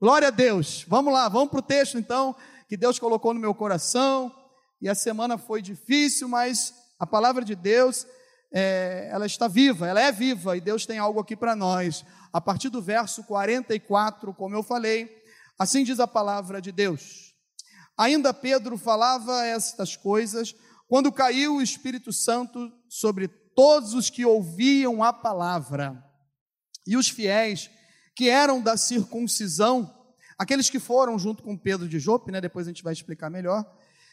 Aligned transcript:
Glória 0.00 0.28
a 0.28 0.30
Deus. 0.30 0.86
Vamos 0.88 1.12
lá, 1.12 1.28
vamos 1.28 1.50
para 1.50 1.58
o 1.58 1.62
texto 1.62 1.98
então, 1.98 2.34
que 2.66 2.74
Deus 2.74 2.98
colocou 2.98 3.34
no 3.34 3.40
meu 3.40 3.54
coração. 3.54 4.34
E 4.80 4.88
a 4.88 4.94
semana 4.94 5.36
foi 5.36 5.60
difícil, 5.60 6.26
mas 6.26 6.72
a 6.98 7.06
palavra 7.06 7.44
de 7.44 7.54
Deus, 7.54 8.06
é, 8.50 9.10
ela 9.12 9.26
está 9.26 9.46
viva, 9.46 9.86
ela 9.86 10.00
é 10.00 10.10
viva, 10.10 10.56
e 10.56 10.60
Deus 10.62 10.86
tem 10.86 10.98
algo 10.98 11.20
aqui 11.20 11.36
para 11.36 11.54
nós. 11.54 12.02
A 12.32 12.40
partir 12.40 12.70
do 12.70 12.80
verso 12.80 13.22
44, 13.24 14.32
como 14.32 14.56
eu 14.56 14.62
falei, 14.62 15.22
assim 15.58 15.84
diz 15.84 16.00
a 16.00 16.06
palavra 16.06 16.62
de 16.62 16.72
Deus. 16.72 17.34
Ainda 17.98 18.32
Pedro 18.32 18.78
falava 18.78 19.44
estas 19.44 19.96
coisas 19.96 20.54
quando 20.88 21.12
caiu 21.12 21.56
o 21.56 21.62
Espírito 21.62 22.10
Santo 22.10 22.72
sobre 22.88 23.28
todos 23.28 23.92
os 23.92 24.08
que 24.08 24.24
ouviam 24.24 25.02
a 25.02 25.12
palavra. 25.12 26.02
E 26.86 26.96
os 26.96 27.10
fiéis 27.10 27.68
que 28.14 28.28
eram 28.28 28.60
da 28.60 28.76
circuncisão, 28.76 29.92
aqueles 30.38 30.68
que 30.68 30.78
foram 30.78 31.18
junto 31.18 31.42
com 31.42 31.56
Pedro 31.56 31.88
de 31.88 31.98
Jope, 31.98 32.30
né, 32.30 32.40
depois 32.40 32.66
a 32.66 32.70
gente 32.70 32.82
vai 32.82 32.92
explicar 32.92 33.30
melhor, 33.30 33.64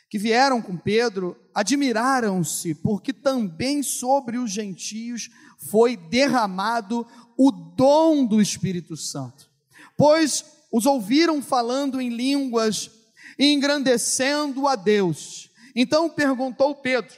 que 0.09 0.17
vieram 0.17 0.61
com 0.61 0.77
Pedro, 0.77 1.35
admiraram-se, 1.53 2.73
porque 2.75 3.11
também 3.11 3.83
sobre 3.83 4.37
os 4.37 4.51
gentios 4.51 5.29
foi 5.57 5.97
derramado 5.97 7.05
o 7.37 7.51
dom 7.51 8.25
do 8.25 8.41
Espírito 8.41 8.95
Santo. 8.95 9.49
Pois 9.97 10.45
os 10.71 10.85
ouviram 10.85 11.41
falando 11.41 11.99
em 11.99 12.09
línguas 12.09 12.89
e 13.37 13.51
engrandecendo 13.51 14.67
a 14.67 14.75
Deus. 14.75 15.49
Então 15.75 16.09
perguntou 16.09 16.75
Pedro: 16.75 17.13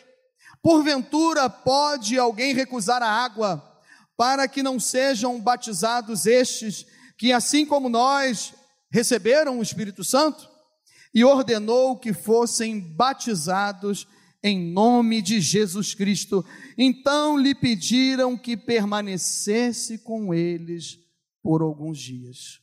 Porventura 0.62 1.50
pode 1.50 2.18
alguém 2.18 2.54
recusar 2.54 3.04
a 3.04 3.10
água 3.10 3.69
para 4.20 4.50
que 4.50 4.62
não 4.62 4.78
sejam 4.82 5.40
batizados 5.40 6.26
estes 6.26 6.86
que, 7.18 7.32
assim 7.32 7.66
como 7.66 7.88
nós, 7.88 8.54
receberam 8.92 9.60
o 9.60 9.64
Espírito 9.64 10.04
Santo, 10.04 10.46
e 11.14 11.24
ordenou 11.24 11.98
que 11.98 12.12
fossem 12.12 12.82
batizados 12.82 14.06
em 14.44 14.74
nome 14.74 15.22
de 15.22 15.40
Jesus 15.40 15.96
Cristo. 15.96 16.46
Então 16.78 17.38
lhe 17.38 17.56
pediram 17.56 18.38
que 18.38 18.58
permanecesse 18.58 20.00
com 20.00 20.34
eles 20.34 21.00
por 21.42 21.62
alguns 21.62 21.98
dias. 21.98 22.60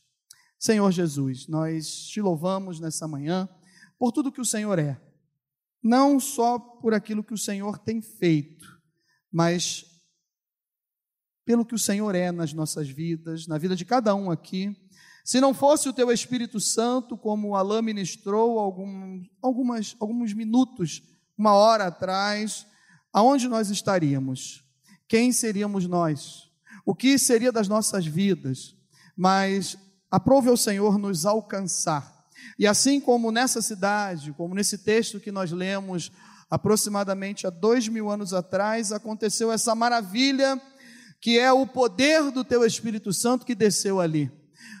Senhor 0.59 0.91
Jesus, 0.91 1.47
nós 1.47 2.03
te 2.05 2.21
louvamos 2.21 2.79
nessa 2.79 3.07
manhã 3.07 3.49
por 3.97 4.11
tudo 4.11 4.31
que 4.31 4.41
o 4.41 4.45
Senhor 4.45 4.77
é, 4.77 5.01
não 5.81 6.19
só 6.19 6.59
por 6.59 6.93
aquilo 6.93 7.23
que 7.23 7.33
o 7.33 7.37
Senhor 7.37 7.79
tem 7.79 7.99
feito, 7.99 8.79
mas 9.31 9.96
pelo 11.47 11.65
que 11.65 11.73
o 11.73 11.79
Senhor 11.79 12.13
é 12.13 12.29
nas 12.29 12.51
nossas 12.51 12.89
vidas, 12.89 13.47
na 13.47 13.57
vida 13.57 13.73
de 13.73 13.85
cada 13.85 14.13
um 14.13 14.29
aqui. 14.29 14.75
Se 15.23 15.39
não 15.39 15.53
fosse 15.53 15.87
o 15.87 15.93
teu 15.93 16.11
Espírito 16.11 16.59
Santo, 16.59 17.17
como 17.17 17.47
o 17.47 17.55
Alain 17.55 17.81
ministrou 17.81 18.59
algum, 18.59 19.23
algumas, 19.41 19.95
alguns 19.97 20.33
minutos, 20.33 21.01
uma 21.37 21.53
hora 21.53 21.85
atrás, 21.85 22.67
aonde 23.13 23.47
nós 23.47 23.69
estaríamos? 23.69 24.61
Quem 25.07 25.31
seríamos 25.31 25.87
nós? 25.87 26.49
O 26.85 26.93
que 26.93 27.17
seria 27.17 27.51
das 27.51 27.69
nossas 27.69 28.05
vidas? 28.05 28.75
Mas 29.15 29.77
aprove 30.11 30.49
ao 30.49 30.57
Senhor 30.57 30.97
nos 30.99 31.25
alcançar. 31.25 32.27
E 32.59 32.67
assim 32.67 32.99
como 32.99 33.31
nessa 33.31 33.61
cidade, 33.61 34.33
como 34.33 34.53
nesse 34.53 34.79
texto 34.79 35.17
que 35.17 35.31
nós 35.31 35.49
lemos 35.53 36.11
aproximadamente 36.49 37.47
há 37.47 37.49
dois 37.49 37.87
mil 37.87 38.09
anos 38.09 38.33
atrás, 38.33 38.91
aconteceu 38.91 39.49
essa 39.49 39.73
maravilha 39.73 40.61
que 41.19 41.37
é 41.39 41.51
o 41.51 41.65
poder 41.65 42.31
do 42.31 42.43
teu 42.43 42.65
Espírito 42.65 43.11
Santo 43.11 43.45
que 43.45 43.55
desceu 43.55 43.99
ali. 43.99 44.31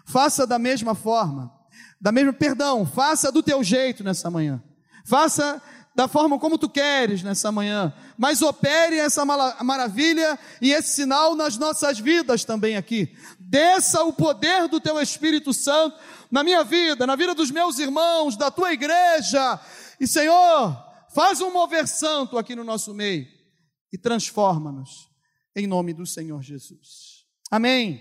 Faça 0.05 0.45
da 0.45 0.57
mesma 0.57 0.95
forma, 0.95 1.51
da 1.99 2.11
mesma, 2.11 2.31
perdão, 2.31 2.85
faça 2.85 3.31
do 3.31 3.43
teu 3.43 3.63
jeito 3.63 4.03
nessa 4.03 4.29
manhã. 4.29 4.63
Faça 5.05 5.61
da 5.95 6.07
forma 6.07 6.37
como 6.37 6.59
tu 6.59 6.69
queres 6.69 7.23
nessa 7.23 7.51
manhã, 7.51 7.91
mas 8.15 8.43
opere 8.43 8.97
essa 8.97 9.25
maravilha 9.25 10.37
e 10.61 10.71
esse 10.71 10.89
sinal 10.89 11.35
nas 11.35 11.57
nossas 11.57 11.97
vidas 11.97 12.45
também 12.45 12.77
aqui. 12.77 13.17
Desça 13.39 14.03
o 14.03 14.13
poder 14.13 14.67
do 14.67 14.79
teu 14.79 15.01
Espírito 15.01 15.51
Santo 15.53 15.97
na 16.29 16.43
minha 16.43 16.63
vida, 16.63 17.07
na 17.07 17.15
vida 17.15 17.33
dos 17.33 17.49
meus 17.49 17.79
irmãos, 17.79 18.37
da 18.37 18.51
tua 18.51 18.71
igreja. 18.73 19.59
E 19.99 20.05
Senhor, 20.05 20.77
faz 21.15 21.41
um 21.41 21.51
mover 21.51 21.87
santo 21.87 22.37
aqui 22.37 22.55
no 22.55 22.63
nosso 22.63 22.93
meio 22.93 23.25
e 23.91 23.97
transforma-nos 23.97 25.06
em 25.57 25.65
nome 25.65 25.91
do 25.91 26.05
Senhor 26.05 26.39
Jesus. 26.43 27.25
Amém. 27.49 27.99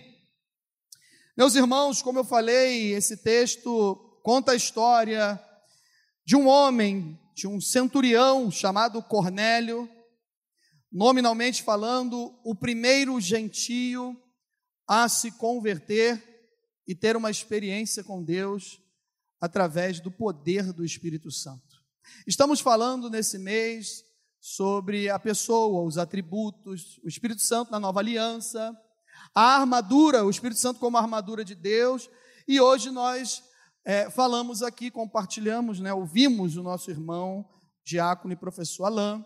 Meus 1.35 1.55
irmãos, 1.55 2.03
como 2.03 2.19
eu 2.19 2.25
falei, 2.25 2.93
esse 2.93 3.17
texto 3.17 3.97
conta 4.23 4.53
a 4.53 4.55
história 4.55 5.43
de 6.23 6.37
um 6.37 6.47
homem, 6.47 7.19
de 7.35 7.49
um 7.49 7.59
centurião 7.59 8.51
chamado 8.51 9.03
Cornélio, 9.03 9.89
nominalmente 10.93 11.63
falando, 11.63 12.39
o 12.45 12.55
primeiro 12.55 13.19
gentio 13.23 14.15
a 14.87 15.09
se 15.09 15.31
converter 15.33 16.23
e 16.87 16.95
ter 16.95 17.17
uma 17.17 17.31
experiência 17.31 18.05
com 18.05 18.23
Deus 18.23 18.83
através 19.41 19.99
do 19.99 20.11
poder 20.11 20.75
do 20.75 20.85
Espírito 20.85 21.31
Santo. 21.31 21.83
Estamos 22.27 22.61
falando 22.61 23.09
nesse 23.09 23.39
mês 23.39 24.05
sobre 24.49 25.11
a 25.11 25.19
pessoa, 25.19 25.83
os 25.83 25.99
atributos, 25.99 27.01
o 27.03 27.09
Espírito 27.09 27.43
Santo 27.43 27.73
na 27.73 27.81
nova 27.81 27.99
aliança, 27.99 28.73
a 29.35 29.57
armadura, 29.57 30.25
o 30.25 30.31
Espírito 30.31 30.61
Santo 30.61 30.79
como 30.79 30.97
armadura 30.97 31.45
de 31.45 31.57
Deus, 31.57 32.09
e 32.47 32.61
hoje 32.61 32.93
nós 32.93 33.43
é, 33.85 34.09
falamos 34.09 34.63
aqui, 34.63 34.89
compartilhamos, 34.89 35.81
né, 35.81 35.93
ouvimos 35.93 36.57
o 36.57 36.63
nosso 36.63 36.93
irmão, 36.93 37.45
diácono 37.85 38.35
e 38.35 38.37
professor 38.37 38.85
Alain, 38.85 39.25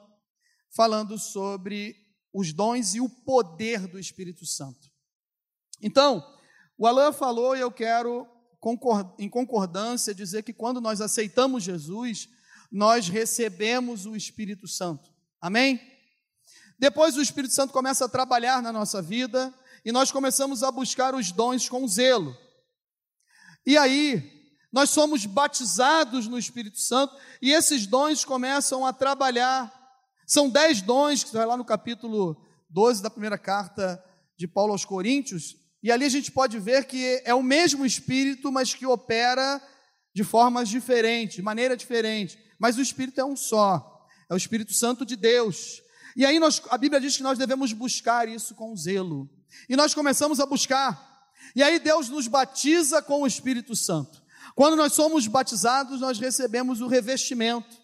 falando 0.74 1.18
sobre 1.18 1.94
os 2.32 2.50
dons 2.54 2.94
e 2.94 3.00
o 3.02 3.08
poder 3.10 3.86
do 3.86 3.98
Espírito 3.98 4.46
Santo. 4.46 4.88
Então, 5.82 6.26
o 6.78 6.86
Alain 6.86 7.12
falou 7.12 7.54
e 7.54 7.60
eu 7.60 7.70
quero, 7.70 8.26
em 9.18 9.28
concordância, 9.28 10.14
dizer 10.14 10.42
que 10.44 10.54
quando 10.54 10.80
nós 10.80 11.02
aceitamos 11.02 11.62
Jesus, 11.62 12.26
nós 12.72 13.08
recebemos 13.08 14.06
o 14.06 14.16
Espírito 14.16 14.66
Santo. 14.66 15.09
Amém? 15.40 15.80
Depois 16.78 17.16
o 17.16 17.22
Espírito 17.22 17.54
Santo 17.54 17.72
começa 17.72 18.04
a 18.04 18.08
trabalhar 18.08 18.62
na 18.62 18.72
nossa 18.72 19.00
vida 19.00 19.52
e 19.84 19.92
nós 19.92 20.12
começamos 20.12 20.62
a 20.62 20.70
buscar 20.70 21.14
os 21.14 21.32
dons 21.32 21.68
com 21.68 21.86
zelo. 21.88 22.36
E 23.64 23.76
aí, 23.78 24.22
nós 24.72 24.90
somos 24.90 25.24
batizados 25.26 26.26
no 26.26 26.38
Espírito 26.38 26.78
Santo 26.78 27.14
e 27.40 27.52
esses 27.52 27.86
dons 27.86 28.24
começam 28.24 28.84
a 28.84 28.92
trabalhar. 28.92 29.72
São 30.26 30.48
dez 30.48 30.82
dons, 30.82 31.24
que 31.24 31.32
vai 31.32 31.46
lá 31.46 31.56
no 31.56 31.64
capítulo 31.64 32.36
12 32.68 33.02
da 33.02 33.10
primeira 33.10 33.38
carta 33.38 34.02
de 34.36 34.46
Paulo 34.46 34.72
aos 34.72 34.84
Coríntios, 34.84 35.56
e 35.82 35.90
ali 35.90 36.04
a 36.04 36.10
gente 36.10 36.30
pode 36.30 36.58
ver 36.58 36.84
que 36.84 37.22
é 37.24 37.34
o 37.34 37.42
mesmo 37.42 37.84
Espírito, 37.84 38.52
mas 38.52 38.72
que 38.72 38.86
opera 38.86 39.60
de 40.14 40.22
formas 40.22 40.68
diferentes, 40.68 41.36
de 41.36 41.42
maneira 41.42 41.76
diferente 41.76 42.38
mas 42.60 42.76
o 42.76 42.82
Espírito 42.82 43.18
é 43.18 43.24
um 43.24 43.34
só, 43.34 43.89
é 44.30 44.34
o 44.34 44.36
Espírito 44.36 44.72
Santo 44.72 45.04
de 45.04 45.16
Deus. 45.16 45.82
E 46.16 46.24
aí 46.24 46.38
nós, 46.38 46.62
a 46.70 46.78
Bíblia 46.78 47.00
diz 47.00 47.16
que 47.16 47.22
nós 47.22 47.36
devemos 47.36 47.72
buscar 47.72 48.28
isso 48.28 48.54
com 48.54 48.74
zelo. 48.76 49.28
E 49.68 49.74
nós 49.74 49.92
começamos 49.92 50.38
a 50.38 50.46
buscar. 50.46 51.10
E 51.54 51.62
aí 51.62 51.80
Deus 51.80 52.08
nos 52.08 52.28
batiza 52.28 53.02
com 53.02 53.22
o 53.22 53.26
Espírito 53.26 53.74
Santo. 53.74 54.22
Quando 54.54 54.76
nós 54.76 54.92
somos 54.92 55.26
batizados, 55.26 56.00
nós 56.00 56.18
recebemos 56.18 56.80
o 56.80 56.86
revestimento. 56.86 57.76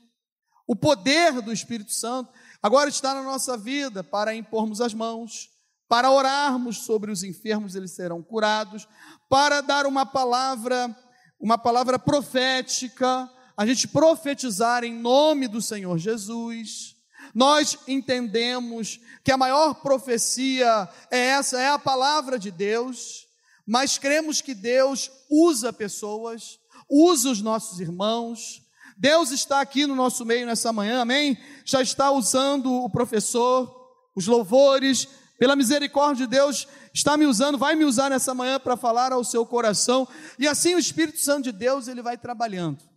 O 0.68 0.76
poder 0.76 1.40
do 1.42 1.52
Espírito 1.52 1.92
Santo 1.92 2.32
agora 2.62 2.88
está 2.88 3.12
na 3.12 3.22
nossa 3.22 3.56
vida 3.56 4.04
para 4.04 4.34
impormos 4.34 4.80
as 4.80 4.94
mãos, 4.94 5.50
para 5.88 6.10
orarmos 6.10 6.78
sobre 6.78 7.10
os 7.10 7.22
enfermos, 7.22 7.74
eles 7.74 7.92
serão 7.92 8.22
curados, 8.22 8.86
para 9.28 9.60
dar 9.60 9.86
uma 9.86 10.04
palavra, 10.04 10.96
uma 11.40 11.56
palavra 11.56 11.98
profética, 11.98 13.30
a 13.56 13.64
gente 13.64 13.88
profetizar 13.88 14.84
em 14.84 14.92
nome 14.92 15.48
do 15.48 15.62
Senhor 15.62 15.97
Jesus. 15.97 16.94
Nós 17.34 17.78
entendemos 17.88 19.00
que 19.24 19.32
a 19.32 19.36
maior 19.36 19.74
profecia 19.74 20.88
é 21.10 21.18
essa, 21.18 21.60
é 21.60 21.68
a 21.68 21.78
palavra 21.78 22.38
de 22.38 22.50
Deus, 22.50 23.26
mas 23.66 23.98
cremos 23.98 24.41
que 24.41 24.54
Deus 24.54 25.10
usa 25.30 25.72
pessoas, 25.72 26.58
usa 26.88 27.30
os 27.30 27.41
nossos 27.41 27.80
irmãos. 27.80 28.62
Deus 28.97 29.30
está 29.30 29.60
aqui 29.60 29.86
no 29.86 29.94
nosso 29.94 30.24
meio 30.24 30.47
nessa 30.47 30.72
manhã, 30.72 31.00
amém? 31.00 31.38
Já 31.64 31.82
está 31.82 32.10
usando 32.10 32.72
o 32.72 32.91
professor, 32.91 33.74
os 34.14 34.26
louvores, 34.26 35.09
pela 35.38 35.56
misericórdia 35.56 36.26
de 36.26 36.30
Deus, 36.30 36.66
está 36.94 37.16
me 37.16 37.26
usando, 37.26 37.59
vai 37.59 37.74
me 37.74 37.84
usar 37.84 38.09
nessa 38.09 38.32
manhã 38.32 38.59
para 38.59 38.76
falar 38.76 39.12
ao 39.12 39.24
seu 39.24 39.44
coração. 39.44 40.09
E 40.38 40.47
assim 40.47 40.74
o 40.74 40.78
Espírito 40.78 41.18
Santo 41.18 41.44
de 41.44 41.52
Deus, 41.52 41.88
ele 41.88 42.00
vai 42.00 42.16
trabalhando. 42.16 42.96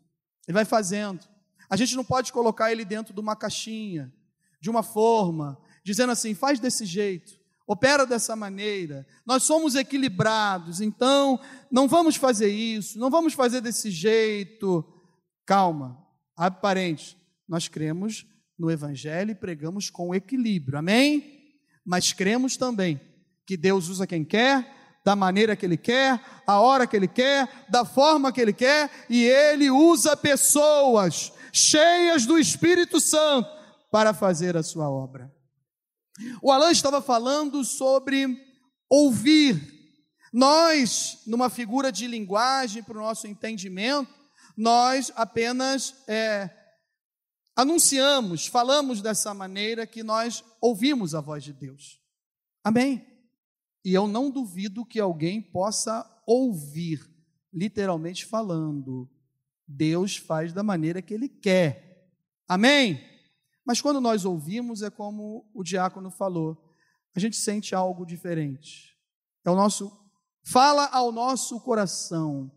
Ele 0.49 0.55
vai 0.55 0.65
fazendo. 0.65 1.19
A 1.69 1.75
gente 1.75 1.95
não 1.95 2.03
pode 2.03 2.33
colocar 2.33 2.71
ele 2.71 2.83
dentro 2.83 3.13
de 3.13 3.19
uma 3.19 3.35
caixinha, 3.35 4.11
de 4.59 4.67
uma 4.67 4.81
forma, 4.81 5.55
dizendo 5.85 6.11
assim, 6.11 6.33
faz 6.33 6.59
desse 6.59 6.87
jeito, 6.87 7.39
opera 7.67 8.03
dessa 8.03 8.35
maneira. 8.35 9.05
Nós 9.27 9.43
somos 9.43 9.75
equilibrados, 9.75 10.81
então 10.81 11.39
não 11.71 11.87
vamos 11.87 12.15
fazer 12.15 12.49
isso, 12.49 12.97
não 12.97 13.11
vamos 13.11 13.33
fazer 13.33 13.61
desse 13.61 13.91
jeito. 13.91 14.83
Calma, 15.45 16.03
aparente. 16.35 17.15
Nós 17.47 17.67
cremos 17.67 18.25
no 18.57 18.71
Evangelho 18.71 19.29
e 19.29 19.35
pregamos 19.35 19.91
com 19.91 20.15
equilíbrio, 20.15 20.79
amém? 20.79 21.53
Mas 21.85 22.11
cremos 22.11 22.57
também 22.57 22.99
que 23.45 23.55
Deus 23.55 23.87
usa 23.87 24.07
quem 24.07 24.25
quer, 24.25 24.78
da 25.09 25.15
maneira 25.15 25.55
que 25.55 25.65
Ele 25.65 25.75
quer, 25.75 26.23
a 26.45 26.59
hora 26.59 26.85
que 26.85 26.95
Ele 26.95 27.07
quer, 27.07 27.65
da 27.67 27.83
forma 27.83 28.31
que 28.31 28.39
Ele 28.39 28.53
quer, 28.53 28.91
e 29.09 29.23
Ele 29.23 29.71
usa 29.71 30.15
pessoas 30.15 31.33
cheias 31.51 32.27
do 32.27 32.37
Espírito 32.37 33.01
Santo 33.01 33.49
para 33.91 34.13
fazer 34.13 34.55
a 34.55 34.61
sua 34.61 34.87
obra. 34.87 35.33
O 36.43 36.51
Alan 36.51 36.69
estava 36.69 37.01
falando 37.01 37.63
sobre 37.65 38.37
ouvir. 38.87 39.59
Nós, 40.31 41.23
numa 41.25 41.49
figura 41.49 41.91
de 41.91 42.05
linguagem 42.05 42.83
para 42.83 42.99
o 42.99 43.01
nosso 43.01 43.25
entendimento, 43.25 44.13
nós 44.55 45.11
apenas 45.15 45.95
é, 46.07 46.51
anunciamos, 47.55 48.45
falamos 48.45 49.01
dessa 49.01 49.33
maneira 49.33 49.87
que 49.87 50.03
nós 50.03 50.43
ouvimos 50.61 51.15
a 51.15 51.19
voz 51.19 51.43
de 51.43 51.51
Deus. 51.51 51.99
Amém? 52.63 53.08
E 53.83 53.93
eu 53.93 54.07
não 54.07 54.29
duvido 54.29 54.85
que 54.85 54.99
alguém 54.99 55.41
possa 55.41 56.05
ouvir, 56.25 57.09
literalmente 57.53 58.25
falando. 58.25 59.09
Deus 59.67 60.17
faz 60.17 60.53
da 60.53 60.63
maneira 60.63 61.01
que 61.01 61.13
Ele 61.13 61.29
quer. 61.29 62.09
Amém? 62.47 63.01
Mas 63.65 63.81
quando 63.81 64.01
nós 64.01 64.25
ouvimos, 64.25 64.81
é 64.81 64.89
como 64.89 65.49
o 65.53 65.63
diácono 65.63 66.09
falou, 66.09 66.57
a 67.15 67.19
gente 67.19 67.37
sente 67.37 67.75
algo 67.75 68.05
diferente. 68.05 68.97
É 69.45 69.49
o 69.49 69.55
nosso 69.55 69.91
fala 70.43 70.85
ao 70.87 71.11
nosso 71.11 71.59
coração. 71.59 72.51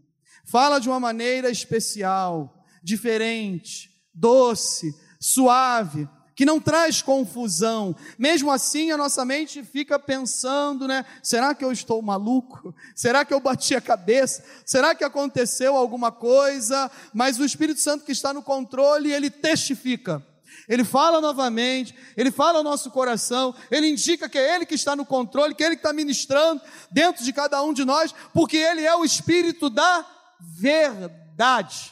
Fala 0.46 0.78
de 0.78 0.88
uma 0.88 0.98
maneira 0.98 1.50
especial, 1.50 2.64
diferente, 2.82 3.90
doce, 4.14 4.94
suave, 5.20 6.08
que 6.42 6.46
não 6.46 6.58
traz 6.58 7.00
confusão. 7.00 7.94
Mesmo 8.18 8.50
assim, 8.50 8.90
a 8.90 8.96
nossa 8.96 9.24
mente 9.24 9.62
fica 9.62 9.96
pensando, 9.96 10.88
né? 10.88 11.04
Será 11.22 11.54
que 11.54 11.64
eu 11.64 11.70
estou 11.70 12.02
maluco? 12.02 12.74
Será 12.96 13.24
que 13.24 13.32
eu 13.32 13.38
bati 13.38 13.76
a 13.76 13.80
cabeça? 13.80 14.42
Será 14.66 14.92
que 14.92 15.04
aconteceu 15.04 15.76
alguma 15.76 16.10
coisa? 16.10 16.90
Mas 17.14 17.38
o 17.38 17.44
Espírito 17.44 17.78
Santo 17.78 18.04
que 18.04 18.10
está 18.10 18.34
no 18.34 18.42
controle, 18.42 19.12
ele 19.12 19.30
testifica. 19.30 20.20
Ele 20.68 20.82
fala 20.82 21.20
novamente, 21.20 21.94
ele 22.16 22.32
fala 22.32 22.58
ao 22.58 22.64
nosso 22.64 22.90
coração, 22.90 23.54
ele 23.70 23.86
indica 23.86 24.28
que 24.28 24.36
é 24.36 24.56
ele 24.56 24.66
que 24.66 24.74
está 24.74 24.96
no 24.96 25.06
controle, 25.06 25.54
que 25.54 25.62
é 25.62 25.66
ele 25.66 25.76
que 25.76 25.80
está 25.80 25.92
ministrando 25.92 26.60
dentro 26.90 27.22
de 27.22 27.32
cada 27.32 27.62
um 27.62 27.72
de 27.72 27.84
nós, 27.84 28.12
porque 28.34 28.56
ele 28.56 28.84
é 28.84 28.96
o 28.96 29.04
Espírito 29.04 29.70
da 29.70 30.04
verdade. 30.40 31.91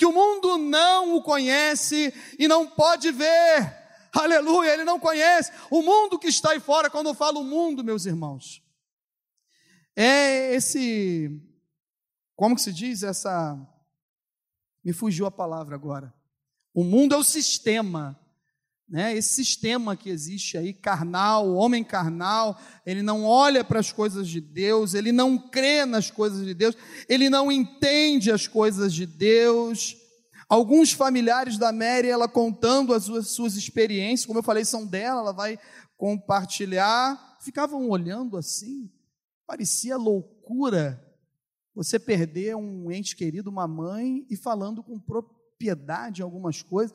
Que 0.00 0.06
o 0.06 0.12
mundo 0.12 0.56
não 0.56 1.14
o 1.14 1.22
conhece 1.22 2.12
e 2.38 2.48
não 2.48 2.66
pode 2.66 3.12
ver. 3.12 3.78
Aleluia, 4.12 4.72
ele 4.72 4.84
não 4.84 4.98
conhece. 4.98 5.52
O 5.70 5.82
mundo 5.82 6.18
que 6.18 6.28
está 6.28 6.52
aí 6.52 6.60
fora, 6.60 6.88
quando 6.88 7.08
eu 7.08 7.14
falo 7.14 7.44
mundo, 7.44 7.84
meus 7.84 8.06
irmãos, 8.06 8.62
é 9.94 10.54
esse, 10.54 11.30
como 12.34 12.56
que 12.56 12.62
se 12.62 12.72
diz, 12.72 13.02
essa, 13.02 13.56
me 14.82 14.92
fugiu 14.92 15.26
a 15.26 15.30
palavra 15.30 15.74
agora 15.74 16.18
o 16.72 16.84
mundo 16.84 17.14
é 17.14 17.18
o 17.18 17.24
sistema, 17.24 18.18
né? 18.90 19.16
Esse 19.16 19.34
sistema 19.34 19.96
que 19.96 20.10
existe 20.10 20.58
aí, 20.58 20.74
carnal, 20.74 21.46
o 21.46 21.54
homem 21.54 21.84
carnal, 21.84 22.60
ele 22.84 23.02
não 23.02 23.24
olha 23.24 23.62
para 23.62 23.78
as 23.78 23.92
coisas 23.92 24.28
de 24.28 24.40
Deus, 24.40 24.94
ele 24.94 25.12
não 25.12 25.38
crê 25.38 25.86
nas 25.86 26.10
coisas 26.10 26.44
de 26.44 26.52
Deus, 26.52 26.76
ele 27.08 27.30
não 27.30 27.52
entende 27.52 28.32
as 28.32 28.48
coisas 28.48 28.92
de 28.92 29.06
Deus. 29.06 29.96
Alguns 30.48 30.90
familiares 30.90 31.56
da 31.56 31.72
Mary, 31.72 32.08
ela 32.08 32.26
contando 32.26 32.92
as 32.92 33.04
suas, 33.04 33.28
suas 33.28 33.54
experiências, 33.54 34.26
como 34.26 34.40
eu 34.40 34.42
falei, 34.42 34.64
são 34.64 34.84
dela, 34.84 35.20
ela 35.20 35.32
vai 35.32 35.56
compartilhar, 35.96 37.38
ficavam 37.40 37.88
olhando 37.88 38.36
assim, 38.36 38.90
parecia 39.46 39.96
loucura 39.96 41.00
você 41.72 41.96
perder 41.96 42.56
um 42.56 42.90
ente 42.90 43.14
querido, 43.14 43.48
uma 43.48 43.68
mãe, 43.68 44.26
e 44.28 44.36
falando 44.36 44.82
com 44.82 44.98
propriedade 44.98 46.20
em 46.20 46.24
algumas 46.24 46.60
coisas. 46.60 46.92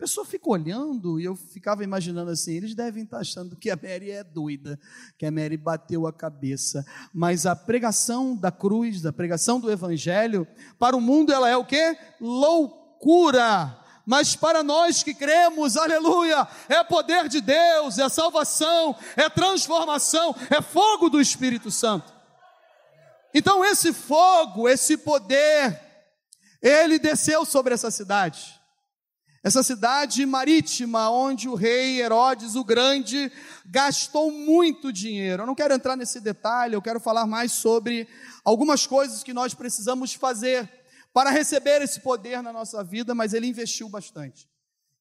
Pessoa 0.00 0.24
fica 0.24 0.48
olhando 0.48 1.20
e 1.20 1.26
eu 1.26 1.36
ficava 1.36 1.84
imaginando 1.84 2.30
assim: 2.30 2.54
eles 2.54 2.74
devem 2.74 3.02
estar 3.04 3.18
achando 3.18 3.54
que 3.54 3.68
a 3.68 3.76
Mary 3.76 4.10
é 4.10 4.24
doida, 4.24 4.80
que 5.18 5.26
a 5.26 5.30
Mary 5.30 5.58
bateu 5.58 6.06
a 6.06 6.12
cabeça. 6.12 6.86
Mas 7.12 7.44
a 7.44 7.54
pregação 7.54 8.34
da 8.34 8.50
cruz, 8.50 9.02
da 9.02 9.12
pregação 9.12 9.60
do 9.60 9.70
evangelho, 9.70 10.48
para 10.78 10.96
o 10.96 11.02
mundo 11.02 11.34
ela 11.34 11.50
é 11.50 11.56
o 11.56 11.66
que? 11.66 11.98
Loucura 12.18 13.76
mas 14.06 14.34
para 14.34 14.64
nós 14.64 15.04
que 15.04 15.14
cremos, 15.14 15.76
aleluia, 15.76 16.48
é 16.68 16.82
poder 16.82 17.28
de 17.28 17.40
Deus, 17.40 17.96
é 17.96 18.08
salvação, 18.08 18.96
é 19.14 19.28
transformação, 19.28 20.34
é 20.50 20.60
fogo 20.60 21.08
do 21.08 21.20
Espírito 21.20 21.70
Santo. 21.70 22.12
Então, 23.32 23.64
esse 23.64 23.92
fogo, 23.92 24.68
esse 24.68 24.96
poder, 24.96 25.80
ele 26.60 26.98
desceu 26.98 27.44
sobre 27.44 27.72
essa 27.72 27.88
cidade. 27.88 28.59
Essa 29.42 29.62
cidade 29.62 30.26
marítima, 30.26 31.10
onde 31.10 31.48
o 31.48 31.54
rei 31.54 31.98
Herodes 31.98 32.56
o 32.56 32.62
Grande 32.62 33.32
gastou 33.64 34.30
muito 34.30 34.92
dinheiro. 34.92 35.42
Eu 35.42 35.46
não 35.46 35.54
quero 35.54 35.72
entrar 35.72 35.96
nesse 35.96 36.20
detalhe, 36.20 36.74
eu 36.74 36.82
quero 36.82 37.00
falar 37.00 37.26
mais 37.26 37.52
sobre 37.52 38.06
algumas 38.44 38.86
coisas 38.86 39.22
que 39.22 39.32
nós 39.32 39.54
precisamos 39.54 40.12
fazer 40.12 40.70
para 41.10 41.30
receber 41.30 41.80
esse 41.80 42.00
poder 42.00 42.42
na 42.42 42.52
nossa 42.52 42.84
vida, 42.84 43.14
mas 43.14 43.32
ele 43.32 43.46
investiu 43.46 43.88
bastante. 43.88 44.46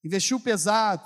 Investiu 0.06 0.40
pesado. 0.40 1.04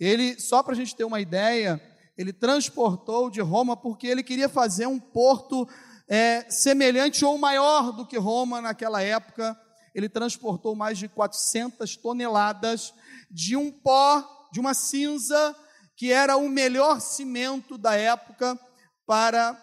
Ele, 0.00 0.38
só 0.40 0.60
para 0.60 0.72
a 0.72 0.76
gente 0.76 0.96
ter 0.96 1.04
uma 1.04 1.20
ideia, 1.20 1.80
ele 2.18 2.32
transportou 2.32 3.30
de 3.30 3.40
Roma 3.40 3.76
porque 3.76 4.08
ele 4.08 4.24
queria 4.24 4.48
fazer 4.48 4.88
um 4.88 4.98
porto 4.98 5.68
é, 6.08 6.44
semelhante 6.50 7.24
ou 7.24 7.38
maior 7.38 7.92
do 7.92 8.04
que 8.04 8.18
Roma 8.18 8.60
naquela 8.60 9.00
época. 9.00 9.56
Ele 9.94 10.08
transportou 10.08 10.74
mais 10.74 10.98
de 10.98 11.08
400 11.08 11.96
toneladas 11.96 12.92
de 13.30 13.56
um 13.56 13.70
pó, 13.70 14.48
de 14.52 14.60
uma 14.60 14.74
cinza, 14.74 15.54
que 15.96 16.10
era 16.10 16.36
o 16.36 16.48
melhor 16.48 17.00
cimento 17.00 17.78
da 17.78 17.94
época 17.94 18.58
para 19.06 19.60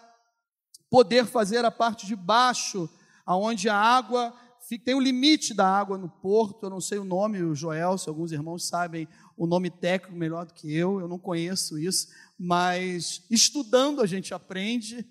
poder 0.90 1.26
fazer 1.26 1.64
a 1.64 1.70
parte 1.70 2.06
de 2.06 2.16
baixo, 2.16 2.88
aonde 3.26 3.68
a 3.68 3.76
água 3.76 4.34
tem 4.78 4.94
o 4.94 5.00
limite 5.00 5.52
da 5.52 5.66
água 5.66 5.98
no 5.98 6.08
porto, 6.08 6.64
eu 6.64 6.70
não 6.70 6.80
sei 6.80 6.98
o 6.98 7.04
nome, 7.04 7.42
o 7.42 7.54
Joel, 7.54 7.98
se 7.98 8.08
alguns 8.08 8.32
irmãos 8.32 8.66
sabem 8.66 9.08
o 9.36 9.46
nome 9.46 9.70
técnico 9.70 10.16
melhor 10.16 10.46
do 10.46 10.54
que 10.54 10.72
eu, 10.72 11.00
eu 11.00 11.08
não 11.08 11.18
conheço 11.18 11.78
isso, 11.78 12.08
mas 12.38 13.22
estudando 13.30 14.00
a 14.00 14.06
gente 14.06 14.32
aprende. 14.32 15.06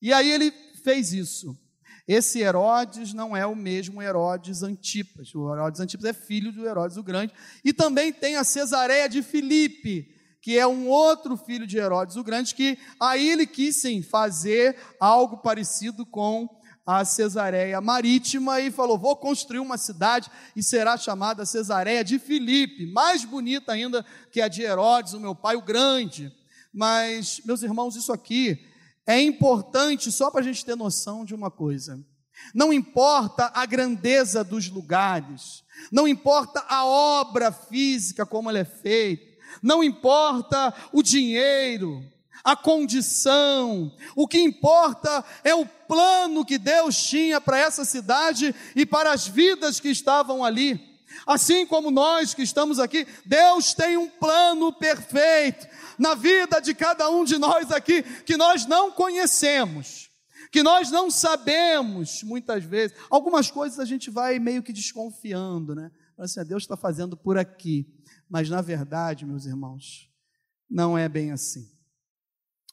E 0.00 0.12
aí 0.12 0.30
ele 0.30 0.50
fez 0.82 1.12
isso. 1.12 1.58
Esse 2.08 2.40
Herodes 2.40 3.12
não 3.12 3.36
é 3.36 3.46
o 3.46 3.54
mesmo 3.54 4.00
Herodes 4.00 4.62
Antipas. 4.62 5.34
O 5.34 5.52
Herodes 5.54 5.78
Antipas 5.78 6.06
é 6.06 6.14
filho 6.14 6.50
do 6.50 6.66
Herodes 6.66 6.96
o 6.96 7.02
Grande. 7.02 7.34
E 7.62 7.70
também 7.70 8.10
tem 8.10 8.36
a 8.36 8.44
Cesareia 8.44 9.06
de 9.10 9.22
Filipe, 9.22 10.08
que 10.40 10.58
é 10.58 10.66
um 10.66 10.88
outro 10.88 11.36
filho 11.36 11.66
de 11.66 11.76
Herodes 11.76 12.16
o 12.16 12.24
Grande, 12.24 12.54
que 12.54 12.78
aí 12.98 13.28
ele 13.28 13.46
quis 13.46 13.82
sim 13.82 14.00
fazer 14.00 14.74
algo 14.98 15.36
parecido 15.36 16.06
com 16.06 16.48
a 16.86 17.04
Cesareia 17.04 17.78
Marítima 17.82 18.58
e 18.58 18.70
falou: 18.70 18.96
Vou 18.96 19.14
construir 19.14 19.58
uma 19.58 19.76
cidade 19.76 20.30
e 20.56 20.62
será 20.62 20.96
chamada 20.96 21.44
Cesareia 21.44 22.02
de 22.02 22.18
Filipe, 22.18 22.90
mais 22.90 23.22
bonita 23.22 23.72
ainda 23.72 24.02
que 24.32 24.40
a 24.40 24.48
de 24.48 24.62
Herodes, 24.62 25.12
o 25.12 25.20
meu 25.20 25.34
pai, 25.34 25.56
o 25.56 25.62
Grande. 25.62 26.32
Mas, 26.72 27.42
meus 27.44 27.62
irmãos, 27.62 27.96
isso 27.96 28.10
aqui 28.10 28.66
é 29.08 29.18
importante 29.22 30.12
só 30.12 30.30
para 30.30 30.42
a 30.42 30.44
gente 30.44 30.66
ter 30.66 30.76
noção 30.76 31.24
de 31.24 31.34
uma 31.34 31.50
coisa. 31.50 31.98
Não 32.54 32.70
importa 32.70 33.50
a 33.54 33.64
grandeza 33.64 34.44
dos 34.44 34.68
lugares, 34.68 35.64
não 35.90 36.06
importa 36.06 36.62
a 36.68 36.84
obra 36.84 37.50
física 37.50 38.26
como 38.26 38.50
ela 38.50 38.58
é 38.58 38.66
feita, 38.66 39.26
não 39.62 39.82
importa 39.82 40.74
o 40.92 41.02
dinheiro, 41.02 42.04
a 42.44 42.54
condição, 42.54 43.90
o 44.14 44.28
que 44.28 44.38
importa 44.38 45.24
é 45.42 45.54
o 45.54 45.64
plano 45.64 46.44
que 46.44 46.58
Deus 46.58 46.94
tinha 47.02 47.40
para 47.40 47.58
essa 47.58 47.86
cidade 47.86 48.54
e 48.76 48.84
para 48.84 49.10
as 49.10 49.26
vidas 49.26 49.80
que 49.80 49.88
estavam 49.88 50.44
ali. 50.44 50.86
Assim 51.26 51.66
como 51.66 51.90
nós 51.90 52.34
que 52.34 52.42
estamos 52.42 52.78
aqui, 52.78 53.06
Deus 53.24 53.72
tem 53.72 53.96
um 53.96 54.08
plano 54.08 54.70
perfeito 54.70 55.66
na 55.98 56.14
vida 56.14 56.60
de 56.60 56.74
cada 56.74 57.08
um 57.10 57.24
de 57.24 57.38
nós 57.38 57.70
aqui 57.70 58.02
que 58.02 58.36
nós 58.36 58.66
não 58.66 58.92
conhecemos, 58.92 60.10
que 60.52 60.62
nós 60.62 60.90
não 60.90 61.10
sabemos 61.10 62.22
muitas 62.22 62.64
vezes. 62.64 62.96
Algumas 63.10 63.50
coisas 63.50 63.78
a 63.78 63.84
gente 63.84 64.10
vai 64.10 64.38
meio 64.38 64.62
que 64.62 64.72
desconfiando, 64.72 65.74
né? 65.74 65.90
Assim, 66.16 66.40
ah, 66.40 66.44
Deus 66.44 66.64
está 66.64 66.76
fazendo 66.76 67.16
por 67.16 67.38
aqui. 67.38 67.86
Mas 68.28 68.48
na 68.50 68.60
verdade, 68.60 69.24
meus 69.24 69.46
irmãos, 69.46 70.10
não 70.68 70.98
é 70.98 71.08
bem 71.08 71.30
assim. 71.32 71.68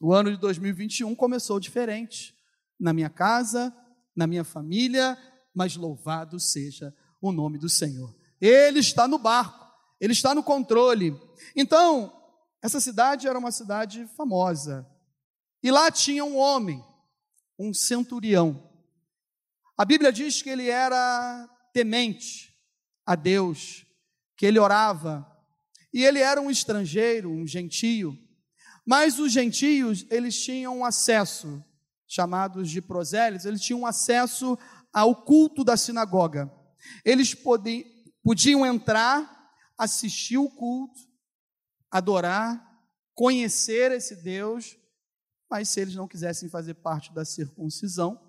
O 0.02 0.14
ano 0.14 0.32
de 0.32 0.38
2021 0.38 1.16
começou 1.16 1.60
diferente. 1.60 2.36
Na 2.80 2.92
minha 2.92 3.10
casa, 3.10 3.74
na 4.16 4.28
minha 4.28 4.44
família, 4.44 5.18
mas 5.54 5.76
louvado 5.76 6.40
seja 6.40 6.94
o 7.22 7.32
nome 7.32 7.58
do 7.58 7.70
Senhor. 7.70 8.14
Ele 8.42 8.80
está 8.80 9.08
no 9.08 9.18
barco, 9.18 9.66
ele 10.00 10.14
está 10.14 10.36
no 10.36 10.44
controle. 10.44 11.18
Então, 11.56 12.12
essa 12.66 12.80
cidade 12.80 13.28
era 13.28 13.38
uma 13.38 13.52
cidade 13.52 14.08
famosa. 14.18 14.90
E 15.62 15.70
lá 15.70 15.92
tinha 15.92 16.26
um 16.26 16.36
homem, 16.36 16.84
um 17.60 17.72
centurião. 17.72 18.72
A 19.78 19.86
Bíblia 19.86 20.12
diz 20.12 20.42
que 20.42 20.50
ele 20.50 20.68
era 20.68 21.48
temente 21.72 22.58
a 23.06 23.14
Deus, 23.14 23.86
que 24.36 24.48
ele 24.48 24.58
orava. 24.58 25.24
E 25.94 26.04
ele 26.04 26.18
era 26.18 26.42
um 26.42 26.50
estrangeiro, 26.50 27.30
um 27.30 27.46
gentio. 27.46 28.18
Mas 28.84 29.20
os 29.20 29.32
gentios, 29.32 30.04
eles 30.10 30.44
tinham 30.44 30.84
acesso, 30.84 31.64
chamados 32.08 32.72
de 32.72 32.82
prosélitos, 32.82 33.46
eles 33.46 33.62
tinham 33.62 33.86
acesso 33.86 34.58
ao 34.92 35.24
culto 35.24 35.64
da 35.64 35.78
sinagoga. 35.78 36.52
Eles 37.04 37.36
podiam, 38.24 38.66
entrar, 38.66 39.52
assistir 39.78 40.40
o 40.40 40.50
culto, 40.50 41.05
adorar, 41.96 42.62
conhecer 43.14 43.90
esse 43.94 44.18
Deus, 44.18 44.76
mas 45.50 45.70
se 45.70 45.80
eles 45.80 45.96
não 45.96 46.10
quisessem 46.10 46.50
fazer 46.50 46.74
parte 46.74 47.14
da 47.14 47.24
circuncisão, 47.24 48.20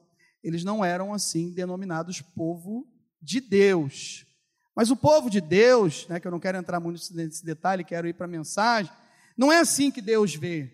eles 0.41 0.63
não 0.63 0.85
eram 0.85 1.13
assim 1.13 1.53
denominados 1.53 2.21
povo 2.21 2.87
de 3.21 3.41
Deus. 3.41 4.25
Mas 4.73 4.89
o 4.89 4.97
povo 4.97 5.29
de 5.29 5.41
Deus, 5.41 6.07
né, 6.07 6.21
que 6.21 6.29
eu 6.29 6.31
não 6.31 6.39
quero 6.39 6.57
entrar 6.57 6.79
muito 6.79 7.01
nesse 7.13 7.45
detalhe, 7.45 7.83
quero 7.83 8.07
ir 8.07 8.13
para 8.13 8.27
a 8.27 8.29
mensagem, 8.29 8.93
não 9.37 9.51
é 9.51 9.59
assim 9.59 9.91
que 9.91 10.01
Deus 10.01 10.33
vê. 10.33 10.71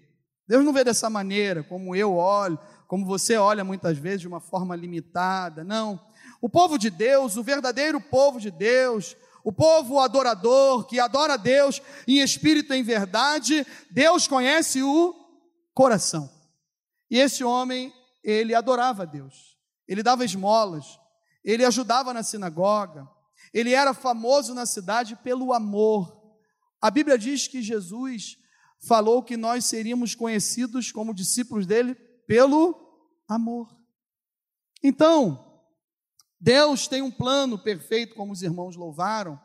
Deus 0.47 0.63
não 0.63 0.73
vê 0.75 0.85
dessa 0.85 1.09
maneira, 1.09 1.63
como 1.63 1.97
eu 1.97 2.15
olho, 2.15 2.59
como 2.87 3.07
você 3.07 3.39
olha 3.39 3.65
muitas 3.65 3.97
vezes 3.97 4.21
de 4.21 4.29
uma 4.29 4.41
forma 4.41 4.77
limitada. 4.77 5.65
Não. 5.65 5.99
O 6.43 6.49
povo 6.51 6.77
de 6.77 6.91
Deus, 6.91 7.39
o 7.39 7.43
verdadeiro 7.43 7.99
povo 8.03 8.39
de 8.39 8.51
Deus, 8.51 9.17
o 9.45 9.53
povo 9.53 9.99
adorador 9.99 10.87
que 10.87 11.01
adora 11.01 11.37
Deus 11.37 11.81
em 12.07 12.21
espírito 12.21 12.73
e 12.73 12.79
em 12.79 12.83
verdade, 12.83 13.67
Deus 13.91 14.29
conhece 14.29 14.83
o 14.83 15.15
coração. 15.75 16.31
E 17.11 17.19
esse 17.19 17.43
homem, 17.45 17.93
ele 18.23 18.55
adorava 18.55 19.07
Deus. 19.07 19.53
Ele 19.87 20.03
dava 20.03 20.25
esmolas, 20.25 20.99
ele 21.45 21.65
ajudava 21.65 22.15
na 22.15 22.23
sinagoga, 22.23 23.09
ele 23.53 23.75
era 23.75 23.93
famoso 23.93 24.55
na 24.55 24.65
cidade 24.65 25.17
pelo 25.17 25.53
amor. 25.53 26.23
A 26.81 26.91
Bíblia 26.91 27.19
diz 27.19 27.47
que 27.47 27.61
Jesus 27.61 28.39
falou 28.87 29.23
que 29.23 29.37
nós 29.37 29.65
seríamos 29.67 30.15
conhecidos 30.15 30.91
como 30.91 31.15
discípulos 31.15 31.67
dele 31.67 31.95
pelo 32.27 32.75
amor. 33.29 33.69
Então, 34.83 35.52
Deus 36.43 36.89
tem 36.89 37.01
um 37.01 37.11
plano 37.11 37.57
perfeito, 37.57 38.17
como 38.17 38.33
os 38.33 38.43
irmãos 38.43 38.75
louvaram. 38.75 39.41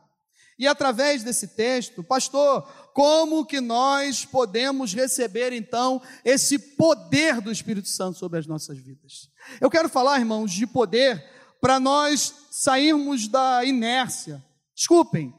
E 0.57 0.65
através 0.65 1.23
desse 1.23 1.49
texto, 1.49 2.03
pastor, 2.03 2.63
como 2.91 3.45
que 3.45 3.61
nós 3.61 4.25
podemos 4.25 4.95
receber 4.95 5.53
então 5.53 6.01
esse 6.25 6.57
poder 6.57 7.39
do 7.39 7.51
Espírito 7.51 7.87
Santo 7.87 8.17
sobre 8.17 8.39
as 8.39 8.47
nossas 8.47 8.79
vidas? 8.79 9.29
Eu 9.61 9.69
quero 9.69 9.87
falar, 9.87 10.17
irmãos, 10.17 10.51
de 10.51 10.65
poder 10.65 11.23
para 11.61 11.79
nós 11.79 12.33
sairmos 12.49 13.27
da 13.27 13.63
inércia, 13.63 14.43
desculpem, 14.75 15.31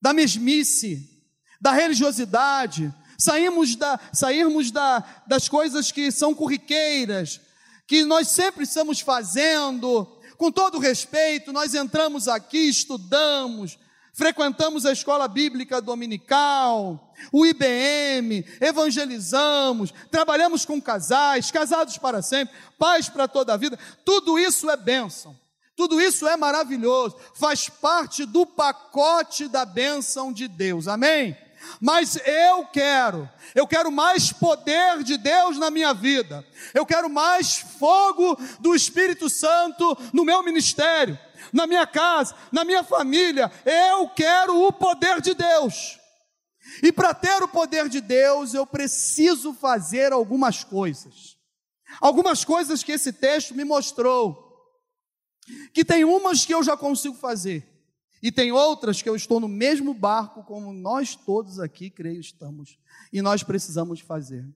da 0.00 0.12
mesmice, 0.12 1.20
da 1.60 1.72
religiosidade, 1.72 2.94
sairmos, 3.18 3.74
da, 3.74 3.98
sairmos 4.12 4.70
da, 4.70 5.00
das 5.26 5.48
coisas 5.48 5.90
que 5.90 6.12
são 6.12 6.32
corriqueiras, 6.32 7.40
que 7.88 8.04
nós 8.04 8.28
sempre 8.28 8.62
estamos 8.62 9.00
fazendo, 9.00 10.11
com 10.36 10.50
todo 10.50 10.78
respeito, 10.78 11.52
nós 11.52 11.74
entramos 11.74 12.28
aqui, 12.28 12.68
estudamos, 12.68 13.78
frequentamos 14.12 14.84
a 14.84 14.92
escola 14.92 15.26
bíblica 15.28 15.80
dominical, 15.80 17.12
o 17.32 17.46
IBM, 17.46 18.44
evangelizamos, 18.60 19.92
trabalhamos 20.10 20.64
com 20.64 20.80
casais, 20.80 21.50
casados 21.50 21.98
para 21.98 22.22
sempre, 22.22 22.54
pais 22.78 23.08
para 23.08 23.28
toda 23.28 23.54
a 23.54 23.56
vida, 23.56 23.78
tudo 24.04 24.38
isso 24.38 24.70
é 24.70 24.76
bênção. 24.76 25.40
Tudo 25.74 26.00
isso 26.00 26.28
é 26.28 26.36
maravilhoso, 26.36 27.16
faz 27.34 27.68
parte 27.68 28.26
do 28.26 28.44
pacote 28.44 29.48
da 29.48 29.64
bênção 29.64 30.30
de 30.30 30.46
Deus, 30.46 30.86
amém? 30.86 31.36
Mas 31.80 32.16
eu 32.24 32.66
quero, 32.66 33.28
eu 33.54 33.66
quero 33.66 33.90
mais 33.90 34.32
poder 34.32 35.02
de 35.02 35.16
Deus 35.16 35.58
na 35.58 35.70
minha 35.70 35.92
vida, 35.92 36.44
eu 36.74 36.84
quero 36.86 37.08
mais 37.08 37.58
fogo 37.78 38.38
do 38.60 38.74
Espírito 38.74 39.28
Santo 39.28 39.96
no 40.12 40.24
meu 40.24 40.42
ministério, 40.42 41.18
na 41.52 41.66
minha 41.66 41.86
casa, 41.86 42.34
na 42.50 42.64
minha 42.64 42.82
família, 42.82 43.50
eu 43.64 44.08
quero 44.10 44.66
o 44.66 44.72
poder 44.72 45.20
de 45.20 45.34
Deus. 45.34 45.98
E 46.82 46.92
para 46.92 47.12
ter 47.12 47.42
o 47.42 47.48
poder 47.48 47.88
de 47.88 48.00
Deus, 48.00 48.54
eu 48.54 48.66
preciso 48.66 49.52
fazer 49.52 50.12
algumas 50.12 50.62
coisas. 50.62 51.36
Algumas 52.00 52.44
coisas 52.44 52.82
que 52.82 52.92
esse 52.92 53.12
texto 53.12 53.54
me 53.54 53.64
mostrou. 53.64 54.50
Que 55.74 55.84
tem 55.84 56.04
umas 56.04 56.44
que 56.44 56.54
eu 56.54 56.62
já 56.62 56.76
consigo 56.76 57.16
fazer, 57.16 57.68
e 58.22 58.30
tem 58.30 58.52
outras 58.52 59.02
que 59.02 59.08
eu 59.08 59.16
estou 59.16 59.40
no 59.40 59.48
mesmo 59.48 59.92
barco 59.92 60.44
como 60.44 60.72
nós 60.72 61.16
todos 61.16 61.58
aqui, 61.58 61.90
creio, 61.90 62.20
estamos. 62.20 62.78
E 63.12 63.20
nós 63.20 63.42
precisamos 63.42 63.98
fazer. 63.98 64.48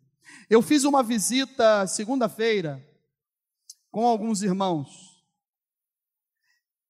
Eu 0.48 0.62
fiz 0.62 0.84
uma 0.84 1.02
visita 1.02 1.84
segunda-feira 1.88 2.80
com 3.90 4.06
alguns 4.06 4.42
irmãos. 4.42 5.16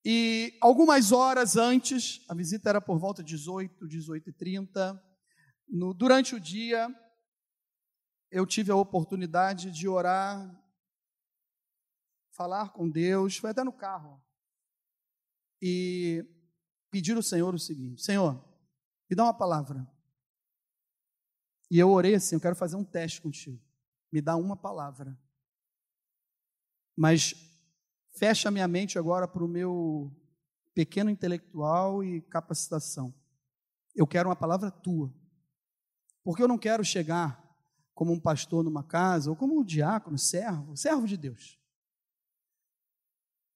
E 0.04 0.56
algumas 0.61 1.12
horas 1.12 1.56
antes, 1.56 2.21
a 2.28 2.35
visita 2.35 2.68
era 2.68 2.80
por 2.80 2.99
volta 2.99 3.23
de 3.23 3.35
18, 3.35 3.88
18 3.88 4.28
e 4.28 4.33
30. 4.35 5.02
No, 5.66 5.95
durante 5.95 6.35
o 6.35 6.40
dia, 6.40 6.95
eu 8.30 8.45
tive 8.45 8.71
a 8.71 8.76
oportunidade 8.76 9.71
de 9.71 9.88
orar, 9.88 10.54
falar 12.33 12.68
com 12.68 12.88
Deus, 12.88 13.38
foi 13.38 13.50
até 13.50 13.64
no 13.64 13.73
carro. 13.73 14.23
E 15.61 16.23
pedir 16.96 17.14
ao 17.14 17.22
Senhor 17.22 17.54
o 17.54 17.58
seguinte: 17.58 18.02
Senhor, 18.02 18.42
me 19.08 19.14
dá 19.14 19.24
uma 19.24 19.34
palavra. 19.34 19.86
E 21.70 21.78
eu 21.78 21.90
orei 21.90 22.14
assim: 22.14 22.36
eu 22.36 22.40
quero 22.40 22.56
fazer 22.56 22.76
um 22.76 22.84
teste 22.84 23.20
contigo. 23.20 23.62
Me 24.10 24.22
dá 24.22 24.34
uma 24.34 24.56
palavra. 24.56 25.18
Mas 26.96 27.34
fecha 28.18 28.50
minha 28.50 28.66
mente 28.66 28.98
agora 28.98 29.28
para 29.28 29.44
o 29.44 29.48
meu 29.48 30.10
pequeno 30.74 31.10
intelectual 31.10 32.02
e 32.02 32.22
capacitação. 32.22 33.14
Eu 33.94 34.06
quero 34.06 34.30
uma 34.30 34.36
palavra 34.36 34.70
tua. 34.70 35.12
Porque 36.24 36.42
eu 36.42 36.48
não 36.48 36.56
quero 36.56 36.82
chegar 36.82 37.44
como 37.94 38.10
um 38.10 38.20
pastor 38.20 38.64
numa 38.64 38.82
casa, 38.82 39.28
ou 39.28 39.36
como 39.36 39.58
um 39.58 39.64
diácono, 39.64 40.18
servo, 40.18 40.74
servo 40.76 41.06
de 41.06 41.16
Deus. 41.16 41.60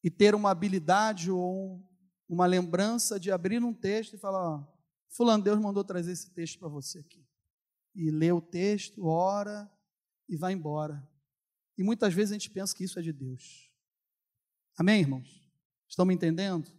E 0.04 0.10
ter 0.10 0.34
uma 0.34 0.50
habilidade 0.50 1.30
ou 1.30 1.89
uma 2.30 2.46
lembrança 2.46 3.18
de 3.18 3.32
abrir 3.32 3.62
um 3.62 3.74
texto 3.74 4.14
e 4.14 4.18
falar: 4.18 4.40
ó, 4.40 4.66
Fulano, 5.08 5.42
Deus 5.42 5.58
mandou 5.58 5.82
trazer 5.82 6.12
esse 6.12 6.30
texto 6.30 6.60
para 6.60 6.68
você 6.68 7.00
aqui. 7.00 7.26
E 7.92 8.08
lê 8.08 8.30
o 8.30 8.40
texto, 8.40 9.04
ora 9.04 9.68
e 10.28 10.36
vai 10.36 10.52
embora. 10.52 11.06
E 11.76 11.82
muitas 11.82 12.14
vezes 12.14 12.30
a 12.30 12.34
gente 12.34 12.48
pensa 12.48 12.74
que 12.74 12.84
isso 12.84 13.00
é 13.00 13.02
de 13.02 13.12
Deus. 13.12 13.68
Amém, 14.78 15.00
irmãos? 15.00 15.50
Estão 15.88 16.06
me 16.06 16.14
entendendo? 16.14 16.70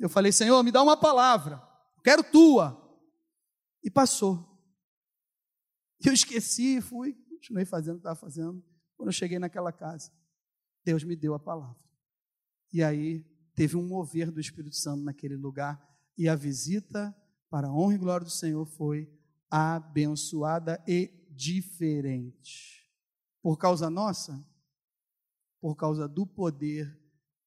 Eu 0.00 0.08
falei, 0.08 0.32
Senhor, 0.32 0.60
me 0.64 0.72
dá 0.72 0.82
uma 0.82 0.96
palavra, 0.96 1.62
quero 2.02 2.24
tua. 2.24 2.76
E 3.84 3.90
passou. 3.90 4.46
Eu 6.04 6.12
esqueci, 6.12 6.80
fui, 6.80 7.14
continuei 7.28 7.64
fazendo 7.64 7.94
o 7.94 7.98
que 7.98 8.00
estava 8.00 8.16
fazendo. 8.18 8.62
Quando 8.96 9.08
eu 9.08 9.12
cheguei 9.12 9.38
naquela 9.38 9.72
casa, 9.72 10.10
Deus 10.84 11.04
me 11.04 11.14
deu 11.14 11.34
a 11.34 11.38
palavra. 11.38 11.80
E 12.72 12.82
aí 12.82 13.24
teve 13.54 13.76
um 13.76 13.86
mover 13.86 14.30
do 14.30 14.40
Espírito 14.40 14.76
Santo 14.76 15.02
naquele 15.02 15.36
lugar 15.36 15.80
e 16.16 16.28
a 16.28 16.34
visita 16.34 17.14
para 17.48 17.68
a 17.68 17.72
honra 17.72 17.94
e 17.94 17.98
glória 17.98 18.24
do 18.24 18.30
Senhor 18.30 18.64
foi 18.64 19.10
abençoada 19.50 20.82
e 20.86 21.10
diferente. 21.30 22.86
Por 23.42 23.56
causa 23.58 23.90
nossa? 23.90 24.38
Por 25.60 25.74
causa 25.74 26.06
do 26.06 26.26
poder 26.26 26.98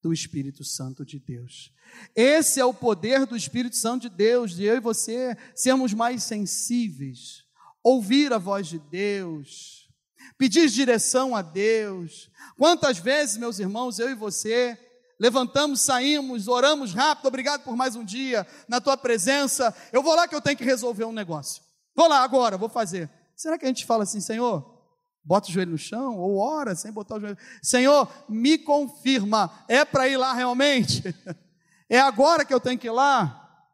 do 0.02 0.12
Espírito 0.12 0.64
Santo 0.66 1.06
de 1.06 1.18
Deus. 1.18 1.74
Esse 2.14 2.60
é 2.60 2.66
o 2.66 2.74
poder 2.74 3.26
do 3.26 3.38
Espírito 3.38 3.78
Santo 3.78 4.10
de 4.10 4.10
Deus, 4.10 4.52
de 4.52 4.64
eu 4.64 4.76
e 4.76 4.82
você 4.82 5.38
sermos 5.56 5.94
mais 5.94 6.24
sensíveis, 6.24 7.46
ouvir 7.82 8.34
a 8.34 8.38
voz 8.38 8.68
de 8.68 8.80
Deus, 8.80 9.90
pedir 10.38 10.70
direção 10.70 11.34
a 11.34 11.42
Deus. 11.42 12.30
Quantas 12.58 12.98
vezes, 12.98 13.38
meus 13.38 13.60
irmãos, 13.60 13.98
eu 13.98 14.10
e 14.10 14.16
você 14.16 14.78
levantamos, 15.24 15.80
saímos, 15.80 16.50
oramos 16.50 16.94
rápido, 16.94 17.27
obrigado 17.27 17.63
por 17.63 17.77
mais 17.77 17.96
um 17.96 18.03
dia 18.03 18.46
na 18.68 18.82
tua 18.82 18.98
presença. 18.98 19.74
Eu 19.94 20.03
vou 20.03 20.13
lá 20.13 20.27
que 20.27 20.36
eu 20.36 20.42
tenho 20.42 20.58
que 20.58 20.65
resolver 20.65 21.06
um 21.06 21.13
negócio. 21.13 21.63
Vou 21.96 22.10
lá 22.10 22.22
agora, 22.25 22.58
vou 22.58 22.68
fazer. 22.68 23.10
Será 23.34 23.58
que 23.58 23.63
a 23.63 23.70
gente 23.70 23.86
fala 23.86 24.03
assim, 24.03 24.20
Senhor, 24.20 24.84
bota 25.24 25.48
o 25.48 25.51
joelho 25.53 25.72
no 25.72 25.77
chão 25.77 26.18
ou 26.18 26.36
ora 26.39 26.75
sem 26.75 26.92
botar 26.92 27.15
o 27.15 27.22
joelho. 27.22 27.38
Senhor, 27.62 28.06
me 28.27 28.58
confirma, 28.58 29.50
é 29.70 29.86
para 29.86 30.10
ir 30.10 30.18
lá 30.18 30.34
realmente? 30.34 31.03
É 31.89 32.00
agora 32.00 32.44
que 32.44 32.51
eu 32.51 32.60
tenho 32.60 32.80
que 32.80 32.88
ir 32.88 32.92
lá? 32.92 33.68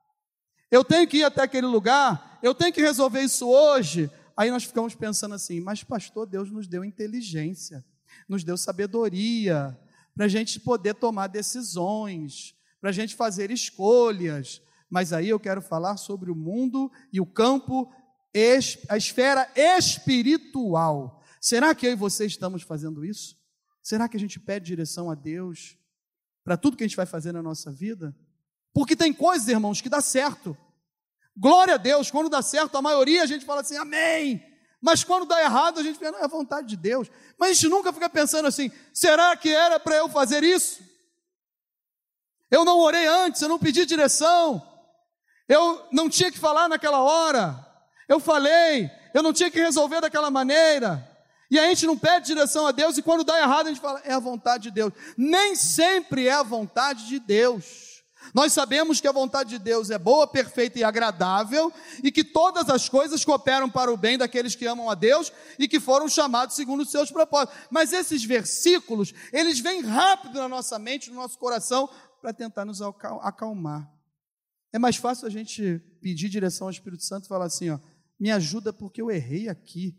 Eu 0.70 0.84
tenho 0.84 1.08
que 1.08 1.18
ir 1.18 1.24
até 1.24 1.44
aquele 1.44 1.68
lugar? 1.68 2.38
Eu 2.44 2.54
tenho 2.54 2.74
que 2.74 2.82
resolver 2.82 3.22
isso 3.22 3.48
hoje? 3.48 4.12
Aí 4.36 4.52
nós 4.52 4.66
ficamos 4.66 4.94
pensando 4.94 5.36
assim, 5.36 5.62
mas 5.62 5.84
pastor, 5.86 6.26
Deus 6.26 6.52
nos 6.52 6.68
deu 6.68 6.84
inteligência, 6.84 7.86
nos 8.28 8.44
deu 8.44 8.58
sabedoria, 8.58 9.80
para 10.20 10.26
a 10.26 10.30
gente 10.30 10.60
poder 10.60 10.96
tomar 10.96 11.28
decisões, 11.28 12.54
para 12.82 12.90
a 12.90 12.92
gente 12.92 13.16
fazer 13.16 13.52
escolhas. 13.52 14.62
Mas 14.90 15.14
aí 15.14 15.30
eu 15.30 15.40
quero 15.40 15.62
falar 15.62 15.96
sobre 15.96 16.30
o 16.30 16.36
mundo 16.36 16.92
e 17.14 17.22
o 17.22 17.26
campo, 17.26 17.90
a 18.90 18.98
esfera 18.98 19.50
espiritual. 19.56 21.24
Será 21.40 21.74
que 21.74 21.88
eu 21.88 21.94
e 21.94 21.96
você 21.96 22.26
estamos 22.26 22.64
fazendo 22.64 23.06
isso? 23.06 23.38
Será 23.82 24.10
que 24.10 24.18
a 24.18 24.20
gente 24.20 24.42
pede 24.42 24.66
direção 24.66 25.10
a 25.10 25.16
Deus 25.16 25.78
para 26.44 26.58
tudo 26.58 26.76
que 26.76 26.84
a 26.84 26.88
gente 26.88 26.98
vai 26.98 27.06
fazer 27.06 27.32
na 27.32 27.42
nossa 27.42 27.72
vida? 27.72 28.14
Porque 28.74 28.98
tem 28.98 29.14
coisas, 29.14 29.48
irmãos, 29.48 29.80
que 29.80 29.88
dá 29.88 30.02
certo. 30.02 30.58
Glória 31.34 31.76
a 31.76 31.78
Deus, 31.78 32.12
quando 32.12 32.30
dá 32.30 32.42
certo, 32.42 32.76
a 32.78 32.82
maioria 32.82 33.24
a 33.24 33.26
gente 33.26 33.46
fala 33.46 33.62
assim, 33.62 33.78
amém. 33.78 34.44
Mas 34.82 35.04
quando 35.04 35.26
dá 35.26 35.42
errado, 35.42 35.80
a 35.80 35.84
gente 35.84 36.00
pensa, 36.00 36.14
não, 36.14 36.20
é 36.20 36.24
a 36.24 36.28
vontade 36.28 36.68
de 36.68 36.78
Deus. 36.78 37.10
Mas 37.38 37.50
a 37.50 37.54
gente 37.54 37.68
nunca 37.68 37.92
fica 37.92 38.10
pensando 38.10 38.48
assim, 38.48 38.72
será 38.94 39.36
que 39.36 39.50
era 39.50 39.80
para 39.80 39.96
eu 39.96 40.08
fazer 40.08 40.44
isso? 40.44 40.82
Eu 42.50 42.64
não 42.64 42.80
orei 42.80 43.06
antes, 43.06 43.42
eu 43.42 43.50
não 43.50 43.60
pedi 43.60 43.86
direção. 43.86 44.66
Eu 45.48 45.88
não 45.92 46.10
tinha 46.10 46.32
que 46.32 46.40
falar 46.40 46.70
naquela 46.70 47.02
hora. 47.02 47.68
Eu 48.08 48.20
falei, 48.20 48.90
eu 49.14 49.22
não 49.22 49.34
tinha 49.34 49.52
que 49.52 49.60
resolver 49.60 50.02
daquela 50.02 50.32
maneira. 50.32 51.06
E 51.52 51.60
a 51.60 51.66
gente 51.66 51.86
não 51.86 51.98
pede 51.98 52.28
direção 52.28 52.68
a 52.68 52.72
Deus, 52.72 52.98
e 52.98 53.02
quando 53.02 53.24
dá 53.24 53.40
errado, 53.40 53.66
a 53.66 53.70
gente 53.70 53.82
fala, 53.82 54.00
é 54.06 54.14
a 54.14 54.20
vontade 54.20 54.64
de 54.64 54.72
Deus. 54.72 54.94
Nem 55.18 55.56
sempre 55.56 56.28
é 56.28 56.34
a 56.34 56.44
vontade 56.44 57.08
de 57.08 57.20
Deus. 57.20 57.89
Nós 58.34 58.54
sabemos 58.54 59.02
que 59.02 59.08
a 59.08 59.12
vontade 59.12 59.50
de 59.50 59.60
Deus 59.60 59.90
é 59.90 59.98
boa, 59.98 60.28
perfeita 60.28 60.78
e 60.78 60.84
agradável, 60.84 61.72
e 62.04 62.12
que 62.12 62.24
todas 62.24 62.70
as 62.70 62.88
coisas 62.88 63.26
cooperam 63.26 63.70
para 63.70 63.92
o 63.92 63.98
bem 63.98 64.18
daqueles 64.18 64.56
que 64.56 64.66
amam 64.66 64.90
a 64.90 64.96
Deus 64.96 65.32
e 65.58 65.68
que 65.68 65.80
foram 65.80 66.08
chamados 66.08 66.56
segundo 66.56 66.82
os 66.82 66.92
seus 66.92 67.12
propósitos. 67.12 67.58
Mas 67.72 67.94
esses 67.94 68.24
versículos, 68.24 69.14
eles 69.32 69.60
vêm 69.60 69.82
rápido 69.82 70.40
na 70.40 70.48
nossa 70.48 70.78
mente, 70.78 71.10
no 71.10 71.16
nosso 71.16 71.38
coração, 71.38 71.90
para 72.22 72.34
tentar 72.34 72.66
nos 72.66 72.82
acalmar. 72.82 73.90
É 74.72 74.78
mais 74.78 74.98
fácil 74.98 75.26
a 75.26 75.30
gente 75.30 75.80
pedir 76.02 76.30
direção 76.30 76.68
ao 76.68 76.72
Espírito 76.72 77.04
Santo 77.04 77.26
e 77.26 77.28
falar 77.28 77.46
assim: 77.46 77.70
ó, 77.70 77.80
me 78.20 78.30
ajuda 78.30 78.72
porque 78.72 79.02
eu 79.02 79.10
errei 79.10 79.48
aqui, 79.48 79.98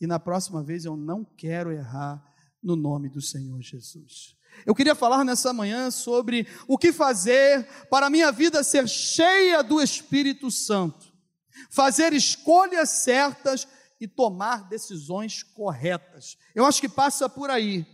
e 0.00 0.06
na 0.06 0.20
próxima 0.20 0.62
vez 0.62 0.84
eu 0.84 0.96
não 0.96 1.24
quero 1.24 1.72
errar 1.72 2.22
no 2.62 2.76
nome 2.76 3.08
do 3.08 3.20
Senhor 3.20 3.60
Jesus. 3.60 4.36
Eu 4.64 4.74
queria 4.74 4.94
falar 4.94 5.24
nessa 5.24 5.52
manhã 5.52 5.90
sobre 5.90 6.46
o 6.68 6.78
que 6.78 6.92
fazer 6.92 7.66
para 7.90 8.06
a 8.06 8.10
minha 8.10 8.30
vida 8.30 8.62
ser 8.62 8.88
cheia 8.88 9.62
do 9.62 9.80
Espírito 9.80 10.50
Santo, 10.50 11.12
fazer 11.70 12.12
escolhas 12.12 12.90
certas 12.90 13.66
e 14.00 14.08
tomar 14.08 14.68
decisões 14.68 15.42
corretas. 15.42 16.36
Eu 16.54 16.66
acho 16.66 16.80
que 16.80 16.88
passa 16.88 17.28
por 17.28 17.50
aí. 17.50 17.86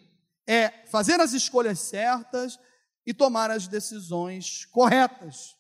É 0.47 0.87
fazer 0.87 1.21
as 1.21 1.35
escolhas 1.35 1.79
certas 1.81 2.59
e 3.07 3.13
tomar 3.13 3.51
as 3.51 3.69
decisões 3.69 4.65
corretas. 4.67 5.55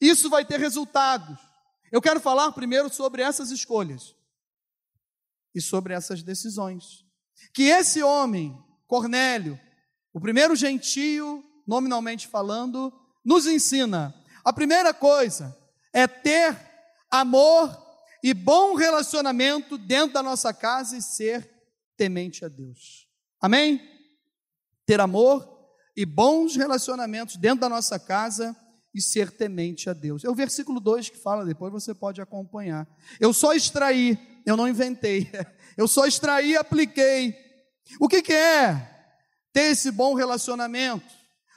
Isso 0.00 0.30
vai 0.30 0.44
ter 0.44 0.58
resultados. 0.58 1.38
Eu 1.92 2.00
quero 2.00 2.20
falar 2.20 2.52
primeiro 2.52 2.92
sobre 2.92 3.22
essas 3.22 3.50
escolhas 3.50 4.14
e 5.54 5.60
sobre 5.60 5.94
essas 5.94 6.22
decisões. 6.22 7.04
Que 7.52 7.64
esse 7.64 8.02
homem, 8.02 8.56
Cornélio, 8.86 9.60
o 10.16 10.20
primeiro 10.20 10.56
gentio, 10.56 11.44
nominalmente 11.66 12.26
falando, 12.26 12.90
nos 13.22 13.46
ensina. 13.46 14.14
A 14.42 14.50
primeira 14.50 14.94
coisa 14.94 15.54
é 15.92 16.06
ter 16.06 16.56
amor 17.10 17.70
e 18.24 18.32
bom 18.32 18.74
relacionamento 18.74 19.76
dentro 19.76 20.14
da 20.14 20.22
nossa 20.22 20.54
casa 20.54 20.96
e 20.96 21.02
ser 21.02 21.46
temente 21.98 22.46
a 22.46 22.48
Deus. 22.48 23.06
Amém? 23.38 23.78
Ter 24.86 25.02
amor 25.02 25.46
e 25.94 26.06
bons 26.06 26.56
relacionamentos 26.56 27.36
dentro 27.36 27.60
da 27.60 27.68
nossa 27.68 27.98
casa 27.98 28.56
e 28.94 29.02
ser 29.02 29.30
temente 29.30 29.90
a 29.90 29.92
Deus. 29.92 30.24
É 30.24 30.30
o 30.30 30.34
versículo 30.34 30.80
2 30.80 31.10
que 31.10 31.18
fala, 31.18 31.44
depois 31.44 31.70
você 31.70 31.92
pode 31.94 32.22
acompanhar. 32.22 32.88
Eu 33.20 33.34
só 33.34 33.52
extraí, 33.52 34.18
eu 34.46 34.56
não 34.56 34.66
inventei. 34.66 35.30
Eu 35.76 35.86
só 35.86 36.06
extraí 36.06 36.52
e 36.52 36.56
apliquei. 36.56 37.36
O 38.00 38.08
que, 38.08 38.22
que 38.22 38.32
é? 38.32 38.95
Ter 39.56 39.70
esse 39.70 39.90
bom 39.90 40.12
relacionamento. 40.12 41.14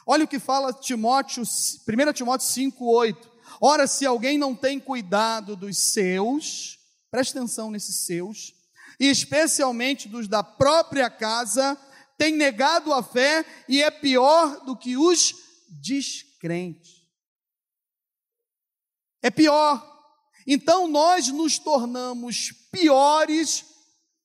Olha 0.08 0.24
o 0.24 0.28
que 0.28 0.40
fala 0.40 0.72
Timóteo, 0.72 1.44
1 1.44 2.14
Timóteo 2.14 2.48
5,8. 2.48 3.30
Ora, 3.60 3.88
se 3.88 4.06
alguém 4.06 4.38
não 4.38 4.56
tem 4.56 4.80
cuidado 4.80 5.54
dos 5.54 5.78
seus, 5.92 6.80
preste 7.12 7.38
atenção 7.38 7.70
nesses 7.70 8.06
seus, 8.06 8.54
e 9.02 9.08
especialmente 9.08 10.08
dos 10.08 10.30
da 10.30 10.42
própria 10.42 11.10
casa, 11.10 11.78
tem 12.18 12.38
negado 12.38 12.94
a 12.94 13.04
fé 13.04 13.46
e 13.68 13.84
é 13.84 13.92
pior 13.92 14.64
do 14.64 14.78
que 14.78 14.96
os 14.96 15.36
descrentes. 15.68 17.04
É 19.22 19.30
pior. 19.30 19.86
Então 20.48 20.88
nós 20.88 21.28
nos 21.28 21.60
tornamos 21.60 22.54
piores 22.72 23.66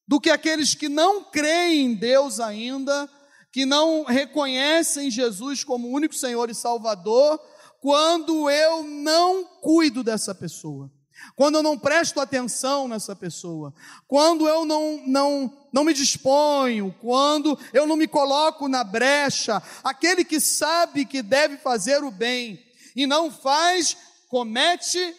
do 0.07 0.21
que 0.21 0.31
aqueles 0.31 0.77
que 0.77 0.89
não 0.89 1.25
creem 1.25 1.87
em 1.87 1.95
Deus 1.95 2.39
ainda, 2.39 3.11
que 3.55 3.65
não 3.65 4.03
reconhecem 4.03 5.09
Jesus 5.09 5.63
como 5.63 5.89
único 5.89 6.13
Senhor 6.13 6.51
e 6.51 6.55
Salvador, 6.57 7.39
quando 7.81 8.51
eu 8.51 8.83
não 8.83 9.45
cuido 9.45 10.03
dessa 10.03 10.35
pessoa, 10.35 10.91
quando 11.37 11.55
eu 11.55 11.63
não 11.63 11.79
presto 11.79 12.21
atenção 12.21 12.89
nessa 12.89 13.15
pessoa, 13.15 13.73
quando 14.09 14.49
eu 14.49 14.65
não, 14.65 15.07
não, 15.07 15.69
não 15.73 15.85
me 15.85 15.95
disponho, 15.95 16.93
quando 17.01 17.57
eu 17.73 17.87
não 17.87 17.95
me 17.95 18.09
coloco 18.09 18.67
na 18.67 18.83
brecha, 18.83 19.63
aquele 19.85 20.25
que 20.25 20.41
sabe 20.41 21.05
que 21.05 21.23
deve 21.23 21.57
fazer 21.57 22.03
o 22.03 22.11
bem 22.11 22.59
e 22.97 23.07
não 23.07 23.31
faz, 23.31 23.97
comete 24.29 25.15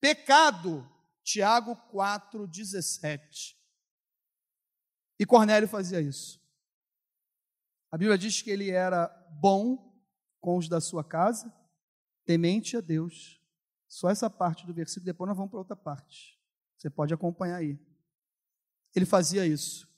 pecado. 0.00 0.84
Tiago 1.22 1.78
4,17. 1.94 3.54
E 5.20 5.24
Cornélio 5.24 5.68
fazia 5.68 6.00
isso. 6.00 6.39
A 7.90 7.98
Bíblia 7.98 8.16
diz 8.16 8.40
que 8.40 8.50
ele 8.50 8.70
era 8.70 9.08
bom 9.40 9.90
com 10.40 10.56
os 10.56 10.68
da 10.68 10.80
sua 10.80 11.02
casa, 11.02 11.52
temente 12.24 12.76
a 12.76 12.80
Deus. 12.80 13.40
Só 13.88 14.08
essa 14.08 14.30
parte 14.30 14.64
do 14.66 14.72
versículo, 14.72 15.06
depois 15.06 15.28
nós 15.28 15.36
vamos 15.36 15.50
para 15.50 15.58
outra 15.58 15.76
parte. 15.76 16.38
Você 16.78 16.88
pode 16.88 17.12
acompanhar 17.12 17.56
aí. 17.56 17.78
Ele 18.94 19.04
fazia 19.04 19.46
isso. 19.46 19.88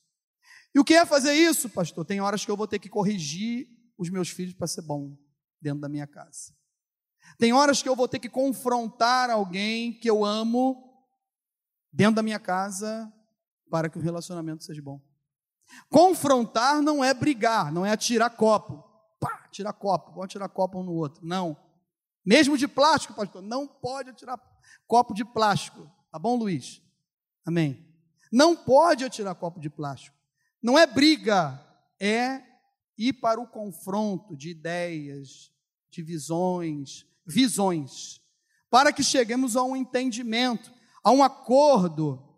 E 0.75 0.81
o 0.81 0.85
que 0.85 0.95
é 0.95 1.05
fazer 1.05 1.35
isso, 1.35 1.69
pastor? 1.69 2.05
Tem 2.05 2.21
horas 2.21 2.45
que 2.45 2.51
eu 2.51 2.57
vou 2.57 2.67
ter 2.67 2.79
que 2.79 2.89
corrigir 2.89 3.69
os 3.99 4.09
meus 4.09 4.31
filhos 4.31 4.55
para 4.55 4.67
ser 4.67 4.83
bom 4.83 5.17
dentro 5.61 5.81
da 5.81 5.89
minha 5.89 6.07
casa. 6.07 6.55
Tem 7.39 7.53
horas 7.53 7.83
que 7.83 7.89
eu 7.89 7.95
vou 7.95 8.09
ter 8.09 8.19
que 8.19 8.29
confrontar 8.29 9.31
alguém 9.31 9.99
que 9.99 10.09
eu 10.09 10.25
amo 10.25 11.07
dentro 11.93 12.17
da 12.17 12.23
minha 12.23 12.41
casa 12.41 13.13
para 13.71 13.89
que 13.89 13.99
o 13.99 14.03
relacionamento 14.03 14.65
seja 14.65 14.83
bom. 14.83 15.01
Confrontar 15.89 16.81
não 16.81 17.05
é 17.05 17.13
brigar, 17.13 17.73
não 17.73 17.85
é 17.85 17.91
atirar 17.91 18.31
copo. 18.31 18.83
Pá, 19.21 19.49
tirar 19.51 19.73
copo, 19.73 20.11
vamos 20.11 20.25
atirar 20.25 20.49
copo 20.49 20.81
um 20.81 20.83
no 20.83 20.93
outro. 20.93 21.25
Não. 21.25 21.57
Mesmo 22.25 22.57
de 22.57 22.67
plástico, 22.67 23.15
pastor, 23.15 23.43
não 23.43 23.67
pode 23.67 24.11
atirar 24.11 24.41
copo 24.87 25.13
de 25.15 25.25
plástico. 25.25 25.91
Tá 26.11 26.19
bom, 26.19 26.37
Luiz? 26.37 26.81
Amém. 27.45 27.87
Não 28.31 28.57
pode 28.57 29.05
atirar 29.05 29.35
copo 29.35 29.61
de 29.61 29.69
plástico. 29.69 30.17
Não 30.63 30.79
é 30.79 30.87
briga, 30.87 31.61
é 32.01 32.43
ir 32.97 33.15
para 33.15 33.41
o 33.41 33.47
confronto 33.47 34.37
de 34.37 34.51
ideias, 34.51 35.53
de 35.91 36.03
visões, 36.03 37.07
visões, 37.27 38.21
para 38.71 38.93
que 38.93 39.03
cheguemos 39.03 39.57
a 39.57 39.63
um 39.63 39.77
entendimento, 39.77 40.73
a 41.05 41.11
um 41.11 41.23
acordo 41.23 42.32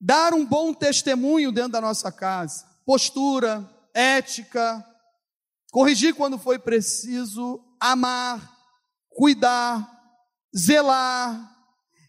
dar 0.00 0.32
um 0.32 0.44
bom 0.44 0.72
testemunho 0.72 1.50
dentro 1.50 1.72
da 1.72 1.80
nossa 1.80 2.12
casa, 2.12 2.64
postura, 2.84 3.68
ética, 3.92 4.84
corrigir 5.70 6.14
quando 6.14 6.38
foi 6.38 6.58
preciso, 6.58 7.60
amar, 7.80 8.56
cuidar, 9.10 9.88
zelar. 10.56 11.56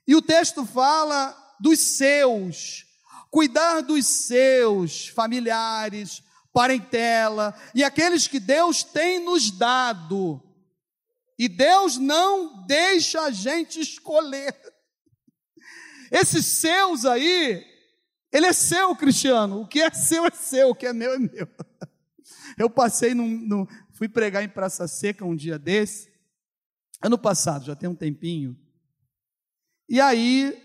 E 0.07 0.15
o 0.15 0.21
texto 0.21 0.65
fala 0.65 1.35
dos 1.59 1.79
seus, 1.79 2.85
cuidar 3.29 3.81
dos 3.81 4.05
seus 4.05 5.07
familiares, 5.07 6.23
parentela 6.53 7.55
e 7.73 7.83
aqueles 7.83 8.27
que 8.27 8.39
Deus 8.39 8.83
tem 8.83 9.19
nos 9.19 9.51
dado. 9.51 10.43
E 11.37 11.47
Deus 11.47 11.97
não 11.97 12.65
deixa 12.65 13.21
a 13.21 13.31
gente 13.31 13.79
escolher. 13.79 14.53
Esses 16.11 16.45
seus 16.45 17.05
aí, 17.05 17.63
Ele 18.31 18.45
é 18.45 18.53
seu, 18.53 18.95
Cristiano. 18.95 19.61
O 19.61 19.67
que 19.67 19.81
é 19.81 19.91
seu 19.91 20.25
é 20.25 20.31
seu, 20.31 20.69
o 20.69 20.75
que 20.75 20.85
é 20.85 20.93
meu 20.93 21.13
é 21.13 21.19
meu. 21.19 21.47
Eu 22.57 22.69
passei 22.69 23.13
num, 23.13 23.27
num, 23.27 23.67
fui 23.93 24.07
pregar 24.09 24.43
em 24.43 24.49
Praça 24.49 24.87
Seca 24.87 25.25
um 25.25 25.35
dia 25.35 25.57
desse, 25.57 26.11
ano 27.01 27.17
passado, 27.17 27.65
já 27.65 27.75
tem 27.75 27.87
um 27.89 27.95
tempinho. 27.95 28.57
E 29.87 29.99
aí, 30.01 30.61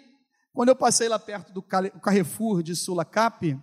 quando 0.53 0.71
eu 0.71 0.77
passei 0.77 1.09
lá 1.09 1.19
perto 1.19 1.53
do 1.53 1.63
Carrefour 1.63 2.63
de 2.63 2.75
Sulacap, 2.75 3.59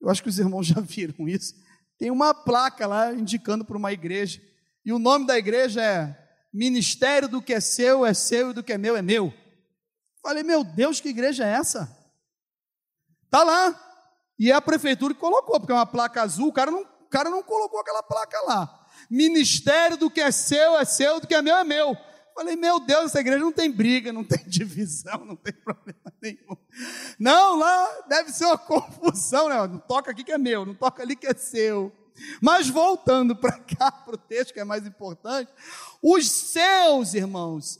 eu 0.00 0.08
acho 0.08 0.22
que 0.22 0.28
os 0.28 0.38
irmãos 0.38 0.66
já 0.68 0.80
viram 0.80 1.28
isso. 1.28 1.54
Tem 1.98 2.10
uma 2.10 2.34
placa 2.34 2.86
lá 2.86 3.12
indicando 3.12 3.64
para 3.64 3.76
uma 3.76 3.92
igreja. 3.92 4.40
E 4.84 4.92
o 4.92 4.98
nome 4.98 5.26
da 5.26 5.38
igreja 5.38 5.82
é 5.82 6.20
Ministério 6.52 7.28
do 7.28 7.40
que 7.40 7.52
é 7.52 7.60
seu 7.60 8.04
é 8.04 8.12
seu 8.12 8.50
e 8.50 8.54
do 8.54 8.62
que 8.62 8.72
é 8.72 8.78
meu 8.78 8.96
é 8.96 9.02
meu. 9.02 9.32
Falei, 10.22 10.42
meu 10.42 10.64
Deus, 10.64 11.00
que 11.00 11.08
igreja 11.08 11.46
é 11.46 11.52
essa? 11.52 11.96
Tá 13.30 13.42
lá. 13.44 13.78
E 14.38 14.50
é 14.50 14.54
a 14.54 14.60
prefeitura 14.60 15.14
que 15.14 15.20
colocou, 15.20 15.60
porque 15.60 15.72
é 15.72 15.74
uma 15.74 15.86
placa 15.86 16.22
azul, 16.22 16.48
o 16.48 16.52
cara 16.52 16.70
não, 16.70 16.80
o 16.80 17.08
cara 17.10 17.28
não 17.28 17.42
colocou 17.42 17.80
aquela 17.80 18.02
placa 18.02 18.40
lá. 18.42 18.86
Ministério 19.08 19.96
do 19.96 20.10
que 20.10 20.20
é 20.20 20.30
seu 20.30 20.78
é 20.78 20.84
seu, 20.84 21.20
do 21.20 21.26
que 21.26 21.34
é 21.34 21.42
meu 21.42 21.56
é 21.56 21.64
meu. 21.64 21.96
Falei, 22.34 22.56
meu 22.56 22.80
Deus, 22.80 23.06
essa 23.06 23.20
igreja 23.20 23.40
não 23.40 23.52
tem 23.52 23.70
briga, 23.70 24.12
não 24.12 24.24
tem 24.24 24.42
divisão, 24.48 25.24
não 25.24 25.36
tem 25.36 25.52
problema 25.52 26.00
nenhum. 26.22 26.56
Não, 27.18 27.58
lá 27.58 28.04
deve 28.08 28.30
ser 28.30 28.46
uma 28.46 28.56
confusão, 28.56 29.48
né? 29.48 29.66
Não 29.66 29.78
toca 29.78 30.10
aqui 30.10 30.24
que 30.24 30.32
é 30.32 30.38
meu, 30.38 30.64
não 30.64 30.74
toca 30.74 31.02
ali 31.02 31.16
que 31.16 31.26
é 31.26 31.34
seu. 31.34 31.92
Mas 32.40 32.68
voltando 32.68 33.36
para 33.36 33.58
cá, 33.58 33.90
para 33.92 34.14
o 34.14 34.18
texto 34.18 34.54
que 34.54 34.60
é 34.60 34.64
mais 34.64 34.86
importante, 34.86 35.50
os 36.02 36.30
seus 36.30 37.14
irmãos, 37.14 37.78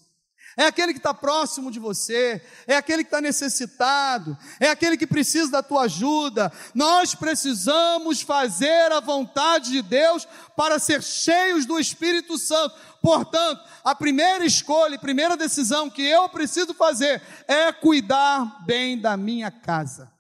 é 0.61 0.67
aquele 0.67 0.93
que 0.93 0.99
está 0.99 1.15
próximo 1.15 1.71
de 1.71 1.79
você, 1.79 2.43
é 2.67 2.77
aquele 2.77 3.03
que 3.03 3.09
está 3.09 3.19
necessitado, 3.19 4.37
é 4.61 4.69
aquele 4.69 4.95
que 4.95 5.07
precisa 5.07 5.51
da 5.51 5.63
tua 5.63 5.85
ajuda. 5.85 6.53
Nós 6.75 7.15
precisamos 7.15 8.21
fazer 8.21 8.93
a 8.93 9.01
vontade 9.01 9.71
de 9.71 9.81
Deus 9.81 10.29
para 10.55 10.79
ser 10.79 11.03
cheios 11.03 11.65
do 11.65 11.81
Espírito 11.81 12.37
Santo. 12.37 12.75
Portanto, 13.01 13.65
a 13.83 13.95
primeira 13.95 14.45
escolha, 14.45 14.97
a 14.97 15.01
primeira 15.01 15.35
decisão 15.35 15.89
que 15.89 16.03
eu 16.03 16.29
preciso 16.29 16.75
fazer 16.75 17.23
é 17.49 17.73
cuidar 17.73 18.63
bem 18.67 19.01
da 19.01 19.17
minha 19.17 19.51
casa. 19.51 20.13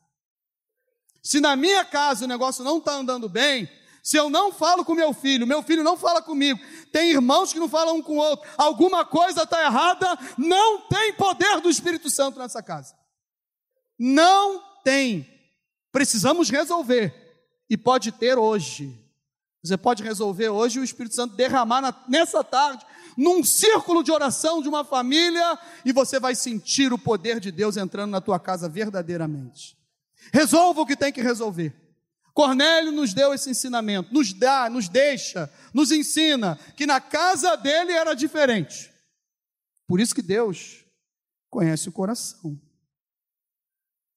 Se 1.22 1.38
na 1.38 1.54
minha 1.54 1.84
casa 1.84 2.24
o 2.24 2.28
negócio 2.28 2.64
não 2.64 2.78
está 2.78 2.92
andando 2.92 3.28
bem, 3.28 3.70
se 4.02 4.16
eu 4.16 4.30
não 4.30 4.52
falo 4.52 4.84
com 4.84 4.94
meu 4.94 5.12
filho, 5.12 5.46
meu 5.46 5.62
filho 5.62 5.84
não 5.84 5.96
fala 5.96 6.22
comigo, 6.22 6.58
tem 6.92 7.10
irmãos 7.10 7.52
que 7.52 7.58
não 7.58 7.68
falam 7.68 7.96
um 7.96 8.02
com 8.02 8.14
o 8.14 8.20
outro, 8.20 8.48
alguma 8.56 9.04
coisa 9.04 9.42
está 9.42 9.62
errada, 9.62 10.18
não 10.38 10.82
tem 10.82 11.12
poder 11.14 11.60
do 11.60 11.70
Espírito 11.70 12.08
Santo 12.08 12.38
nessa 12.38 12.62
casa. 12.62 12.94
Não 13.98 14.62
tem. 14.82 15.28
Precisamos 15.92 16.48
resolver. 16.48 17.14
E 17.68 17.76
pode 17.76 18.10
ter 18.12 18.38
hoje. 18.38 18.98
Você 19.62 19.76
pode 19.76 20.02
resolver 20.02 20.48
hoje 20.48 20.80
o 20.80 20.84
Espírito 20.84 21.14
Santo 21.14 21.36
derramar 21.36 21.82
na, 21.82 21.94
nessa 22.08 22.42
tarde, 22.42 22.84
num 23.16 23.44
círculo 23.44 24.02
de 24.02 24.10
oração 24.10 24.62
de 24.62 24.68
uma 24.68 24.84
família, 24.84 25.58
e 25.84 25.92
você 25.92 26.18
vai 26.18 26.34
sentir 26.34 26.92
o 26.92 26.98
poder 26.98 27.38
de 27.38 27.52
Deus 27.52 27.76
entrando 27.76 28.10
na 28.10 28.20
tua 28.20 28.40
casa 28.40 28.68
verdadeiramente. 28.68 29.76
Resolva 30.32 30.80
o 30.80 30.86
que 30.86 30.96
tem 30.96 31.12
que 31.12 31.20
resolver. 31.20 31.74
Cornélio 32.40 32.90
nos 32.90 33.12
deu 33.12 33.34
esse 33.34 33.50
ensinamento, 33.50 34.14
nos 34.14 34.32
dá, 34.32 34.70
nos 34.70 34.88
deixa, 34.88 35.52
nos 35.74 35.92
ensina 35.92 36.58
que 36.74 36.86
na 36.86 36.98
casa 36.98 37.54
dele 37.54 37.92
era 37.92 38.14
diferente. 38.14 38.90
Por 39.86 40.00
isso 40.00 40.14
que 40.14 40.22
Deus 40.22 40.86
conhece 41.50 41.90
o 41.90 41.92
coração. 41.92 42.58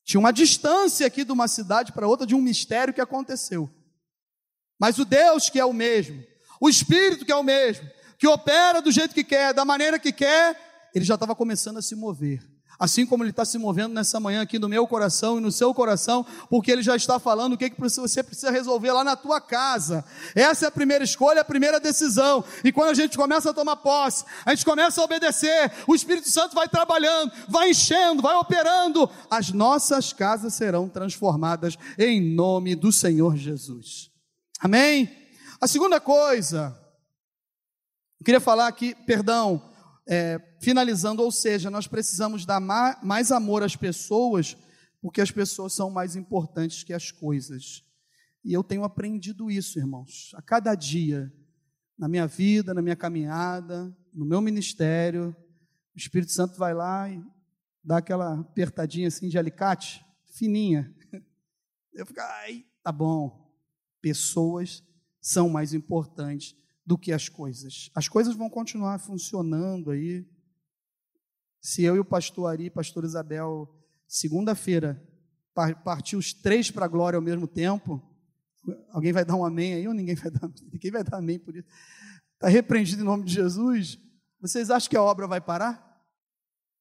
Tinha 0.06 0.22
uma 0.22 0.32
distância 0.32 1.06
aqui 1.06 1.26
de 1.26 1.34
uma 1.34 1.50
cidade 1.50 1.92
para 1.92 2.08
outra 2.08 2.26
de 2.26 2.34
um 2.34 2.42
mistério 2.42 2.94
que 2.94 3.02
aconteceu. 3.02 3.70
Mas 4.80 4.98
o 4.98 5.04
Deus 5.04 5.50
que 5.50 5.60
é 5.60 5.66
o 5.66 5.74
mesmo, 5.74 6.24
o 6.62 6.70
Espírito 6.70 7.26
que 7.26 7.32
é 7.32 7.36
o 7.36 7.44
mesmo, 7.44 7.92
que 8.18 8.26
opera 8.26 8.82
do 8.82 8.90
jeito 8.90 9.14
que 9.14 9.26
quer, 9.26 9.54
da 9.54 9.66
maneira 9.66 10.00
que 10.00 10.14
quer, 10.14 10.90
ele 10.96 11.04
já 11.04 11.16
estava 11.16 11.36
começando 11.36 11.76
a 11.76 11.82
se 11.82 11.94
mover 11.94 12.53
assim 12.84 13.06
como 13.06 13.24
Ele 13.24 13.30
está 13.30 13.46
se 13.46 13.58
movendo 13.58 13.94
nessa 13.94 14.20
manhã 14.20 14.42
aqui 14.42 14.60
no 14.60 14.68
meu 14.68 14.86
coração 14.86 15.38
e 15.38 15.42
no 15.42 15.54
seu 15.54 15.74
coração, 15.74 16.26
porque 16.50 16.70
Ele 16.70 16.82
já 16.82 16.98
está 16.98 17.18
falando 17.18 17.54
o 17.54 17.58
que, 17.58 17.70
que 17.70 17.80
você 17.80 18.22
precisa 18.22 18.52
resolver 18.52 18.92
lá 18.92 19.06
na 19.06 19.16
tua 19.16 19.40
casa. 19.40 20.04
Essa 20.36 20.66
é 20.66 20.68
a 20.68 20.72
primeira 20.72 21.02
escolha, 21.02 21.40
a 21.40 21.46
primeira 21.46 21.80
decisão. 21.80 22.44
E 22.62 22.74
quando 22.74 22.90
a 22.90 22.94
gente 22.94 23.18
começa 23.18 23.52
a 23.52 23.54
tomar 23.54 23.78
posse, 23.78 24.26
a 24.46 24.54
gente 24.54 24.66
começa 24.66 25.00
a 25.00 25.06
obedecer, 25.06 25.72
o 25.88 25.96
Espírito 25.96 26.30
Santo 26.30 26.56
vai 26.56 26.68
trabalhando, 26.68 27.32
vai 27.48 27.70
enchendo, 27.70 28.22
vai 28.22 28.36
operando, 28.36 29.10
as 29.32 29.50
nossas 29.54 30.12
casas 30.12 30.54
serão 30.54 30.90
transformadas 30.90 31.78
em 31.98 32.36
nome 32.36 32.76
do 32.76 32.92
Senhor 32.92 33.38
Jesus. 33.38 34.12
Amém? 34.60 35.10
A 35.62 35.68
segunda 35.70 36.02
coisa, 36.02 36.78
eu 38.20 38.26
queria 38.26 38.42
falar 38.42 38.68
aqui, 38.68 38.94
perdão, 39.06 39.73
é, 40.08 40.40
finalizando, 40.60 41.22
ou 41.22 41.32
seja, 41.32 41.70
nós 41.70 41.88
precisamos 41.88 42.46
dar 42.46 42.60
mais 42.60 43.32
amor 43.32 43.64
às 43.64 43.76
pessoas, 43.76 44.58
porque 45.02 45.22
as 45.22 45.32
pessoas 45.32 45.74
são 45.74 45.90
mais 45.90 46.16
importantes 46.16 46.84
que 46.84 46.94
as 46.94 47.12
coisas. 47.12 47.84
E 48.44 48.54
eu 48.54 48.64
tenho 48.64 48.84
aprendido 48.84 49.50
isso, 49.50 49.80
irmãos, 49.80 50.32
a 50.36 50.42
cada 50.42 50.76
dia, 50.76 51.32
na 51.98 52.08
minha 52.08 52.28
vida, 52.28 52.74
na 52.74 52.82
minha 52.82 52.96
caminhada, 52.96 53.96
no 54.14 54.26
meu 54.26 54.42
ministério, 54.42 55.36
o 55.96 55.98
Espírito 55.98 56.32
Santo 56.32 56.58
vai 56.58 56.74
lá 56.74 57.10
e 57.10 57.24
dá 57.84 57.98
aquela 57.98 58.40
apertadinha 58.40 59.08
assim 59.08 59.30
de 59.30 59.38
alicate, 59.38 60.04
fininha. 60.34 60.94
Eu 61.94 62.06
fico, 62.06 62.20
ai, 62.20 62.66
tá 62.82 62.92
bom. 62.92 63.54
Pessoas 64.02 64.84
são 65.22 65.48
mais 65.48 65.74
importantes 65.74 66.56
do 66.86 66.98
que 66.98 67.12
as 67.12 67.30
coisas. 67.30 67.90
As 67.96 68.08
coisas 68.08 68.36
vão 68.36 68.50
continuar 68.50 69.00
funcionando 69.00 69.92
aí. 69.92 70.26
Se 71.62 71.84
eu 71.84 71.96
e 71.96 72.00
o 72.00 72.06
pastor 72.06 72.52
Ari, 72.52 72.70
pastor 72.70 73.06
Isabel, 73.06 73.70
segunda-feira, 74.08 75.02
partir 75.84 76.16
os 76.16 76.34
três 76.34 76.70
para 76.70 76.86
a 76.86 76.90
glória 76.90 77.16
ao 77.16 77.22
mesmo 77.22 77.48
tempo, 77.48 78.02
alguém 78.90 79.14
vai 79.14 79.24
dar 79.24 79.36
um 79.36 79.46
amém 79.46 79.74
aí 79.74 79.88
ou 79.88 79.94
ninguém 79.94 80.16
vai 80.16 80.32
dar, 80.32 80.50
ninguém 80.72 80.92
vai 80.92 81.04
dar 81.04 81.18
amém 81.18 81.40
por 81.40 81.56
isso? 81.56 81.68
Está 82.34 82.50
repreendido 82.50 83.02
em 83.02 83.06
nome 83.06 83.24
de 83.24 83.34
Jesus? 83.34 83.98
Vocês 84.42 84.70
acham 84.70 84.90
que 84.90 84.98
a 84.98 85.04
obra 85.04 85.28
vai 85.28 85.40
parar? 85.40 85.82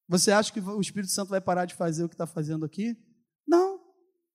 Você 0.08 0.32
acha 0.32 0.52
que 0.52 0.60
o 0.60 0.80
Espírito 0.80 1.12
Santo 1.12 1.28
vai 1.28 1.40
parar 1.40 1.64
de 1.64 1.74
fazer 1.74 2.02
o 2.04 2.08
que 2.08 2.14
está 2.14 2.26
fazendo 2.26 2.64
aqui? 2.64 2.96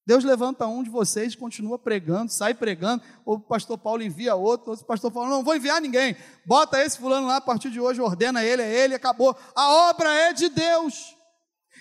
Deus 0.08 0.24
levanta 0.24 0.65
um 0.65 0.84
de 0.84 0.89
vocês, 0.89 1.36
continua 1.36 1.78
pregando, 1.78 2.32
sai 2.32 2.54
pregando, 2.54 3.04
ou 3.26 3.36
o 3.36 3.39
pastor 3.41 3.78
Paulo 3.78 4.02
envia 4.02 4.36
outro, 4.36 4.72
ou 4.72 4.78
o 4.78 4.86
pastor 4.86 5.12
Paulo, 5.12 5.30
não 5.30 5.43
vou 5.43 5.54
enviar 5.54 5.82
ninguém, 5.82 6.15
bota 6.46 6.82
esse 6.82 6.98
fulano 6.98 7.28
lá, 7.28 7.36
a 7.36 7.41
partir 7.41 7.70
de 7.70 7.78
hoje 7.78 8.00
ordena 8.00 8.41
ele, 8.41 8.62
é 8.62 8.86
ele, 8.86 8.96
acabou. 8.96 9.38
A 9.54 9.89
obra 9.89 10.10
é 10.13 10.32
de 10.32 10.48
Deus. 10.48 11.13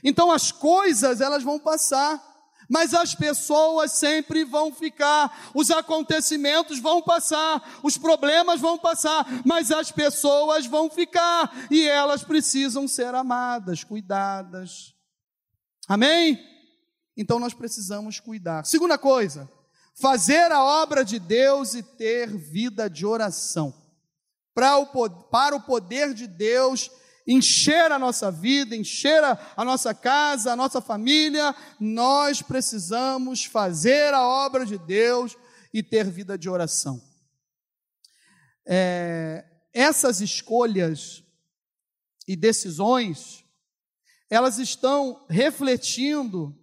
Então 0.02 0.32
as 0.32 0.50
coisas, 0.50 1.20
elas 1.20 1.44
vão 1.44 1.56
passar, 1.60 2.20
mas 2.68 2.94
as 2.94 3.14
pessoas 3.14 3.92
sempre 3.92 4.42
vão 4.42 4.72
ficar, 4.72 5.52
os 5.54 5.70
acontecimentos 5.70 6.80
vão 6.80 7.00
passar, 7.00 7.78
os 7.80 7.96
problemas 7.96 8.60
vão 8.60 8.76
passar, 8.76 9.24
mas 9.44 9.70
as 9.70 9.92
pessoas 9.92 10.66
vão 10.66 10.90
ficar, 10.90 11.68
e 11.70 11.86
elas 11.86 12.24
precisam 12.24 12.88
ser 12.88 13.14
amadas, 13.14 13.84
cuidadas. 13.84 14.96
Amém? 15.86 16.55
Então 17.16 17.38
nós 17.38 17.54
precisamos 17.54 18.20
cuidar. 18.20 18.66
Segunda 18.66 18.98
coisa, 18.98 19.50
fazer 19.94 20.52
a 20.52 20.62
obra 20.62 21.04
de 21.04 21.18
Deus 21.18 21.74
e 21.74 21.82
ter 21.82 22.28
vida 22.36 22.90
de 22.90 23.06
oração. 23.06 23.74
Para 24.54 24.76
o, 24.78 25.10
para 25.10 25.56
o 25.56 25.62
poder 25.62 26.12
de 26.12 26.26
Deus 26.26 26.90
encher 27.26 27.90
a 27.90 27.98
nossa 27.98 28.30
vida, 28.30 28.76
encher 28.76 29.22
a, 29.24 29.64
nossa 29.64 29.92
casa, 29.92 30.52
a 30.52 30.56
nossa 30.56 30.80
família, 30.80 31.54
nós 31.80 32.40
precisamos 32.40 33.44
fazer 33.44 34.14
a 34.14 34.26
obra 34.26 34.64
de 34.64 34.78
Deus 34.78 35.36
e 35.74 35.82
ter 35.82 36.08
vida 36.08 36.38
de 36.38 36.48
oração. 36.48 37.02
É, 38.64 39.44
essas 39.72 40.20
escolhas 40.20 41.24
e 42.28 42.36
decisões, 42.36 43.44
elas 44.30 44.58
estão 44.58 45.26
refletindo 45.28 46.56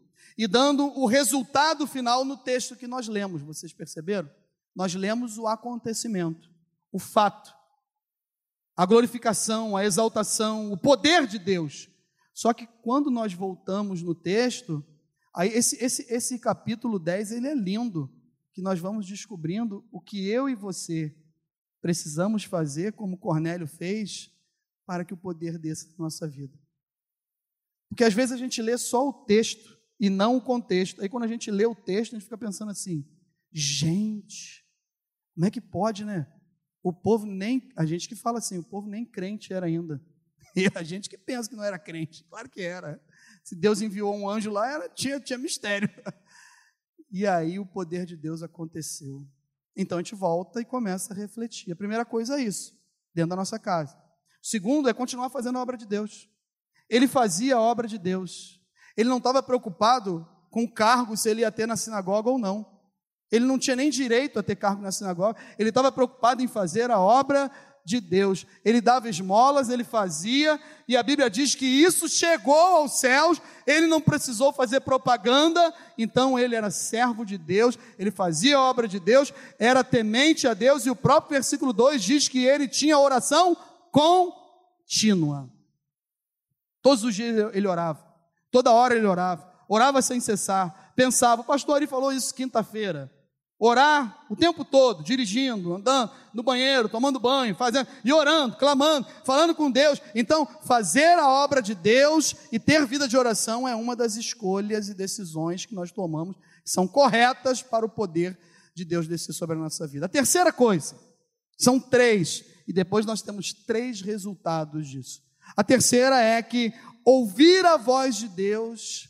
e 0.44 0.48
dando 0.48 0.88
o 1.00 1.06
resultado 1.06 1.88
final 1.88 2.26
no 2.26 2.36
texto 2.36 2.76
que 2.76 2.86
nós 2.86 3.08
lemos. 3.08 3.42
Vocês 3.42 3.72
perceberam? 3.72 4.30
Nós 4.76 4.94
lemos 4.94 5.38
o 5.38 5.48
acontecimento, 5.48 6.52
o 6.92 7.00
fato, 7.00 7.56
a 8.76 8.86
glorificação, 8.86 9.78
a 9.78 9.86
exaltação, 9.86 10.74
o 10.74 10.78
poder 10.78 11.26
de 11.28 11.40
Deus. 11.40 11.90
Só 12.34 12.52
que 12.52 12.68
quando 12.82 13.10
nós 13.10 13.34
voltamos 13.34 14.02
no 14.02 14.14
texto, 14.14 14.86
aí 15.34 15.48
esse, 15.48 15.82
esse, 15.82 16.14
esse 16.14 16.38
capítulo 16.38 17.00
10 17.00 17.32
ele 17.32 17.48
é 17.48 17.56
lindo, 17.56 18.14
que 18.52 18.62
nós 18.62 18.80
vamos 18.80 19.08
descobrindo 19.08 19.88
o 19.94 20.02
que 20.02 20.28
eu 20.28 20.50
e 20.50 20.56
você 20.56 21.16
precisamos 21.82 22.44
fazer, 22.44 22.92
como 22.92 23.18
Cornélio 23.18 23.66
fez, 23.66 24.30
para 24.86 25.06
que 25.06 25.14
o 25.14 25.18
poder 25.18 25.58
desça 25.58 25.88
na 25.92 26.04
nossa 26.04 26.28
vida. 26.28 26.60
Porque 27.88 28.04
às 28.04 28.14
vezes 28.14 28.34
a 28.34 28.38
gente 28.38 28.62
lê 28.62 28.78
só 28.78 29.08
o 29.08 29.14
texto, 29.26 29.82
e 30.00 30.10
não 30.10 30.38
o 30.38 30.42
contexto. 30.42 31.02
Aí 31.02 31.10
quando 31.10 31.24
a 31.24 31.28
gente 31.28 31.50
lê 31.52 31.66
o 31.66 31.76
texto, 31.76 32.14
a 32.14 32.20
gente 32.20 32.26
fica 32.26 32.38
pensando 32.38 32.72
assim: 32.72 33.06
gente, 33.52 34.66
como 35.34 35.46
é 35.46 35.52
que 35.52 35.62
pode, 35.62 36.06
né? 36.06 36.28
O 36.82 36.92
povo 36.92 37.26
nem, 37.26 37.72
a 37.78 37.86
gente 37.86 38.10
que 38.10 38.16
fala 38.16 38.40
assim, 38.40 38.58
o 38.58 38.64
povo 38.64 38.88
nem 38.90 39.06
crente 39.06 39.54
era 39.54 39.66
ainda. 39.66 40.02
E 40.56 40.70
a 40.76 40.84
gente 40.84 41.10
que 41.10 41.18
pensa 41.18 41.50
que 41.50 41.56
não 41.56 41.64
era 41.64 41.80
crente, 41.80 42.24
claro 42.26 42.48
que 42.48 42.62
era. 42.62 43.02
Se 43.44 43.56
Deus 43.56 43.82
enviou 43.82 44.16
um 44.16 44.30
anjo 44.30 44.52
lá, 44.52 44.72
era, 44.72 44.90
tinha, 44.90 45.20
tinha 45.20 45.40
mistério. 45.40 45.90
E 47.10 47.28
aí 47.28 47.60
o 47.60 47.66
poder 47.66 48.08
de 48.08 48.18
Deus 48.18 48.42
aconteceu. 48.42 49.24
Então 49.78 50.00
a 50.00 50.02
gente 50.02 50.16
volta 50.16 50.60
e 50.60 50.66
começa 50.66 51.14
a 51.14 51.16
refletir. 51.16 51.72
A 51.72 51.76
primeira 51.76 52.04
coisa 52.04 52.40
é 52.40 52.44
isso, 52.44 52.76
dentro 53.14 53.30
da 53.30 53.36
nossa 53.36 53.60
casa. 53.60 53.96
O 54.42 54.48
segundo 54.48 54.90
é 54.90 54.94
continuar 54.94 55.30
fazendo 55.30 55.60
a 55.60 55.62
obra 55.62 55.78
de 55.78 55.86
Deus. 55.86 56.28
Ele 56.90 57.08
fazia 57.08 57.56
a 57.56 57.62
obra 57.62 57.88
de 57.88 58.00
Deus. 58.00 58.60
Ele 58.96 59.10
não 59.10 59.18
estava 59.18 59.42
preocupado 59.42 60.28
com 60.50 60.64
o 60.64 60.72
cargo, 60.72 61.18
se 61.18 61.30
ele 61.30 61.42
ia 61.42 61.52
ter 61.52 61.68
na 61.68 61.76
sinagoga 61.76 62.30
ou 62.30 62.38
não. 62.38 62.66
Ele 63.32 63.46
não 63.46 63.58
tinha 63.58 63.76
nem 63.76 63.90
direito 63.90 64.38
a 64.38 64.44
ter 64.44 64.56
cargo 64.56 64.82
na 64.82 64.92
sinagoga. 64.92 65.40
Ele 65.58 65.70
estava 65.70 65.92
preocupado 65.92 66.44
em 66.44 66.48
fazer 66.48 66.92
a 66.92 67.00
obra 67.00 67.52
de 67.86 68.00
Deus. 68.00 68.46
Ele 68.64 68.80
dava 68.80 69.10
esmolas, 69.10 69.70
ele 69.70 69.84
fazia, 69.84 70.60
e 70.88 70.96
a 70.96 71.04
Bíblia 71.04 71.30
diz 71.30 71.54
que 71.56 71.66
isso 71.66 72.08
chegou 72.08 72.56
aos 72.56 73.00
céus, 73.00 73.42
ele 73.68 73.88
não 73.88 74.00
precisou 74.00 74.54
fazer 74.54 74.82
propaganda, 74.82 75.74
então 75.98 76.38
ele 76.40 76.56
era 76.56 76.72
servo 76.72 77.26
de 77.26 77.38
Deus, 77.38 77.78
ele 78.00 78.12
fazia 78.12 78.58
a 78.58 78.62
obra 78.62 78.88
de 78.88 79.00
Deus, 79.00 79.34
era 79.60 79.84
temente 79.84 80.48
a 80.48 80.54
Deus, 80.54 80.86
e 80.86 80.90
o 80.90 80.96
próprio 80.96 81.32
versículo 81.32 81.74
2 81.74 82.02
diz 82.02 82.28
que 82.28 82.46
ele 82.46 82.68
tinha 82.68 82.98
oração 82.98 83.58
contínua. 83.92 85.50
Todos 86.82 87.04
os 87.04 87.16
dias 87.16 87.52
ele 87.54 87.68
orava, 87.68 88.13
toda 88.54 88.72
hora 88.72 88.96
ele 88.96 89.08
orava, 89.08 89.52
orava 89.68 90.00
sem 90.00 90.20
cessar, 90.20 90.94
pensava, 90.96 91.42
o 91.42 91.46
pastor 91.46 91.78
Ari 91.78 91.88
falou 91.88 92.14
isso 92.14 92.34
quinta-feira. 92.34 93.12
Orar 93.60 94.26
o 94.30 94.36
tempo 94.36 94.64
todo, 94.64 95.04
dirigindo, 95.04 95.74
andando 95.74 96.12
no 96.34 96.44
banheiro, 96.44 96.90
tomando 96.90 97.20
banho, 97.20 97.56
fazendo 97.56 97.88
e 98.04 98.12
orando, 98.12 98.58
clamando, 98.58 99.08
falando 99.24 99.56
com 99.56 99.72
Deus. 99.72 100.02
Então, 100.14 100.46
fazer 100.64 101.18
a 101.18 101.28
obra 101.30 101.62
de 101.62 101.74
Deus 101.74 102.36
e 102.52 102.60
ter 102.60 102.86
vida 102.86 103.08
de 103.08 103.18
oração 103.18 103.68
é 103.68 103.74
uma 103.74 103.96
das 103.96 104.16
escolhas 104.18 104.90
e 104.90 104.94
decisões 104.94 105.66
que 105.66 105.74
nós 105.74 105.92
tomamos, 105.92 106.36
que 106.64 106.70
são 106.70 106.88
corretas 106.88 107.64
para 107.64 107.86
o 107.86 107.90
poder 107.90 108.38
de 108.76 108.84
Deus 108.84 109.08
descer 109.08 109.34
sobre 109.34 109.56
a 109.56 109.60
nossa 109.60 109.88
vida. 109.88 110.06
A 110.08 110.10
terceira 110.10 110.52
coisa, 110.52 110.96
são 111.58 111.80
três, 111.80 112.44
e 112.68 112.74
depois 112.74 113.06
nós 113.06 113.22
temos 113.22 113.54
três 113.54 114.02
resultados 114.02 114.88
disso. 114.90 115.22
A 115.56 115.64
terceira 115.64 116.20
é 116.20 116.42
que 116.42 116.74
ouvir 117.06 117.66
a 117.66 117.78
voz 117.78 118.16
de 118.16 118.28
Deus 118.28 119.10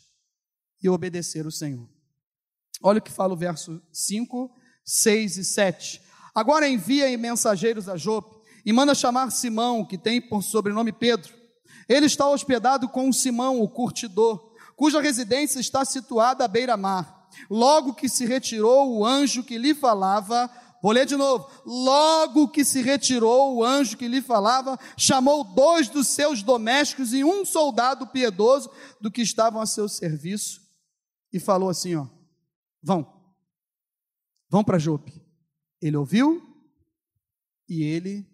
e 0.82 0.88
obedecer 0.88 1.46
o 1.46 1.52
Senhor. 1.52 1.88
Olha 2.82 2.98
o 2.98 3.02
que 3.02 3.10
fala 3.10 3.32
o 3.32 3.36
verso 3.36 3.82
5, 3.92 4.50
6 4.84 5.38
e 5.38 5.44
7. 5.44 6.02
Agora 6.34 6.68
envia 6.68 7.16
mensageiros 7.16 7.88
a 7.88 7.96
Jope 7.96 8.36
e 8.66 8.72
manda 8.72 8.94
chamar 8.94 9.30
Simão, 9.30 9.84
que 9.84 9.96
tem 9.96 10.20
por 10.20 10.42
sobrenome 10.42 10.92
Pedro. 10.92 11.32
Ele 11.88 12.06
está 12.06 12.28
hospedado 12.28 12.88
com 12.88 13.12
Simão, 13.12 13.60
o 13.60 13.68
curtidor, 13.68 14.54
cuja 14.76 15.00
residência 15.00 15.60
está 15.60 15.84
situada 15.84 16.44
à 16.44 16.48
beira-mar. 16.48 17.28
Logo 17.50 17.94
que 17.94 18.08
se 18.08 18.24
retirou 18.24 18.96
o 18.96 19.04
anjo 19.04 19.44
que 19.44 19.58
lhe 19.58 19.74
falava, 19.74 20.50
vou 20.84 20.92
ler 20.92 21.06
de 21.06 21.16
novo. 21.16 21.50
Logo 21.64 22.46
que 22.46 22.62
se 22.62 22.82
retirou 22.82 23.56
o 23.56 23.64
anjo 23.64 23.96
que 23.96 24.06
lhe 24.06 24.20
falava, 24.20 24.78
chamou 24.98 25.42
dois 25.42 25.88
dos 25.88 26.08
seus 26.08 26.42
domésticos 26.42 27.14
e 27.14 27.24
um 27.24 27.42
soldado 27.42 28.06
piedoso 28.06 28.70
do 29.00 29.10
que 29.10 29.22
estavam 29.22 29.62
a 29.62 29.66
seu 29.66 29.88
serviço 29.88 30.60
e 31.32 31.40
falou 31.40 31.70
assim: 31.70 31.94
ó, 31.94 32.06
Vão. 32.82 33.10
Vão 34.50 34.62
para 34.62 34.78
Jope. 34.78 35.24
Ele 35.80 35.96
ouviu 35.96 36.42
e 37.66 37.82
ele 37.82 38.30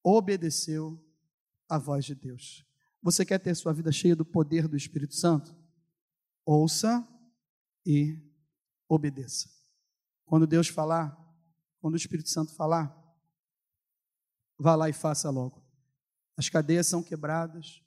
obedeceu 0.00 1.04
à 1.68 1.76
voz 1.76 2.04
de 2.04 2.14
Deus. 2.14 2.64
Você 3.02 3.24
quer 3.26 3.40
ter 3.40 3.52
sua 3.56 3.72
vida 3.72 3.90
cheia 3.90 4.14
do 4.14 4.24
poder 4.24 4.68
do 4.68 4.76
Espírito 4.76 5.16
Santo? 5.16 5.52
Ouça 6.46 7.04
e 7.84 8.16
obedeça. 8.88 9.50
Quando 10.24 10.46
Deus 10.46 10.68
falar, 10.68 11.23
quando 11.84 11.92
o 11.92 11.98
Espírito 11.98 12.30
Santo 12.30 12.54
falar, 12.54 12.96
vá 14.58 14.74
lá 14.74 14.88
e 14.88 14.92
faça 14.94 15.28
logo. 15.28 15.62
As 16.34 16.48
cadeias 16.48 16.86
são 16.86 17.02
quebradas, 17.02 17.84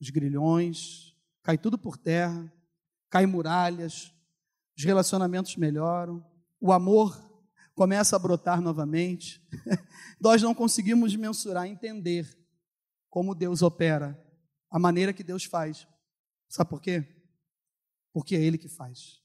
os 0.00 0.10
grilhões, 0.10 1.16
cai 1.40 1.56
tudo 1.56 1.78
por 1.78 1.96
terra, 1.96 2.52
cai 3.08 3.26
muralhas, 3.26 4.12
os 4.76 4.82
relacionamentos 4.82 5.54
melhoram, 5.54 6.26
o 6.60 6.72
amor 6.72 7.16
começa 7.76 8.16
a 8.16 8.18
brotar 8.18 8.60
novamente. 8.60 9.40
Nós 10.20 10.42
não 10.42 10.52
conseguimos 10.52 11.14
mensurar, 11.14 11.68
entender 11.68 12.28
como 13.08 13.36
Deus 13.36 13.62
opera, 13.62 14.20
a 14.68 14.80
maneira 14.80 15.12
que 15.12 15.22
Deus 15.22 15.44
faz. 15.44 15.86
Sabe 16.48 16.70
por 16.70 16.80
quê? 16.80 17.06
Porque 18.12 18.34
é 18.34 18.42
Ele 18.42 18.58
que 18.58 18.68
faz, 18.68 19.22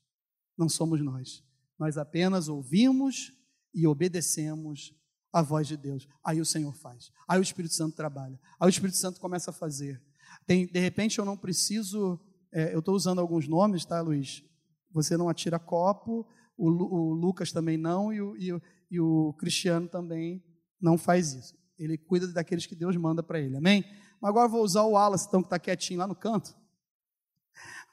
não 0.56 0.70
somos 0.70 1.04
nós. 1.04 1.44
Nós 1.80 1.98
apenas 1.98 2.48
ouvimos 2.48 3.34
e 3.76 3.86
obedecemos 3.86 4.96
a 5.32 5.42
voz 5.42 5.68
de 5.68 5.76
Deus. 5.76 6.08
Aí 6.24 6.40
o 6.40 6.46
Senhor 6.46 6.74
faz. 6.74 7.12
Aí 7.28 7.38
o 7.38 7.44
Espírito 7.44 7.74
Santo 7.74 7.96
trabalha. 7.96 8.40
Aí 8.60 8.68
o 8.68 8.70
Espírito 8.70 8.98
Santo 8.98 9.20
começa 9.20 9.52
a 9.52 9.54
fazer. 9.54 10.02
Tem, 10.48 10.66
de 10.66 10.80
repente 10.80 11.20
eu 11.20 11.26
não 11.26 11.36
preciso. 11.36 12.20
É, 12.52 12.74
eu 12.74 12.80
estou 12.80 12.96
usando 12.96 13.20
alguns 13.20 13.48
nomes, 13.48 13.84
tá, 13.84 14.00
Luiz? 14.00 14.42
Você 14.92 15.18
não 15.18 15.28
atira 15.28 15.60
copo, 15.60 16.26
o, 16.58 16.70
o 16.70 17.14
Lucas 17.14 17.52
também 17.52 17.78
não, 17.78 18.14
e 18.14 18.22
o, 18.22 18.38
e, 18.38 18.54
o, 18.54 18.62
e 18.90 19.00
o 19.00 19.34
Cristiano 19.34 19.90
também 19.90 20.42
não 20.80 20.98
faz 20.98 21.34
isso. 21.34 21.54
Ele 21.78 21.98
cuida 21.98 22.28
daqueles 22.28 22.66
que 22.66 22.76
Deus 22.76 22.96
manda 22.96 23.22
para 23.22 23.40
ele, 23.40 23.58
amém? 23.58 23.84
Mas 24.22 24.30
agora 24.30 24.48
vou 24.48 24.64
usar 24.64 24.84
o 24.84 24.92
Wallace, 24.92 25.28
então, 25.28 25.42
que 25.42 25.48
está 25.48 25.60
quietinho 25.60 26.00
lá 26.00 26.08
no 26.08 26.16
canto. 26.16 26.56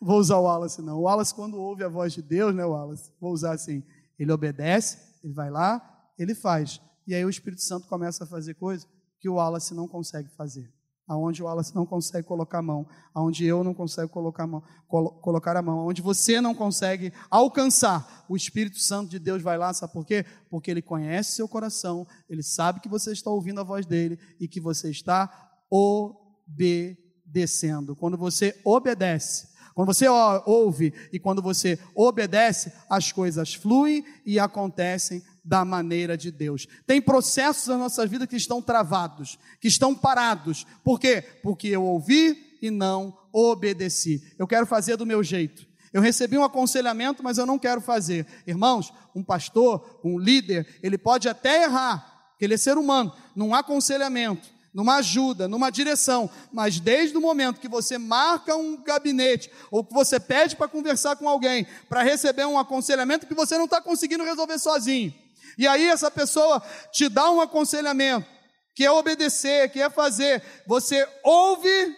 Vou 0.00 0.18
usar 0.18 0.36
o 0.36 0.44
Wallace, 0.44 0.80
não. 0.80 0.98
O 0.98 1.02
Wallace, 1.02 1.34
quando 1.34 1.56
ouve 1.56 1.82
a 1.82 1.88
voz 1.88 2.12
de 2.12 2.22
Deus, 2.22 2.54
né, 2.54 2.64
Wallace? 2.64 3.12
Vou 3.20 3.32
usar 3.32 3.52
assim: 3.52 3.82
ele 4.18 4.30
obedece, 4.30 5.11
ele 5.22 5.32
vai 5.32 5.50
lá, 5.50 5.80
ele 6.18 6.34
faz. 6.34 6.80
E 7.06 7.14
aí 7.14 7.24
o 7.24 7.30
Espírito 7.30 7.62
Santo 7.62 7.88
começa 7.88 8.24
a 8.24 8.26
fazer 8.26 8.54
coisas 8.54 8.88
que 9.20 9.28
o 9.28 9.34
Wallace 9.34 9.74
não 9.74 9.88
consegue 9.88 10.28
fazer 10.30 10.72
aonde 11.06 11.42
o 11.42 11.46
Wallace 11.46 11.74
não 11.74 11.84
consegue 11.84 12.24
colocar 12.26 12.58
a 12.58 12.62
mão, 12.62 12.86
aonde 13.14 13.44
eu 13.44 13.62
não 13.64 13.74
consigo 13.74 14.08
colocar 14.08 14.44
a 14.44 14.46
mão, 14.46 14.62
colo 14.88 15.10
colocar 15.20 15.54
a 15.56 15.62
mão, 15.62 15.80
aonde 15.80 16.00
você 16.00 16.40
não 16.40 16.54
consegue 16.54 17.12
alcançar, 17.30 18.24
o 18.28 18.36
Espírito 18.36 18.78
Santo 18.78 19.10
de 19.10 19.18
Deus 19.18 19.42
vai 19.42 19.58
lá, 19.58 19.74
sabe 19.74 19.92
por 19.92 20.06
quê? 20.06 20.24
Porque 20.48 20.70
ele 20.70 20.80
conhece 20.80 21.32
seu 21.32 21.48
coração, 21.48 22.06
ele 22.28 22.42
sabe 22.42 22.78
que 22.80 22.88
você 22.88 23.10
está 23.12 23.30
ouvindo 23.30 23.60
a 23.60 23.64
voz 23.64 23.86
dele 23.86 24.18
e 24.40 24.48
que 24.48 24.60
você 24.60 24.90
está 24.90 25.30
obedecendo. 25.70 27.96
Quando 27.96 28.16
você 28.16 28.58
obedece, 28.64 29.51
quando 29.74 29.86
você 29.86 30.06
ouve 30.08 30.92
e 31.12 31.18
quando 31.18 31.42
você 31.42 31.78
obedece, 31.94 32.72
as 32.88 33.12
coisas 33.12 33.54
fluem 33.54 34.04
e 34.24 34.38
acontecem 34.38 35.22
da 35.44 35.64
maneira 35.64 36.16
de 36.16 36.30
Deus. 36.30 36.66
Tem 36.86 37.00
processos 37.00 37.66
na 37.66 37.76
nossa 37.76 38.06
vida 38.06 38.26
que 38.26 38.36
estão 38.36 38.62
travados, 38.62 39.38
que 39.60 39.68
estão 39.68 39.94
parados. 39.94 40.66
Por 40.84 41.00
quê? 41.00 41.22
Porque 41.42 41.68
eu 41.68 41.84
ouvi 41.84 42.58
e 42.60 42.70
não 42.70 43.16
obedeci. 43.32 44.22
Eu 44.38 44.46
quero 44.46 44.66
fazer 44.66 44.96
do 44.96 45.06
meu 45.06 45.22
jeito. 45.22 45.66
Eu 45.92 46.00
recebi 46.00 46.38
um 46.38 46.44
aconselhamento, 46.44 47.22
mas 47.22 47.38
eu 47.38 47.44
não 47.44 47.58
quero 47.58 47.80
fazer. 47.80 48.26
Irmãos, 48.46 48.92
um 49.14 49.22
pastor, 49.22 50.00
um 50.02 50.18
líder, 50.18 50.66
ele 50.82 50.96
pode 50.96 51.28
até 51.28 51.64
errar, 51.64 52.30
porque 52.30 52.44
ele 52.44 52.54
é 52.54 52.58
ser 52.58 52.78
humano, 52.78 53.12
num 53.36 53.54
aconselhamento, 53.54 54.48
numa 54.72 54.96
ajuda, 54.96 55.46
numa 55.46 55.70
direção, 55.70 56.30
mas 56.50 56.80
desde 56.80 57.16
o 57.16 57.20
momento 57.20 57.60
que 57.60 57.68
você 57.68 57.98
marca 57.98 58.56
um 58.56 58.82
gabinete, 58.82 59.50
ou 59.70 59.84
que 59.84 59.92
você 59.92 60.18
pede 60.18 60.56
para 60.56 60.68
conversar 60.68 61.16
com 61.16 61.28
alguém, 61.28 61.66
para 61.88 62.02
receber 62.02 62.46
um 62.46 62.58
aconselhamento 62.58 63.26
que 63.26 63.34
você 63.34 63.58
não 63.58 63.66
está 63.66 63.80
conseguindo 63.82 64.24
resolver 64.24 64.58
sozinho, 64.58 65.12
e 65.58 65.66
aí 65.66 65.84
essa 65.84 66.10
pessoa 66.10 66.62
te 66.90 67.08
dá 67.08 67.30
um 67.30 67.40
aconselhamento, 67.40 68.26
que 68.74 68.84
é 68.84 68.90
obedecer, 68.90 69.70
que 69.70 69.80
é 69.80 69.90
fazer. 69.90 70.42
Você 70.66 71.06
ouve, 71.22 71.96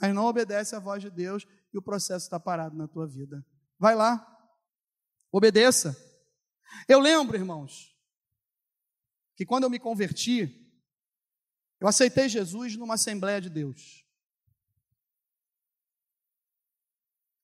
mas 0.00 0.14
não 0.14 0.26
obedece 0.26 0.76
à 0.76 0.78
voz 0.78 1.02
de 1.02 1.10
Deus 1.10 1.44
e 1.72 1.78
o 1.78 1.82
processo 1.82 2.26
está 2.26 2.38
parado 2.38 2.76
na 2.76 2.86
tua 2.86 3.06
vida. 3.06 3.44
Vai 3.78 3.94
lá, 3.94 4.24
obedeça. 5.32 5.96
Eu 6.88 7.00
lembro, 7.00 7.36
irmãos, 7.36 7.92
que 9.36 9.44
quando 9.44 9.64
eu 9.64 9.70
me 9.70 9.78
converti, 9.78 10.63
eu 11.84 11.88
aceitei 11.88 12.30
Jesus 12.30 12.78
numa 12.78 12.94
Assembleia 12.94 13.38
de 13.42 13.50
Deus. 13.50 14.06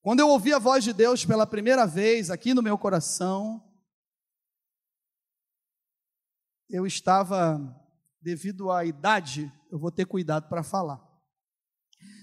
Quando 0.01 0.21
eu 0.21 0.29
ouvi 0.29 0.55
a 0.55 0.59
voz 0.59 0.83
de 0.83 0.95
Deus 0.95 1.27
pela 1.27 1.47
primeira 1.47 1.87
vez 1.87 2.31
aqui 2.31 2.55
no 2.55 2.63
meu 2.63 2.79
coração, 2.79 3.63
eu 6.71 6.87
estava, 6.87 7.61
devido 8.19 8.73
à 8.73 8.83
idade, 8.83 9.53
eu 9.71 9.79
vou 9.79 9.93
ter 9.93 10.07
cuidado 10.07 10.49
para 10.49 10.63
falar. 10.63 11.07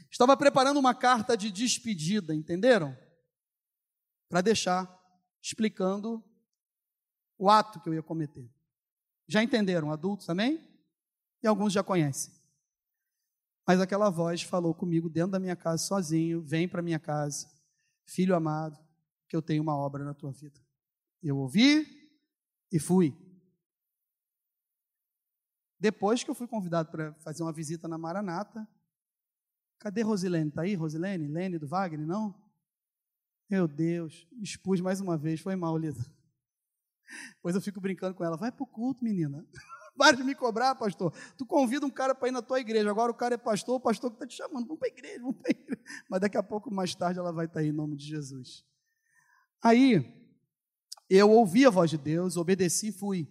Estava 0.10 0.36
preparando 0.36 0.80
uma 0.80 0.96
carta 0.96 1.38
de 1.38 1.52
despedida, 1.52 2.34
entenderam? 2.34 2.98
para 4.28 4.42
deixar, 4.42 4.92
explicando 5.40 6.26
o 7.38 7.48
ato 7.48 7.80
que 7.80 7.90
eu 7.90 7.94
ia 7.94 8.02
cometer. 8.02 8.52
Já 9.28 9.44
entenderam, 9.44 9.92
adultos, 9.92 10.28
amém? 10.32 10.68
E 11.42 11.48
alguns 11.48 11.74
já 11.74 11.84
conhecem. 11.84 12.34
Mas 13.66 13.82
aquela 13.82 14.10
voz 14.10 14.42
falou 14.42 14.74
comigo 14.74 15.10
dentro 15.10 15.32
da 15.32 15.40
minha 15.40 15.56
casa, 15.56 15.84
sozinho: 15.84 16.42
vem 16.42 16.68
para 16.68 16.82
minha 16.82 17.00
casa, 17.00 17.50
filho 18.06 18.36
amado, 18.36 18.80
que 19.28 19.36
eu 19.36 19.42
tenho 19.42 19.62
uma 19.62 19.76
obra 19.76 20.04
na 20.06 20.14
tua 20.14 20.32
vida. 20.32 20.60
Eu 21.22 21.38
ouvi 21.38 21.86
e 22.72 22.80
fui. 22.80 23.14
Depois 25.80 26.24
que 26.24 26.30
eu 26.30 26.36
fui 26.36 26.48
convidado 26.48 26.90
para 26.90 27.14
fazer 27.16 27.44
uma 27.44 27.54
visita 27.54 27.88
na 27.88 27.98
Maranata, 27.98 28.68
cadê 29.78 30.02
Rosilene? 30.02 30.50
Está 30.50 30.64
aí, 30.64 30.74
Rosilene? 30.74 31.28
Lene 31.28 31.60
do 31.60 31.68
Wagner? 31.68 32.08
Não? 32.08 32.34
Meu 33.50 33.68
Deus, 33.68 34.28
expus 34.42 34.82
mais 34.82 35.00
uma 35.00 35.18
vez, 35.18 35.40
foi 35.40 35.56
mal, 35.56 35.78
Lisa. 35.78 36.12
Pois 37.42 37.56
eu 37.56 37.62
fico 37.62 37.80
brincando 37.80 38.16
com 38.16 38.24
ela, 38.24 38.36
vai 38.36 38.52
para 38.52 38.64
o 38.64 38.68
culto, 38.68 39.04
menina. 39.04 39.46
Para 39.98 40.16
de 40.16 40.24
me 40.24 40.36
cobrar, 40.36 40.76
pastor. 40.76 41.12
Tu 41.36 41.46
convida 41.46 41.86
um 41.86 41.90
cara 41.90 42.14
para 42.14 42.28
ir 42.28 42.32
na 42.32 42.42
tua 42.42 42.60
igreja, 42.60 42.90
agora 42.90 43.12
o 43.12 43.16
cara 43.16 43.34
é 43.34 43.38
pastor, 43.38 43.76
o 43.76 43.80
pastor 43.80 44.12
que 44.12 44.16
está 44.18 44.28
te 44.28 44.36
chamando, 44.36 44.68
vamos 44.68 44.80
para 44.80 44.88
a 44.88 44.92
igreja, 44.92 45.20
vamos 45.20 45.38
para 45.38 45.50
a 45.50 45.60
igreja. 45.60 45.82
Mas 46.10 46.22
daqui 46.22 46.38
a 46.38 46.44
pouco, 46.44 46.72
mais 46.72 46.94
tarde, 46.94 47.20
ela 47.20 47.32
vai 47.34 47.46
estar 47.46 47.56
tá 47.56 47.60
aí 47.62 47.70
em 47.70 47.74
nome 47.74 47.98
de 47.98 48.06
Jesus. 48.06 48.64
Aí, 49.64 50.14
eu 51.10 51.32
ouvi 51.32 51.66
a 51.66 51.70
voz 51.70 51.90
de 51.90 51.98
Deus, 51.98 52.38
obedeci 52.38 52.90
e 52.90 52.92
fui. 52.92 53.28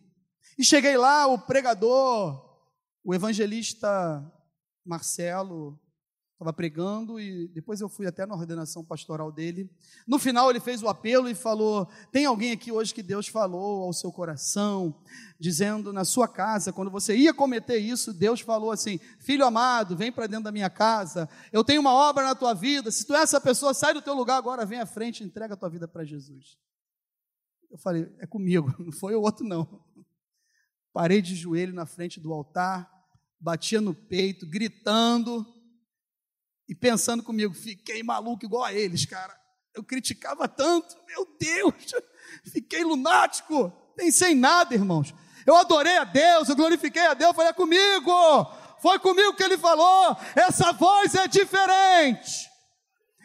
E 0.59 0.65
cheguei 0.65 0.97
lá, 0.97 1.27
o 1.27 1.39
pregador, 1.39 2.43
o 3.05 3.15
evangelista 3.15 3.89
Marcelo, 4.85 5.79
estava 6.37 6.53
pregando 6.53 7.19
e 7.19 7.49
depois 7.49 7.81
eu 7.81 7.89
fui 7.89 8.07
até 8.07 8.27
na 8.27 8.35
ordenação 8.35 8.85
pastoral 8.85 9.33
dele. 9.33 9.71
No 10.07 10.19
final 10.19 10.51
ele 10.51 10.61
fez 10.61 10.83
o 10.83 10.89
apelo 10.89 11.31
e 11.31 11.35
falou: 11.35 11.89
Tem 12.13 12.27
alguém 12.27 12.53
aqui 12.53 12.71
hoje 12.71 12.93
que 12.93 13.03
Deus 13.03 13.27
falou 13.27 13.85
ao 13.85 13.93
seu 13.95 14.13
coração, 14.13 14.95
dizendo 15.41 15.95
na 15.95 16.05
sua 16.05 16.29
casa, 16.29 16.75
quando 16.75 16.91
você 16.91 17.17
ia 17.17 17.33
cometer 17.33 17.79
isso, 17.79 18.13
Deus 18.13 18.41
falou 18.41 18.71
assim: 18.71 18.99
Filho 19.19 19.47
amado, 19.47 19.97
vem 19.97 20.13
para 20.13 20.27
dentro 20.27 20.45
da 20.45 20.53
minha 20.53 20.69
casa, 20.69 21.27
eu 21.51 21.65
tenho 21.65 21.81
uma 21.81 21.93
obra 21.93 22.23
na 22.23 22.35
tua 22.35 22.53
vida. 22.53 22.91
Se 22.91 23.07
tu 23.07 23.15
é 23.15 23.23
essa 23.23 23.41
pessoa, 23.41 23.73
sai 23.73 23.95
do 23.95 24.03
teu 24.03 24.15
lugar 24.15 24.37
agora, 24.37 24.67
vem 24.67 24.79
à 24.79 24.87
frente 24.87 25.25
entrega 25.25 25.55
a 25.55 25.57
tua 25.57 25.71
vida 25.71 25.89
para 25.89 26.05
Jesus. 26.05 26.59
Eu 27.71 27.79
falei: 27.79 28.15
É 28.19 28.27
comigo, 28.27 28.75
não 28.79 28.93
foi 28.93 29.15
o 29.15 29.23
outro 29.23 29.43
não. 29.43 29.67
Parei 30.93 31.23
de 31.23 31.35
joelho 31.35 31.73
na 31.73 31.87
frente 31.87 32.21
do 32.21 32.31
altar, 32.31 32.91
batia 33.41 33.81
no 33.81 33.95
peito, 33.95 34.47
gritando 34.47 35.56
e 36.69 36.75
pensando 36.75 37.23
comigo, 37.23 37.55
fiquei 37.55 38.03
maluco 38.03 38.45
igual 38.45 38.65
a 38.65 38.73
eles, 38.73 39.05
cara. 39.05 39.35
Eu 39.75 39.85
criticava 39.85 40.49
tanto, 40.49 40.97
meu 41.07 41.27
Deus, 41.39 41.75
fiquei 42.53 42.83
lunático, 42.83 43.71
pensei 43.95 44.33
em 44.33 44.37
nada, 44.37 44.75
irmãos. 44.75 45.15
Eu 45.47 45.55
adorei 45.55 45.97
a 45.97 46.05
Deus, 46.05 46.49
eu 46.49 46.57
glorifiquei 46.57 47.07
a 47.07 47.15
Deus, 47.15 47.37
falei, 47.37 47.51
é 47.51 47.55
comigo, 47.55 48.11
foi 48.81 48.99
comigo 48.99 49.35
que 49.35 49.43
ele 49.43 49.57
falou, 49.57 50.17
essa 50.35 50.73
voz 50.73 51.15
é 51.15 51.29
diferente. 51.29 52.51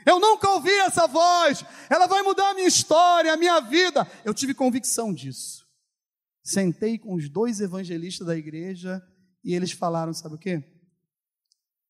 Eu 0.05 0.19
nunca 0.19 0.49
ouvi 0.49 0.73
essa 0.79 1.07
voz, 1.07 1.63
ela 1.89 2.07
vai 2.07 2.21
mudar 2.21 2.49
a 2.49 2.53
minha 2.53 2.67
história, 2.67 3.33
a 3.33 3.37
minha 3.37 3.59
vida. 3.59 4.09
Eu 4.25 4.33
tive 4.33 4.53
convicção 4.53 5.13
disso. 5.13 5.65
Sentei 6.43 6.97
com 6.97 7.13
os 7.13 7.29
dois 7.29 7.61
evangelistas 7.61 8.25
da 8.25 8.35
igreja 8.35 9.01
e 9.43 9.53
eles 9.53 9.71
falaram: 9.71 10.13
sabe 10.13 10.35
o 10.35 10.39
quê? 10.39 10.63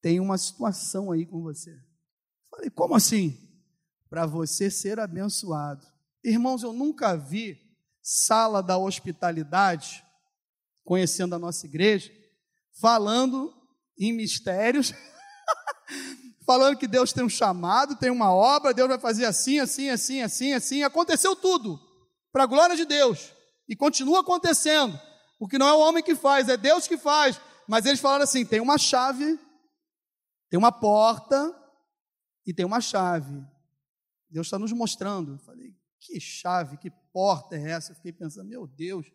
Tem 0.01 0.19
uma 0.19 0.37
situação 0.37 1.11
aí 1.11 1.25
com 1.25 1.41
você. 1.41 1.77
Falei: 2.49 2.69
como 2.69 2.95
assim? 2.95 3.37
Para 4.09 4.25
você 4.25 4.69
ser 4.69 4.99
abençoado. 4.99 5.85
Irmãos, 6.23 6.63
eu 6.63 6.73
nunca 6.73 7.15
vi 7.15 7.59
sala 8.01 8.61
da 8.61 8.77
hospitalidade, 8.77 10.03
conhecendo 10.83 11.35
a 11.35 11.39
nossa 11.39 11.65
igreja, 11.65 12.11
falando 12.79 13.53
em 13.97 14.11
mistérios, 14.11 14.93
falando 16.45 16.77
que 16.77 16.87
Deus 16.87 17.13
tem 17.13 17.23
um 17.23 17.29
chamado, 17.29 17.95
tem 17.95 18.09
uma 18.09 18.33
obra, 18.33 18.73
Deus 18.73 18.89
vai 18.89 18.99
fazer 18.99 19.25
assim, 19.25 19.59
assim, 19.59 19.89
assim, 19.89 20.21
assim, 20.21 20.53
assim. 20.53 20.83
Aconteceu 20.83 21.35
tudo, 21.35 21.79
para 22.31 22.43
a 22.43 22.47
glória 22.47 22.75
de 22.75 22.85
Deus. 22.85 23.31
E 23.69 23.75
continua 23.75 24.21
acontecendo, 24.21 24.99
porque 25.39 25.57
não 25.57 25.67
é 25.67 25.73
o 25.73 25.79
homem 25.79 26.03
que 26.03 26.15
faz, 26.15 26.49
é 26.49 26.57
Deus 26.57 26.87
que 26.87 26.97
faz. 26.97 27.39
Mas 27.67 27.85
eles 27.85 27.99
falaram 27.99 28.23
assim: 28.23 28.45
tem 28.45 28.59
uma 28.59 28.77
chave, 28.77 29.39
tem 30.51 30.57
uma 30.57 30.71
porta 30.71 31.55
e 32.45 32.53
tem 32.53 32.65
uma 32.65 32.81
chave. 32.81 33.41
Deus 34.29 34.47
está 34.47 34.59
nos 34.59 34.73
mostrando. 34.73 35.35
Eu 35.35 35.37
falei, 35.39 35.73
que 35.97 36.19
chave, 36.19 36.75
que 36.75 36.91
porta 37.13 37.55
é 37.55 37.71
essa? 37.71 37.93
Eu 37.93 37.95
fiquei 37.95 38.11
pensando, 38.11 38.49
meu 38.49 38.67
Deus, 38.67 39.07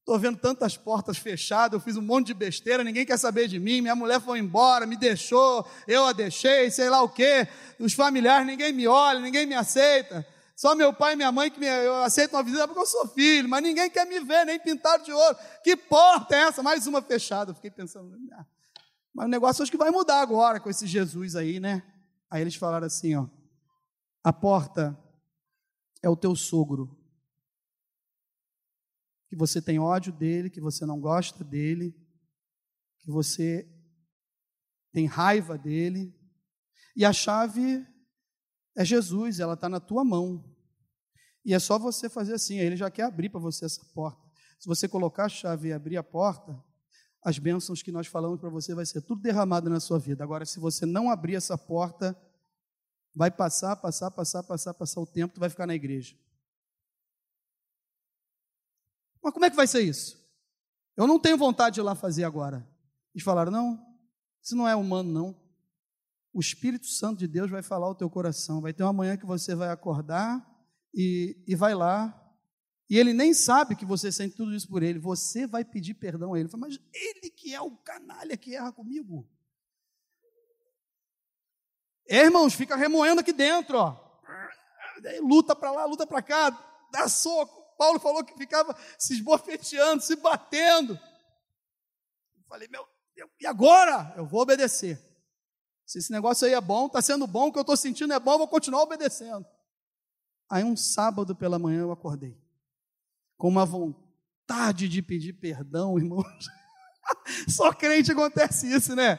estou 0.00 0.18
vendo 0.18 0.36
tantas 0.38 0.76
portas 0.76 1.16
fechadas, 1.16 1.74
eu 1.74 1.80
fiz 1.80 1.96
um 1.96 2.02
monte 2.02 2.26
de 2.26 2.34
besteira, 2.34 2.82
ninguém 2.82 3.06
quer 3.06 3.18
saber 3.20 3.46
de 3.46 3.60
mim, 3.60 3.80
minha 3.80 3.94
mulher 3.94 4.20
foi 4.20 4.40
embora, 4.40 4.84
me 4.84 4.96
deixou, 4.96 5.64
eu 5.86 6.06
a 6.06 6.12
deixei, 6.12 6.72
sei 6.72 6.90
lá 6.90 7.02
o 7.02 7.08
quê, 7.08 7.46
os 7.78 7.92
familiares, 7.92 8.44
ninguém 8.44 8.72
me 8.72 8.88
olha, 8.88 9.20
ninguém 9.20 9.46
me 9.46 9.54
aceita. 9.54 10.26
Só 10.56 10.74
meu 10.74 10.92
pai 10.92 11.12
e 11.12 11.16
minha 11.16 11.30
mãe 11.30 11.52
que 11.52 11.60
me, 11.60 11.66
eu 11.66 12.02
aceito 12.02 12.34
uma 12.34 12.42
visita 12.42 12.66
porque 12.66 12.80
eu 12.80 12.86
sou 12.86 13.06
filho, 13.06 13.48
mas 13.48 13.62
ninguém 13.62 13.88
quer 13.88 14.06
me 14.06 14.18
ver, 14.18 14.44
nem 14.44 14.58
pintado 14.58 15.04
de 15.04 15.12
ouro. 15.12 15.36
Que 15.62 15.76
porta 15.76 16.34
é 16.34 16.40
essa? 16.40 16.64
Mais 16.64 16.88
uma 16.88 17.00
fechada. 17.00 17.52
Eu 17.52 17.54
fiquei 17.54 17.70
pensando, 17.70 18.12
ah, 18.32 18.44
mas 19.14 19.26
o 19.26 19.30
negócio 19.30 19.62
acho 19.62 19.70
que 19.70 19.78
vai 19.78 19.90
mudar 19.90 20.22
agora 20.22 20.58
com 20.58 20.70
esse 20.70 20.86
Jesus 20.86 21.36
aí, 21.36 21.60
né? 21.60 21.82
Aí 22.30 22.40
eles 22.40 22.54
falaram 22.54 22.86
assim, 22.86 23.14
ó, 23.14 23.28
a 24.24 24.32
porta 24.32 24.98
é 26.02 26.08
o 26.08 26.16
teu 26.16 26.34
sogro. 26.34 26.98
Que 29.28 29.36
você 29.36 29.60
tem 29.60 29.78
ódio 29.78 30.12
dele, 30.12 30.50
que 30.50 30.60
você 30.60 30.86
não 30.86 30.98
gosta 31.00 31.44
dele, 31.44 31.94
que 33.00 33.10
você 33.10 33.68
tem 34.92 35.06
raiva 35.06 35.58
dele. 35.58 36.14
E 36.96 37.04
a 37.04 37.12
chave 37.12 37.86
é 38.76 38.84
Jesus, 38.84 39.40
ela 39.40 39.54
está 39.54 39.68
na 39.68 39.80
tua 39.80 40.04
mão. 40.04 40.42
E 41.44 41.52
é 41.52 41.58
só 41.58 41.78
você 41.78 42.08
fazer 42.08 42.34
assim, 42.34 42.60
aí 42.60 42.66
ele 42.66 42.76
já 42.76 42.90
quer 42.90 43.04
abrir 43.04 43.28
para 43.28 43.40
você 43.40 43.64
essa 43.64 43.84
porta. 43.92 44.22
Se 44.58 44.68
você 44.68 44.88
colocar 44.88 45.24
a 45.24 45.28
chave 45.28 45.68
e 45.68 45.72
abrir 45.72 45.96
a 45.96 46.02
porta, 46.02 46.62
as 47.22 47.38
bênçãos 47.38 47.82
que 47.82 47.92
nós 47.92 48.06
falamos 48.06 48.40
para 48.40 48.50
você 48.50 48.74
vai 48.74 48.84
ser 48.84 49.00
tudo 49.02 49.22
derramado 49.22 49.70
na 49.70 49.80
sua 49.80 49.98
vida. 49.98 50.24
Agora, 50.24 50.44
se 50.44 50.58
você 50.58 50.84
não 50.84 51.10
abrir 51.10 51.36
essa 51.36 51.56
porta, 51.56 52.16
vai 53.14 53.30
passar, 53.30 53.76
passar, 53.76 54.10
passar, 54.10 54.42
passar, 54.42 54.74
passar 54.74 55.00
o 55.00 55.06
tempo, 55.06 55.34
tu 55.34 55.40
vai 55.40 55.48
ficar 55.48 55.66
na 55.66 55.74
igreja. 55.74 56.16
Mas 59.22 59.32
como 59.32 59.44
é 59.44 59.50
que 59.50 59.56
vai 59.56 59.66
ser 59.66 59.82
isso? 59.82 60.20
Eu 60.96 61.06
não 61.06 61.18
tenho 61.18 61.38
vontade 61.38 61.74
de 61.74 61.80
ir 61.80 61.84
lá 61.84 61.94
fazer 61.94 62.24
agora. 62.24 62.68
Eles 63.14 63.24
falaram, 63.24 63.52
não, 63.52 63.80
isso 64.42 64.56
não 64.56 64.68
é 64.68 64.74
humano, 64.74 65.12
não 65.12 65.42
o 66.32 66.40
Espírito 66.40 66.86
Santo 66.86 67.18
de 67.18 67.28
Deus 67.28 67.50
vai 67.50 67.62
falar 67.62 67.86
ao 67.86 67.94
teu 67.94 68.08
coração. 68.08 68.60
Vai 68.60 68.72
ter 68.72 68.82
uma 68.82 68.92
manhã 68.92 69.16
que 69.16 69.26
você 69.26 69.54
vai 69.54 69.68
acordar 69.68 70.44
e, 70.94 71.36
e 71.46 71.54
vai 71.54 71.74
lá. 71.74 72.18
E 72.88 72.98
ele 72.98 73.12
nem 73.12 73.32
sabe 73.32 73.76
que 73.76 73.84
você 73.84 74.12
sente 74.12 74.36
tudo 74.36 74.54
isso 74.54 74.68
por 74.68 74.82
ele. 74.82 74.98
Você 74.98 75.46
vai 75.46 75.64
pedir 75.64 75.94
perdão 75.94 76.34
a 76.34 76.40
ele. 76.40 76.48
Mas 76.56 76.78
ele 76.92 77.30
que 77.30 77.54
é 77.54 77.60
o 77.60 77.76
canalha 77.78 78.36
que 78.36 78.54
erra 78.54 78.72
comigo. 78.72 79.28
É, 82.08 82.24
irmãos, 82.24 82.54
fica 82.54 82.76
remoendo 82.76 83.20
aqui 83.20 83.32
dentro, 83.32 83.78
ó. 83.78 83.98
Luta 85.22 85.56
para 85.56 85.70
lá, 85.70 85.84
luta 85.84 86.06
para 86.06 86.22
cá, 86.22 86.50
dá 86.92 87.08
soco. 87.08 87.62
Paulo 87.76 87.98
falou 87.98 88.22
que 88.24 88.36
ficava 88.36 88.76
se 88.98 89.14
esbofeteando, 89.14 90.02
se 90.02 90.14
batendo. 90.16 90.92
Eu 90.92 92.44
falei, 92.48 92.68
meu, 92.68 92.86
e 93.40 93.46
agora? 93.46 94.12
Eu 94.16 94.26
vou 94.26 94.40
obedecer. 94.40 95.00
Se 95.86 95.98
esse 95.98 96.12
negócio 96.12 96.46
aí 96.46 96.54
é 96.54 96.60
bom, 96.60 96.86
está 96.86 97.02
sendo 97.02 97.26
bom, 97.26 97.48
o 97.48 97.52
que 97.52 97.58
eu 97.58 97.62
estou 97.62 97.76
sentindo 97.76 98.12
é 98.12 98.20
bom, 98.20 98.38
vou 98.38 98.48
continuar 98.48 98.82
obedecendo. 98.82 99.46
Aí 100.50 100.62
um 100.64 100.76
sábado 100.76 101.34
pela 101.34 101.58
manhã 101.58 101.80
eu 101.80 101.92
acordei, 101.92 102.38
com 103.42 103.48
uma 103.48 103.66
vontade 103.66 104.88
de 104.88 105.02
pedir 105.02 105.32
perdão, 105.32 105.98
irmãos. 105.98 106.46
Só 107.50 107.72
crente 107.72 108.12
acontece 108.12 108.72
isso, 108.72 108.94
né? 108.94 109.18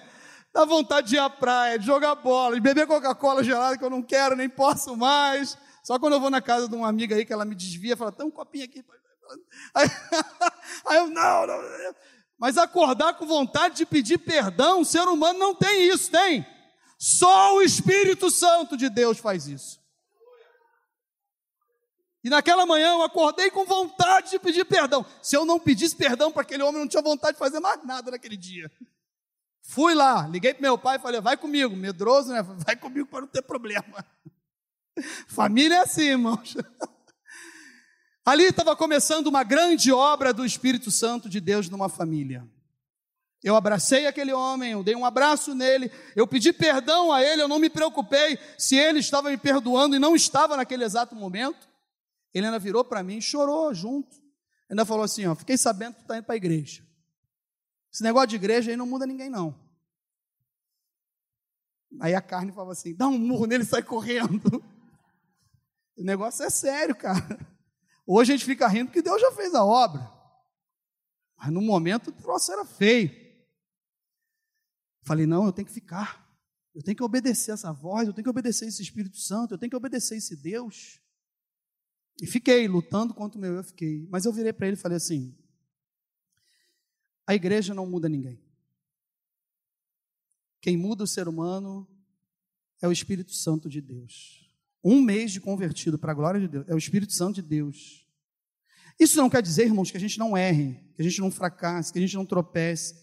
Dá 0.54 0.64
vontade 0.64 1.10
de 1.10 1.18
ir 1.18 1.20
à 1.20 1.30
praia, 1.30 1.78
de 1.78 1.86
jogar 1.86 2.16
bola, 2.16 2.56
de 2.56 2.62
beber 2.62 2.88
Coca-Cola 2.88 3.44
gelada 3.44 3.78
que 3.78 3.84
eu 3.84 3.90
não 3.90 4.02
quero, 4.02 4.38
nem 4.38 4.48
posso 4.48 4.96
mais. 4.96 5.58
Só 5.84 6.00
quando 6.00 6.14
eu 6.14 6.22
vou 6.22 6.30
na 6.30 6.42
casa 6.42 6.70
de 6.70 6.76
uma 6.76 6.88
amiga 6.88 7.18
aí 7.18 7.26
que 7.26 7.34
ela 7.34 7.44
me 7.44 7.54
desvia, 7.54 7.98
fala, 7.98 8.14
tem 8.14 8.26
um 8.26 8.32
copinho 8.32 8.64
aqui. 8.64 8.82
Aí, 9.76 9.90
aí 10.88 10.98
eu, 10.98 11.08
não, 11.08 11.48
não. 11.48 11.60
Mas 12.38 12.58
acordar 12.58 13.16
com 13.16 13.26
vontade 13.26 13.76
de 13.76 13.86
pedir 13.86 14.20
perdão, 14.20 14.82
o 14.82 14.86
ser 14.86 15.08
humano 15.08 15.38
não 15.38 15.56
tem 15.56 15.90
isso, 15.90 16.12
tem? 16.12 16.46
Só 16.98 17.56
o 17.56 17.62
Espírito 17.62 18.30
Santo 18.30 18.78
de 18.78 18.90
Deus 18.90 19.18
faz 19.18 19.48
isso. 19.48 19.83
E 22.24 22.30
naquela 22.30 22.66
manhã 22.66 22.94
eu 22.94 23.02
acordei 23.02 23.52
com 23.52 23.66
vontade 23.66 24.32
de 24.32 24.40
pedir 24.40 24.64
perdão. 24.64 25.06
Se 25.22 25.36
eu 25.36 25.44
não 25.44 25.60
pedisse 25.60 25.96
perdão 25.96 26.32
para 26.32 26.42
aquele 26.42 26.64
homem, 26.64 26.76
eu 26.76 26.82
não 26.82 26.88
tinha 26.88 27.04
vontade 27.04 27.34
de 27.34 27.40
fazer 27.40 27.60
mais 27.60 27.84
nada 27.84 28.12
naquele 28.12 28.38
dia. 28.38 28.72
Fui 29.62 29.94
lá, 29.94 30.28
liguei 30.28 30.54
para 30.54 30.62
meu 30.62 30.78
pai 30.78 30.98
e 30.98 31.02
falei: 31.02 31.20
vai 31.20 31.36
comigo, 31.36 31.76
medroso, 31.76 32.32
né? 32.32 32.42
Vai 32.66 32.76
comigo 32.76 33.08
para 33.08 33.22
não 33.22 33.28
ter 33.28 33.42
problema. 33.42 34.06
Família 35.28 35.76
é 35.76 35.80
assim, 35.80 36.04
irmãos. 36.04 36.56
Ali 38.26 38.46
estava 38.46 38.74
começando 38.74 39.28
uma 39.28 39.44
grande 39.44 39.92
obra 39.92 40.34
do 40.34 40.46
Espírito 40.46 40.90
Santo 40.90 41.28
de 41.28 41.42
Deus 41.42 41.68
numa 41.68 41.90
família. 41.90 42.48
Eu 43.44 43.58
abracei 43.58 44.08
aquele 44.08 44.32
homem, 44.32 44.72
eu 44.72 44.84
dei 44.84 44.96
um 44.96 45.04
abraço 45.04 45.54
nele, 45.54 45.92
eu 46.16 46.26
pedi 46.26 46.54
perdão 46.54 47.12
a 47.12 47.22
ele, 47.22 47.42
eu 47.42 47.50
não 47.50 47.60
me 47.60 47.70
preocupei 47.70 48.40
se 48.58 48.78
ele 48.78 49.00
estava 49.00 49.30
me 49.30 49.36
perdoando 49.36 49.98
e 49.98 50.00
não 50.00 50.16
estava 50.16 50.56
naquele 50.56 50.86
exato 50.86 51.14
momento. 51.14 51.68
Ele 52.34 52.46
ainda 52.46 52.60
virou 52.60 52.84
para 52.84 53.04
mim 53.04 53.18
e 53.18 53.22
chorou 53.22 53.74
junto. 53.74 54.22
Ainda 54.70 54.86
falou 54.86 55.04
assim: 55.04 55.26
ó, 55.26 55.36
fiquei 55.36 55.58
sabendo 55.58 55.94
que 55.94 56.00
tu 56.00 56.04
está 56.04 56.18
indo 56.18 56.26
para 56.26 56.34
a 56.34 56.38
igreja. 56.38 56.86
Esse 57.92 58.02
negócio 58.02 58.30
de 58.30 58.36
igreja 58.38 58.72
aí 58.72 58.78
não 58.78 58.88
muda 58.88 59.06
ninguém, 59.06 59.30
não. 59.30 59.56
Aí 62.00 62.16
a 62.16 62.22
carne 62.22 62.52
falava 62.52 62.72
assim: 62.72 62.96
dá 62.96 63.08
um 63.08 63.18
murro 63.18 63.46
nele 63.46 63.64
e 63.64 63.68
sai 63.68 63.84
correndo. 63.84 64.64
O 65.96 66.04
negócio 66.04 66.44
é 66.44 66.50
sério, 66.50 66.96
cara. 66.96 67.40
Hoje 68.04 68.34
a 68.34 68.36
gente 68.36 68.48
fica 68.48 68.68
rindo 68.68 68.88
porque 68.88 69.04
Deus 69.04 69.22
já 69.22 69.32
fez 69.32 69.54
a 69.54 69.64
obra. 69.64 70.12
Mas 71.38 71.52
no 71.52 71.62
momento 71.62 72.08
o 72.08 72.12
troço 72.12 72.52
era 72.52 72.66
feio. 72.66 73.12
Falei: 75.04 75.28
não, 75.28 75.46
eu 75.46 75.54
tenho 75.54 75.68
que 75.68 75.72
ficar. 75.72 76.28
Eu 76.74 76.82
tenho 76.82 76.98
que 76.98 77.04
obedecer 77.04 77.52
essa 77.52 77.72
voz, 77.72 78.08
eu 78.08 78.14
tenho 78.14 78.24
que 78.24 78.30
obedecer 78.30 78.68
esse 78.68 78.82
Espírito 78.82 79.18
Santo, 79.18 79.54
eu 79.54 79.58
tenho 79.60 79.70
que 79.70 79.76
obedecer 79.76 80.18
esse 80.18 80.36
Deus. 80.36 81.00
E 82.22 82.28
fiquei 82.28 82.68
lutando 82.68 83.14
contra 83.14 83.38
o 83.38 83.42
meu 83.42 83.54
eu, 83.54 83.64
fiquei. 83.64 84.08
Mas 84.10 84.26
eu 84.26 84.34
virei 84.34 84.54
para 84.54 84.68
ele 84.68 84.76
e 84.76 84.80
falei 84.80 84.98
assim: 84.98 85.36
a 87.26 87.34
igreja 87.34 87.74
não 87.74 87.86
muda 87.86 88.08
ninguém. 88.08 88.42
Quem 90.62 90.78
muda 90.78 91.04
o 91.04 91.08
ser 91.08 91.28
humano 91.28 91.88
é 92.82 92.88
o 92.88 92.92
Espírito 92.92 93.34
Santo 93.34 93.70
de 93.70 93.82
Deus. 93.82 94.50
Um 94.84 95.02
mês 95.02 95.32
de 95.32 95.42
convertido 95.42 95.98
para 95.98 96.12
a 96.12 96.16
glória 96.16 96.40
de 96.40 96.48
Deus 96.48 96.66
é 96.68 96.74
o 96.74 96.78
Espírito 96.78 97.14
Santo 97.14 97.36
de 97.36 97.42
Deus. 97.42 98.08
Isso 99.00 99.18
não 99.18 99.30
quer 99.30 99.42
dizer, 99.42 99.66
irmãos, 99.66 99.90
que 99.90 99.98
a 99.98 100.00
gente 100.00 100.20
não 100.20 100.38
erre, 100.38 100.76
que 100.96 101.02
a 101.02 101.04
gente 101.04 101.20
não 101.20 101.32
fracasse, 101.32 101.92
que 101.92 102.00
a 102.00 102.02
gente 102.02 102.16
não 102.16 102.26
tropece, 102.26 102.94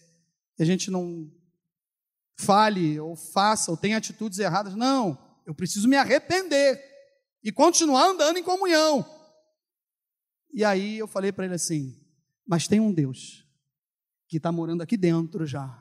que 0.55 0.63
a 0.63 0.65
gente 0.65 0.89
não 0.89 1.31
fale 2.37 2.99
ou 2.99 3.15
faça 3.15 3.71
ou 3.71 3.77
tenha 3.77 3.97
atitudes 3.97 4.39
erradas. 4.39 4.75
Não, 4.75 5.17
eu 5.45 5.53
preciso 5.53 5.87
me 5.87 5.97
arrepender 5.97 6.90
e 7.43 7.51
continuar 7.51 8.09
andando 8.09 8.37
em 8.37 8.43
comunhão. 8.43 9.05
E 10.53 10.63
aí 10.63 10.97
eu 10.97 11.07
falei 11.07 11.31
para 11.31 11.45
ele 11.45 11.55
assim: 11.55 11.99
Mas 12.45 12.67
tem 12.67 12.79
um 12.79 12.93
Deus 12.93 13.47
que 14.27 14.37
está 14.37 14.51
morando 14.51 14.81
aqui 14.81 14.95
dentro 14.95 15.45
já. 15.45 15.77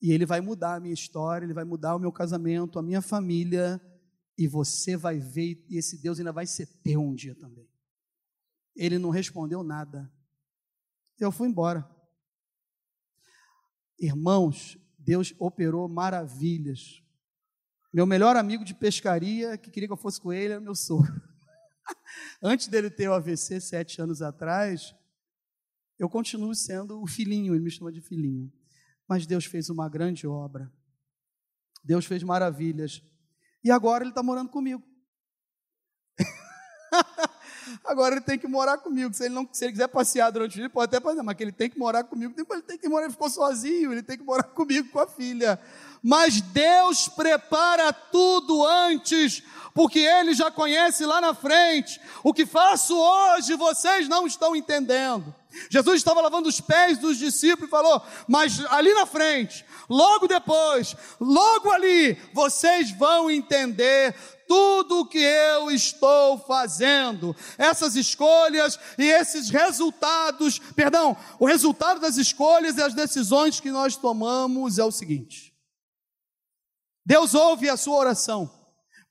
E 0.00 0.12
ele 0.12 0.26
vai 0.26 0.40
mudar 0.40 0.74
a 0.74 0.80
minha 0.80 0.92
história, 0.92 1.46
ele 1.46 1.54
vai 1.54 1.64
mudar 1.64 1.94
o 1.94 1.98
meu 1.98 2.12
casamento, 2.12 2.78
a 2.78 2.82
minha 2.82 3.00
família, 3.00 3.80
e 4.36 4.46
você 4.46 4.96
vai 4.96 5.18
ver, 5.18 5.64
e 5.68 5.78
esse 5.78 6.00
Deus 6.00 6.18
ainda 6.18 6.32
vai 6.32 6.46
ser 6.46 6.66
teu 6.82 7.00
um 7.00 7.14
dia 7.14 7.34
também. 7.34 7.68
Ele 8.74 8.98
não 8.98 9.10
respondeu 9.10 9.62
nada. 9.62 10.12
Eu 11.18 11.30
fui 11.30 11.48
embora. 11.48 11.88
Irmãos, 13.98 14.76
Deus 14.98 15.32
operou 15.38 15.88
maravilhas. 15.88 17.03
Meu 17.94 18.06
melhor 18.06 18.34
amigo 18.34 18.64
de 18.64 18.74
pescaria, 18.74 19.56
que 19.56 19.70
queria 19.70 19.86
que 19.86 19.92
eu 19.92 19.96
fosse 19.96 20.20
com 20.20 20.32
ele, 20.32 20.54
era 20.54 20.60
meu 20.60 20.74
sogro. 20.74 21.14
Antes 22.42 22.66
dele 22.66 22.90
ter 22.90 23.08
o 23.08 23.14
AVC, 23.14 23.60
sete 23.60 24.02
anos 24.02 24.20
atrás, 24.20 24.92
eu 25.96 26.08
continuo 26.08 26.52
sendo 26.56 27.00
o 27.00 27.06
filhinho, 27.06 27.54
ele 27.54 27.62
me 27.62 27.70
chama 27.70 27.92
de 27.92 28.00
filhinho. 28.00 28.52
Mas 29.08 29.26
Deus 29.26 29.44
fez 29.44 29.70
uma 29.70 29.88
grande 29.88 30.26
obra. 30.26 30.72
Deus 31.84 32.04
fez 32.04 32.24
maravilhas. 32.24 33.00
E 33.62 33.70
agora 33.70 34.02
ele 34.02 34.10
está 34.10 34.24
morando 34.24 34.50
comigo. 34.50 34.82
Agora 37.84 38.14
ele 38.14 38.24
tem 38.24 38.38
que 38.38 38.46
morar 38.46 38.78
comigo. 38.78 39.12
Se 39.14 39.24
ele, 39.24 39.34
não, 39.34 39.48
se 39.50 39.64
ele 39.64 39.72
quiser 39.72 39.88
passear 39.88 40.30
durante 40.30 40.56
o 40.56 40.60
dia, 40.60 40.70
pode 40.70 40.84
até 40.86 41.00
passear, 41.00 41.22
mas 41.22 41.36
que 41.36 41.42
ele 41.42 41.52
tem 41.52 41.68
que 41.68 41.78
morar 41.78 42.04
comigo. 42.04 42.34
Ele 42.36 42.62
tem 42.62 42.78
que 42.78 42.88
morar, 42.88 43.04
ele 43.04 43.12
ficou 43.12 43.28
sozinho, 43.28 43.92
ele 43.92 44.02
tem 44.02 44.16
que 44.16 44.24
morar 44.24 44.44
comigo, 44.54 44.88
com 44.90 45.00
a 45.00 45.06
filha. 45.06 45.58
Mas 46.02 46.40
Deus 46.40 47.08
prepara 47.08 47.92
tudo 47.92 48.66
antes 48.66 49.42
porque 49.74 49.98
Ele 49.98 50.32
já 50.34 50.50
conhece 50.50 51.04
lá 51.04 51.20
na 51.20 51.34
frente. 51.34 52.00
O 52.22 52.32
que 52.32 52.46
faço 52.46 52.96
hoje 52.96 53.56
vocês 53.56 54.08
não 54.08 54.26
estão 54.26 54.54
entendendo. 54.54 55.34
Jesus 55.70 55.96
estava 55.96 56.20
lavando 56.20 56.48
os 56.48 56.60
pés 56.60 56.98
dos 56.98 57.18
discípulos 57.18 57.68
e 57.68 57.70
falou: 57.70 58.02
Mas 58.28 58.64
ali 58.66 58.92
na 58.94 59.06
frente, 59.06 59.64
logo 59.88 60.26
depois, 60.26 60.96
logo 61.20 61.70
ali, 61.70 62.18
vocês 62.32 62.90
vão 62.92 63.30
entender 63.30 64.14
tudo 64.46 65.00
o 65.00 65.06
que 65.06 65.18
eu 65.18 65.70
estou 65.70 66.38
fazendo. 66.38 67.34
Essas 67.56 67.96
escolhas 67.96 68.78
e 68.98 69.04
esses 69.04 69.50
resultados, 69.50 70.58
perdão, 70.74 71.16
o 71.38 71.46
resultado 71.46 72.00
das 72.00 72.16
escolhas 72.16 72.76
e 72.76 72.82
as 72.82 72.94
decisões 72.94 73.60
que 73.60 73.70
nós 73.70 73.96
tomamos 73.96 74.78
é 74.78 74.84
o 74.84 74.92
seguinte: 74.92 75.54
Deus 77.04 77.34
ouve 77.34 77.68
a 77.68 77.76
sua 77.76 77.96
oração 77.96 78.63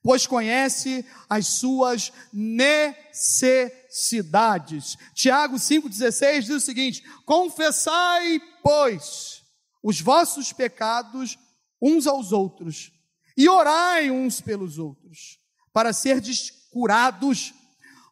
pois 0.03 0.27
conhece 0.27 1.03
as 1.29 1.47
suas 1.47 2.11
necessidades. 2.31 4.97
Tiago 5.15 5.55
5,16 5.55 6.41
diz 6.41 6.49
o 6.49 6.59
seguinte: 6.59 7.01
Confessai, 7.25 8.39
pois, 8.61 9.41
os 9.81 10.01
vossos 10.01 10.51
pecados 10.51 11.39
uns 11.81 12.05
aos 12.05 12.31
outros, 12.31 12.91
e 13.35 13.49
orai 13.49 14.11
uns 14.11 14.39
pelos 14.39 14.77
outros, 14.77 15.39
para 15.71 15.93
serdes 15.93 16.51
curados. 16.69 17.53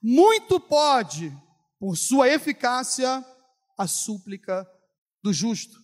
Muito 0.01 0.59
pode, 0.59 1.31
por 1.79 1.95
sua 1.95 2.27
eficácia, 2.27 3.23
a 3.77 3.87
súplica 3.87 4.67
do 5.21 5.31
justo. 5.31 5.79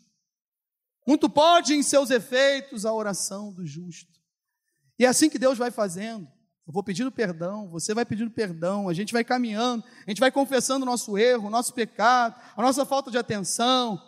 Muito 1.06 1.30
pode 1.30 1.74
em 1.74 1.84
seus 1.84 2.10
efeitos 2.10 2.86
a 2.86 2.92
oração 2.92 3.54
do 3.54 3.66
justo. 3.66 4.17
E 5.00 5.06
é 5.06 5.08
assim 5.08 5.30
que 5.30 5.40
Deus 5.40 5.58
vai 5.58 5.72
fazendo. 5.72 6.28
Eu 6.68 6.74
vou 6.74 6.84
pedindo 6.84 7.10
perdão, 7.10 7.70
você 7.70 7.94
vai 7.94 8.04
pedindo 8.04 8.30
perdão, 8.30 8.90
a 8.90 8.94
gente 8.94 9.14
vai 9.14 9.24
caminhando, 9.24 9.86
a 10.06 10.10
gente 10.10 10.20
vai 10.20 10.30
confessando 10.30 10.84
o 10.84 10.86
nosso 10.86 11.18
erro, 11.18 11.48
o 11.48 11.50
nosso 11.50 11.74
pecado, 11.74 12.36
a 12.58 12.62
nossa 12.62 12.86
falta 12.86 13.10
de 13.10 13.18
atenção. 13.18 14.02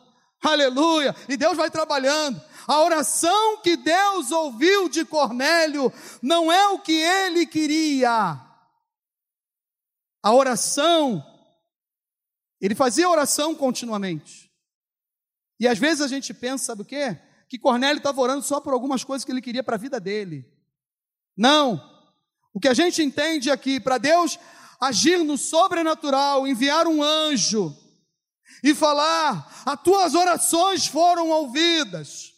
Aleluia! 0.43 1.15
E 1.29 1.37
Deus 1.37 1.55
vai 1.55 1.71
trabalhando. 1.71 2.41
A 2.67 2.81
oração 2.81 3.61
que 3.61 3.77
Deus 3.77 4.31
ouviu 4.31 4.89
de 4.89 5.05
Cornélio 5.05 5.91
não 6.21 6.51
é 6.51 6.67
o 6.67 6.79
que 6.79 6.93
ele 6.93 7.45
queria. 7.45 8.39
A 10.21 10.33
oração, 10.33 11.23
ele 12.59 12.75
fazia 12.75 13.09
oração 13.09 13.55
continuamente. 13.55 14.51
E 15.57 15.67
às 15.67 15.79
vezes 15.79 16.01
a 16.01 16.07
gente 16.07 16.33
pensa, 16.33 16.65
sabe 16.65 16.81
o 16.81 16.85
quê? 16.85 17.17
Que 17.47 17.57
Cornélio 17.57 17.99
estava 17.99 18.19
orando 18.19 18.43
só 18.43 18.59
por 18.59 18.73
algumas 18.73 19.03
coisas 19.03 19.23
que 19.23 19.31
ele 19.31 19.41
queria 19.41 19.63
para 19.63 19.75
a 19.75 19.79
vida 19.79 19.97
dele. 19.97 20.58
Não. 21.39 21.81
O 22.53 22.59
que 22.59 22.67
a 22.67 22.73
gente 22.73 23.01
entende 23.01 23.49
aqui, 23.49 23.79
para 23.79 23.97
Deus 23.97 24.37
agir 24.81 25.19
no 25.19 25.37
sobrenatural, 25.37 26.45
enviar 26.45 26.85
um 26.85 27.01
anjo 27.01 27.73
e 28.61 28.75
falar: 28.75 29.63
as 29.65 29.81
tuas 29.81 30.15
orações 30.15 30.85
foram 30.85 31.29
ouvidas. 31.29 32.33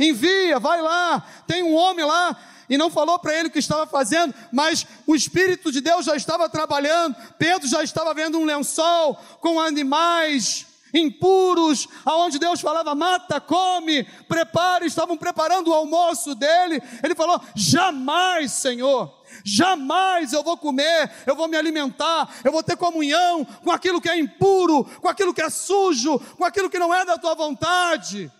Envia, 0.00 0.58
vai 0.58 0.80
lá, 0.80 1.20
tem 1.46 1.62
um 1.62 1.74
homem 1.74 2.04
lá 2.04 2.36
e 2.68 2.78
não 2.78 2.90
falou 2.90 3.18
para 3.18 3.38
ele 3.38 3.48
o 3.48 3.50
que 3.50 3.58
estava 3.58 3.86
fazendo, 3.86 4.34
mas 4.50 4.86
o 5.06 5.14
Espírito 5.14 5.70
de 5.70 5.82
Deus 5.82 6.06
já 6.06 6.16
estava 6.16 6.48
trabalhando. 6.48 7.14
Pedro 7.38 7.68
já 7.68 7.82
estava 7.82 8.14
vendo 8.14 8.38
um 8.38 8.44
lençol 8.44 9.14
com 9.40 9.60
animais 9.60 10.65
impuros, 10.94 11.88
aonde 12.04 12.38
Deus 12.38 12.60
falava, 12.60 12.94
mata, 12.94 13.40
come, 13.40 14.04
prepare, 14.28 14.86
estavam 14.86 15.16
preparando 15.16 15.68
o 15.68 15.74
almoço 15.74 16.34
dele. 16.34 16.80
Ele 17.02 17.14
falou: 17.14 17.40
jamais, 17.54 18.52
Senhor, 18.52 19.22
jamais 19.44 20.32
eu 20.32 20.42
vou 20.42 20.56
comer, 20.56 21.10
eu 21.26 21.36
vou 21.36 21.48
me 21.48 21.56
alimentar, 21.56 22.34
eu 22.44 22.52
vou 22.52 22.62
ter 22.62 22.76
comunhão 22.76 23.44
com 23.44 23.70
aquilo 23.70 24.00
que 24.00 24.08
é 24.08 24.18
impuro, 24.18 24.84
com 25.00 25.08
aquilo 25.08 25.34
que 25.34 25.42
é 25.42 25.50
sujo, 25.50 26.18
com 26.36 26.44
aquilo 26.44 26.70
que 26.70 26.78
não 26.78 26.92
é 26.94 27.04
da 27.04 27.18
tua 27.18 27.34
vontade. 27.34 28.30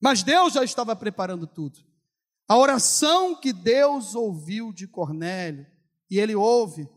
Mas 0.00 0.22
Deus 0.22 0.52
já 0.52 0.62
estava 0.62 0.94
preparando 0.94 1.46
tudo. 1.46 1.78
A 2.48 2.56
oração 2.56 3.34
que 3.34 3.52
Deus 3.52 4.14
ouviu 4.14 4.72
de 4.72 4.86
Cornélio, 4.86 5.66
e 6.08 6.20
ele 6.20 6.36
ouve 6.36 6.88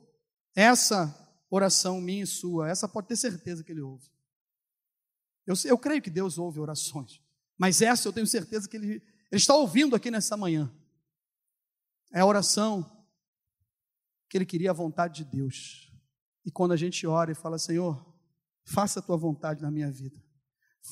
essa 0.55 1.18
oração 1.49 1.99
minha 1.99 2.23
e 2.23 2.27
sua, 2.27 2.69
essa 2.69 2.87
pode 2.87 3.07
ter 3.07 3.15
certeza 3.15 3.63
que 3.63 3.71
ele 3.71 3.81
ouve. 3.81 4.09
Eu, 5.45 5.55
eu 5.65 5.77
creio 5.77 6.01
que 6.01 6.09
Deus 6.09 6.37
ouve 6.37 6.59
orações, 6.59 7.21
mas 7.57 7.81
essa 7.81 8.07
eu 8.07 8.13
tenho 8.13 8.27
certeza 8.27 8.67
que 8.67 8.77
ele, 8.77 8.87
ele 8.93 9.03
está 9.31 9.55
ouvindo 9.55 9.95
aqui 9.95 10.11
nessa 10.11 10.37
manhã. 10.37 10.71
É 12.13 12.19
a 12.19 12.25
oração 12.25 12.99
que 14.29 14.37
ele 14.37 14.45
queria 14.45 14.71
a 14.71 14.73
vontade 14.73 15.23
de 15.23 15.37
Deus. 15.37 15.91
E 16.45 16.51
quando 16.51 16.71
a 16.71 16.77
gente 16.77 17.05
ora 17.05 17.31
e 17.31 17.35
fala, 17.35 17.57
Senhor, 17.57 18.05
faça 18.63 18.99
a 18.99 19.03
tua 19.03 19.17
vontade 19.17 19.61
na 19.61 19.71
minha 19.71 19.91
vida, 19.91 20.21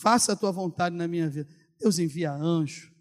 faça 0.01 0.33
a 0.33 0.35
tua 0.35 0.51
vontade 0.51 0.95
na 0.95 1.07
minha 1.07 1.29
vida. 1.29 1.47
Deus 1.79 1.99
envia 1.99 2.33
anjo, 2.33 2.91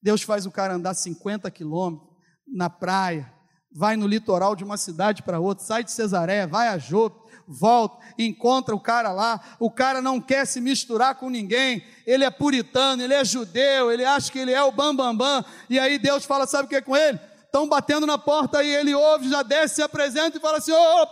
Deus 0.00 0.22
faz 0.22 0.46
o 0.46 0.50
cara 0.50 0.74
andar 0.74 0.94
50 0.94 1.50
quilômetros 1.50 2.10
na 2.46 2.68
praia, 2.68 3.32
vai 3.74 3.96
no 3.96 4.06
litoral 4.06 4.54
de 4.54 4.64
uma 4.64 4.76
cidade 4.76 5.22
para 5.22 5.40
outra, 5.40 5.64
sai 5.64 5.84
de 5.84 5.90
Cesaré, 5.90 6.46
vai 6.46 6.68
a 6.68 6.78
Jope, 6.78 7.32
volta, 7.46 8.04
encontra 8.18 8.74
o 8.74 8.80
cara 8.80 9.12
lá, 9.12 9.40
o 9.58 9.70
cara 9.70 10.00
não 10.00 10.20
quer 10.20 10.46
se 10.46 10.60
misturar 10.60 11.14
com 11.16 11.30
ninguém, 11.30 11.84
ele 12.06 12.24
é 12.24 12.30
puritano, 12.30 13.02
ele 13.02 13.14
é 13.14 13.24
judeu, 13.24 13.90
ele 13.90 14.04
acha 14.04 14.30
que 14.30 14.38
ele 14.38 14.52
é 14.52 14.62
o 14.62 14.70
bambambam, 14.72 15.16
bam, 15.16 15.42
bam, 15.42 15.50
e 15.68 15.78
aí 15.78 15.98
Deus 15.98 16.24
fala, 16.24 16.46
sabe 16.46 16.66
o 16.66 16.68
que 16.68 16.76
é 16.76 16.80
com 16.80 16.96
ele? 16.96 17.18
Estão 17.44 17.68
batendo 17.68 18.06
na 18.06 18.16
porta 18.16 18.62
e 18.62 18.74
ele 18.74 18.94
ouve, 18.94 19.28
já 19.28 19.42
desce, 19.42 19.76
se 19.76 19.82
apresenta 19.82 20.38
e 20.38 20.40
fala 20.40 20.58
assim, 20.58 20.72
oh, 20.72 21.06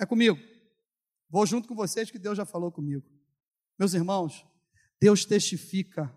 é 0.00 0.06
comigo, 0.06 0.38
vou 1.28 1.46
junto 1.46 1.68
com 1.68 1.74
vocês 1.74 2.10
que 2.10 2.18
Deus 2.18 2.36
já 2.36 2.44
falou 2.44 2.70
comigo. 2.70 3.04
Meus 3.78 3.94
irmãos, 3.94 4.44
Deus 5.00 5.24
testifica 5.24 6.14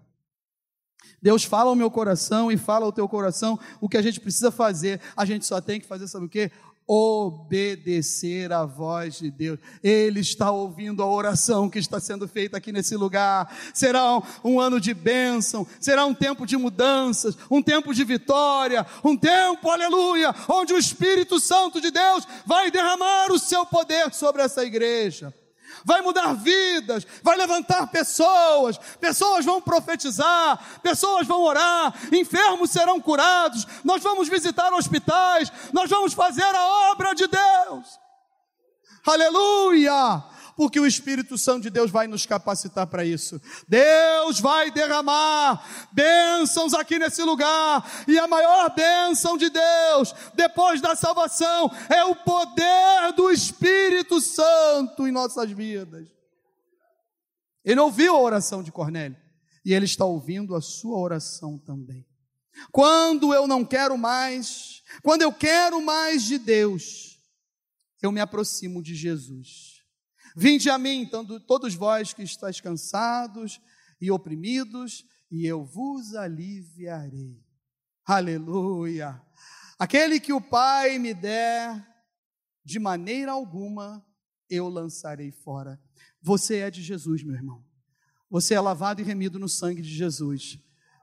Deus 1.22 1.44
fala 1.44 1.70
ao 1.70 1.76
meu 1.76 1.90
coração 1.90 2.52
e 2.52 2.58
fala 2.58 2.86
ao 2.86 2.92
teu 2.92 3.08
coração 3.08 3.58
o 3.80 3.88
que 3.88 3.98
a 3.98 4.02
gente 4.02 4.20
precisa 4.20 4.52
fazer. 4.52 5.00
A 5.16 5.26
gente 5.26 5.46
só 5.46 5.62
tem 5.62 5.80
que 5.80 5.88
fazer, 5.88 6.08
sabe 6.08 6.26
o 6.26 6.30
quê? 6.30 6.52
Obedecer 6.86 8.52
à 8.52 8.66
voz 8.66 9.20
de 9.20 9.32
Deus. 9.32 9.58
Ele 9.82 10.20
está 10.20 10.52
ouvindo 10.52 11.02
a 11.02 11.08
oração 11.08 11.70
que 11.70 11.80
está 11.80 12.00
sendo 12.00 12.28
feita 12.28 12.58
aqui 12.58 12.74
nesse 12.74 12.96
lugar. 12.98 13.56
Será 13.74 14.22
um, 14.44 14.60
ano 14.60 14.82
de 14.82 14.94
bênção, 14.94 15.66
será 15.80 16.06
um 16.06 16.14
tempo 16.14 16.46
de 16.46 16.58
mudanças, 16.58 17.38
um 17.50 17.62
tempo 17.62 17.94
de 17.94 18.04
vitória, 18.04 18.86
um 19.04 19.16
tempo, 19.16 19.70
aleluia, 19.70 20.36
onde 20.50 20.74
o 20.74 20.78
Espírito 20.78 21.40
Santo 21.40 21.80
de 21.80 21.90
Deus 21.90 22.28
vai 22.46 22.70
derramar 22.70 23.32
o 23.32 23.40
seu 23.40 23.66
poder 23.66 24.14
sobre 24.14 24.42
essa 24.42 24.66
igreja 24.66 25.34
vai 25.84 26.02
mudar 26.02 26.34
vidas, 26.34 27.06
vai 27.22 27.38
levantar 27.38 27.88
pessoas, 27.88 28.78
pessoas 29.00 29.46
vão 29.46 29.62
profetizar, 29.62 30.80
pessoas 30.82 31.28
vão 31.28 31.42
orar, 31.42 31.94
enfermos 32.12 32.72
serão 32.72 33.00
curados, 33.00 33.66
nós 33.84 34.02
vamos 34.02 34.28
visitar 34.28 34.74
hospitais, 34.74 35.52
nós 35.72 35.90
vamos 35.90 36.14
fazer 36.14 36.44
a 36.44 36.92
obra 36.92 37.14
de 37.14 37.28
Deus. 37.28 38.00
Aleluia! 39.06 40.24
Porque 40.56 40.80
o 40.80 40.86
Espírito 40.86 41.38
Santo 41.38 41.64
de 41.64 41.70
Deus 41.70 41.92
vai 41.92 42.08
nos 42.08 42.26
capacitar 42.26 42.88
para 42.88 43.06
isso. 43.06 43.42
Deus 43.68 44.40
vai 44.40 44.72
derramar 44.72 45.90
bênçãos 45.92 46.74
aqui 46.74 47.00
nesse 47.00 47.24
lugar, 47.24 48.06
e 48.08 48.18
a 48.18 48.28
maior 48.28 48.74
bênção 48.74 49.38
de 49.38 49.50
Deus, 49.50 50.14
depois 50.34 50.82
da 50.82 50.96
salvação, 50.96 51.72
é 51.90 52.04
o 52.04 52.16
poder 52.16 53.14
do 53.16 53.32
Espírito 53.32 54.20
Santo 54.22 55.08
em 55.08 55.12
nossas 55.12 55.52
vidas. 55.52 56.08
Ele 57.64 57.80
ouviu 57.80 58.16
a 58.16 58.22
oração 58.22 58.62
de 58.62 58.72
Cornélio, 58.72 59.18
e 59.66 59.74
ele 59.74 59.86
está 59.86 60.06
ouvindo 60.06 60.56
a 60.56 60.62
sua 60.62 60.98
oração 60.98 61.58
também. 61.58 62.06
Quando 62.72 63.34
eu 63.34 63.48
não 63.48 63.66
quero 63.66 63.98
mais, 63.98 64.84
quando 65.02 65.22
eu 65.22 65.34
quero 65.34 65.82
mais 65.82 66.24
de 66.24 66.38
Deus, 66.38 67.20
eu 68.02 68.12
me 68.12 68.20
aproximo 68.20 68.84
de 68.84 68.94
Jesus. 68.94 69.73
Vinde 70.36 70.70
a 70.70 70.78
mim, 70.78 71.02
então, 71.02 71.26
todos 71.42 71.76
vós 71.76 72.14
que 72.14 72.24
estáis 72.24 72.60
cansados 72.60 73.62
e 74.02 74.12
oprimidos, 74.12 75.06
e 75.32 75.46
eu 75.46 75.64
vos 75.64 76.16
aliviarei. 76.16 77.42
Aleluia! 78.06 79.22
Aquele 79.78 80.20
que 80.20 80.34
o 80.34 80.42
Pai 80.42 80.98
me 80.98 81.14
der, 81.14 81.86
de 82.64 82.80
maneira 82.80 83.32
alguma 83.32 84.06
eu 84.50 84.70
lançarei 84.70 85.32
fora. 85.32 85.80
Você 86.22 86.58
é 86.58 86.72
de 86.72 86.82
Jesus, 86.82 87.24
meu 87.24 87.36
irmão. 87.36 87.64
Você 88.30 88.54
é 88.54 88.60
lavado 88.60 89.02
e 89.02 89.04
remido 89.04 89.38
no 89.38 89.50
sangue 89.50 89.82
de 89.82 89.90
Jesus. 89.90 90.58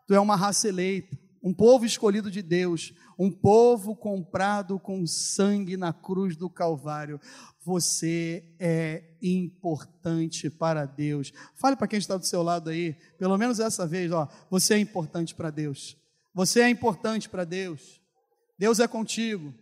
Tu 0.07 0.14
é 0.14 0.20
uma 0.20 0.37
raça 0.37 0.68
eleita, 0.68 1.18
um 1.43 1.55
povo 1.55 1.85
escolhido 1.85 2.31
de 2.31 2.43
Deus, 2.43 2.93
um 3.23 3.31
povo 3.31 3.95
comprado 3.95 4.79
com 4.79 5.07
sangue 5.07 5.77
na 5.77 5.93
cruz 5.93 6.39
do 6.39 6.49
Calvário. 6.49 7.21
Você 7.61 8.43
é 8.59 9.05
importante 9.21 10.49
para 10.49 10.87
Deus. 10.87 11.31
Fale 11.55 11.77
para 11.77 11.87
quem 11.87 11.99
está 11.99 12.16
do 12.16 12.25
seu 12.25 12.43
lado 12.43 12.71
aí, 12.71 12.95
pelo 13.18 13.37
menos 13.37 13.61
essa 13.61 13.87
vez, 13.87 14.11
ó, 14.11 14.27
você 14.49 14.73
é 14.73 14.79
importante 14.79 15.35
para 15.35 15.51
Deus. 15.51 15.99
Você 16.33 16.62
é 16.62 16.71
importante 16.71 17.29
para 17.29 17.45
Deus. 17.45 18.01
Deus 18.59 18.81
é 18.81 18.89
contigo. 18.89 19.53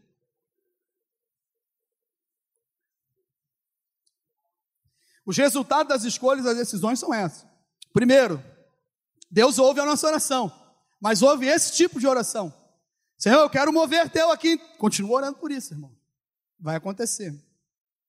Os 5.26 5.36
resultados 5.36 5.88
das 5.88 6.04
escolhas 6.04 6.44
e 6.44 6.48
das 6.48 6.58
decisões 6.58 7.00
são 7.00 7.12
esses. 7.12 7.44
Primeiro, 7.92 8.40
Deus 9.28 9.58
ouve 9.58 9.80
a 9.80 9.84
nossa 9.84 10.06
oração, 10.06 10.52
mas 11.00 11.22
ouve 11.22 11.46
esse 11.46 11.72
tipo 11.72 11.98
de 11.98 12.06
oração. 12.06 12.54
Senhor, 13.18 13.40
eu 13.40 13.50
quero 13.50 13.72
mover 13.72 14.08
teu 14.08 14.30
aqui. 14.30 14.56
Continua 14.78 15.16
orando 15.16 15.38
por 15.38 15.50
isso, 15.50 15.74
irmão. 15.74 15.92
Vai 16.58 16.76
acontecer. 16.76 17.34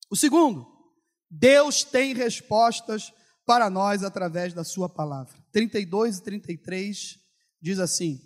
O 0.10 0.16
segundo, 0.16 0.68
Deus 1.30 1.84
tem 1.84 2.14
respostas 2.14 3.12
para 3.46 3.70
nós 3.70 4.04
através 4.04 4.54
da 4.54 4.64
sua 4.64 4.88
palavra. 4.88 5.36
32 5.52 6.20
e 6.20 6.24
33 6.24 7.20
diz 7.60 7.80
assim: 7.80 8.22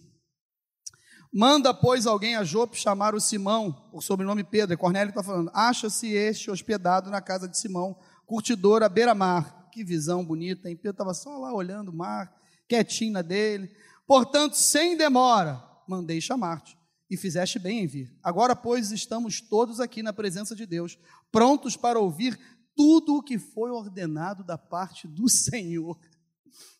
Manda, 1.31 1.73
pois, 1.73 2.05
alguém 2.05 2.35
a 2.35 2.43
Jope 2.43 2.77
chamar 2.77 3.15
o 3.15 3.21
Simão, 3.21 3.71
por 3.89 4.03
sobrenome 4.03 4.43
Pedro. 4.43 4.73
E 4.73 4.77
Cornélio 4.77 5.09
está 5.09 5.23
falando: 5.23 5.49
Acha-se 5.53 6.11
este 6.11 6.51
hospedado 6.51 7.09
na 7.09 7.21
casa 7.21 7.47
de 7.47 7.57
Simão, 7.57 7.97
curtidor 8.25 8.83
à 8.83 8.89
beira-mar. 8.89 9.69
Que 9.71 9.83
visão 9.83 10.23
bonita, 10.23 10.69
hein? 10.69 10.75
Pedro 10.75 10.91
estava 10.91 11.13
só 11.13 11.37
lá 11.37 11.53
olhando 11.53 11.89
o 11.89 11.95
mar, 11.95 12.31
quietinho 12.67 13.13
na 13.13 13.21
dele. 13.21 13.71
Portanto, 14.05 14.53
sem 14.53 14.95
demora, 14.95 15.63
mandei 15.87 16.19
chamar-te 16.21 16.77
e 17.09 17.17
fizeste 17.17 17.59
bem 17.59 17.79
em 17.79 17.87
vir. 17.87 18.17
Agora, 18.23 18.55
pois, 18.55 18.91
estamos 18.91 19.41
todos 19.41 19.79
aqui 19.79 20.01
na 20.01 20.13
presença 20.13 20.55
de 20.55 20.65
Deus, 20.65 20.97
prontos 21.31 21.77
para 21.77 21.99
ouvir 21.99 22.39
tudo 22.75 23.17
o 23.17 23.23
que 23.23 23.37
foi 23.37 23.69
ordenado 23.69 24.43
da 24.43 24.57
parte 24.57 25.07
do 25.07 25.29
Senhor. 25.29 25.99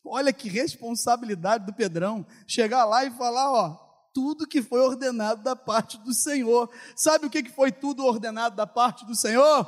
Olha 0.04 0.34
que 0.34 0.50
responsabilidade 0.50 1.66
do 1.66 1.74
Pedrão, 1.74 2.26
chegar 2.48 2.86
lá 2.86 3.06
e 3.06 3.12
falar, 3.12 3.52
ó, 3.52 3.84
tudo 4.14 4.48
que 4.48 4.62
foi 4.62 4.80
ordenado 4.80 5.44
da 5.44 5.56
parte 5.56 5.98
do 6.00 6.14
Senhor. 6.14 6.70
Sabe 6.96 7.26
o 7.26 7.30
que 7.30 7.50
foi 7.50 7.72
tudo 7.72 8.06
ordenado 8.06 8.56
da 8.56 8.68
parte 8.68 9.06
do 9.06 9.16
Senhor? 9.16 9.68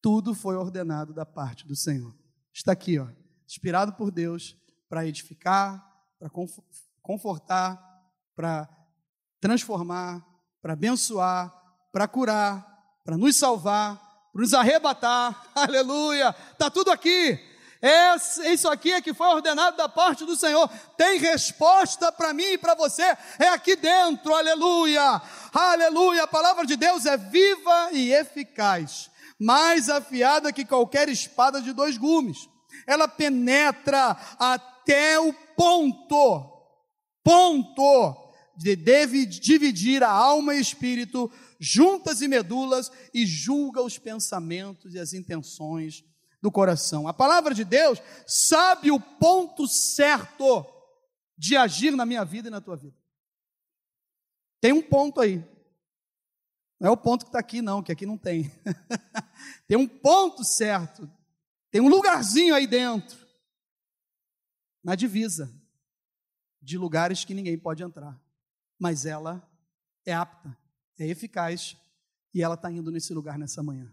Tudo 0.00 0.34
foi 0.34 0.56
ordenado 0.56 1.12
da 1.12 1.26
parte 1.26 1.66
do 1.66 1.76
Senhor. 1.76 2.16
Está 2.52 2.72
aqui, 2.72 2.98
ó, 2.98 3.08
inspirado 3.46 3.92
por 3.94 4.10
Deus 4.10 4.56
para 4.88 5.06
edificar, 5.06 5.87
para 6.18 6.30
confortar, 7.00 7.78
para 8.34 8.68
transformar, 9.40 10.24
para 10.60 10.72
abençoar, 10.72 11.54
para 11.92 12.08
curar, 12.08 12.66
para 13.04 13.16
nos 13.16 13.36
salvar, 13.36 13.96
para 14.32 14.42
nos 14.42 14.52
arrebatar. 14.52 15.46
Aleluia! 15.54 16.34
Está 16.52 16.68
tudo 16.70 16.90
aqui. 16.90 17.38
Esse, 17.80 18.44
isso 18.52 18.68
aqui 18.68 18.92
é 18.92 19.00
que 19.00 19.14
foi 19.14 19.28
ordenado 19.28 19.76
da 19.76 19.88
parte 19.88 20.24
do 20.24 20.34
Senhor. 20.34 20.68
Tem 20.96 21.20
resposta 21.20 22.10
para 22.10 22.34
mim 22.34 22.52
e 22.54 22.58
para 22.58 22.74
você. 22.74 23.16
É 23.38 23.48
aqui 23.48 23.76
dentro. 23.76 24.34
Aleluia! 24.34 25.22
Aleluia! 25.52 26.24
A 26.24 26.28
palavra 26.28 26.66
de 26.66 26.74
Deus 26.74 27.06
é 27.06 27.16
viva 27.16 27.90
e 27.92 28.12
eficaz, 28.12 29.08
mais 29.38 29.88
afiada 29.88 30.52
que 30.52 30.64
qualquer 30.64 31.08
espada 31.08 31.62
de 31.62 31.72
dois 31.72 31.96
gumes. 31.96 32.48
Ela 32.84 33.06
penetra 33.06 34.16
até 34.38 34.77
o 35.18 35.32
ponto 35.56 36.58
ponto 37.28 38.32
de 38.56 38.74
dividir 39.26 40.02
a 40.02 40.10
alma 40.10 40.54
e 40.54 40.60
espírito, 40.60 41.30
juntas 41.60 42.22
e 42.22 42.28
medulas, 42.28 42.90
e 43.12 43.26
julga 43.26 43.82
os 43.82 43.98
pensamentos 43.98 44.94
e 44.94 44.98
as 44.98 45.12
intenções 45.12 46.02
do 46.40 46.50
coração. 46.50 47.06
A 47.06 47.12
palavra 47.12 47.54
de 47.54 47.64
Deus 47.64 48.00
sabe 48.26 48.90
o 48.90 48.98
ponto 48.98 49.68
certo 49.68 50.66
de 51.36 51.54
agir 51.54 51.94
na 51.94 52.06
minha 52.06 52.24
vida 52.24 52.48
e 52.48 52.50
na 52.50 52.62
tua 52.62 52.76
vida. 52.76 52.96
Tem 54.58 54.72
um 54.72 54.82
ponto 54.82 55.20
aí. 55.20 55.44
Não 56.80 56.88
é 56.88 56.90
o 56.90 56.96
ponto 56.96 57.26
que 57.26 57.28
está 57.28 57.40
aqui, 57.40 57.60
não, 57.60 57.82
que 57.82 57.92
aqui 57.92 58.06
não 58.06 58.16
tem. 58.16 58.50
tem 59.68 59.76
um 59.76 59.86
ponto 59.86 60.42
certo. 60.44 61.08
Tem 61.70 61.80
um 61.80 61.88
lugarzinho 61.88 62.54
aí 62.54 62.66
dentro. 62.66 63.27
Na 64.82 64.94
divisa 64.94 65.52
de 66.60 66.76
lugares 66.76 67.24
que 67.24 67.34
ninguém 67.34 67.58
pode 67.58 67.82
entrar. 67.82 68.20
Mas 68.78 69.06
ela 69.06 69.46
é 70.04 70.12
apta, 70.12 70.56
é 70.98 71.06
eficaz 71.06 71.76
e 72.32 72.42
ela 72.42 72.54
está 72.54 72.70
indo 72.70 72.90
nesse 72.90 73.12
lugar 73.12 73.38
nessa 73.38 73.62
manhã, 73.62 73.92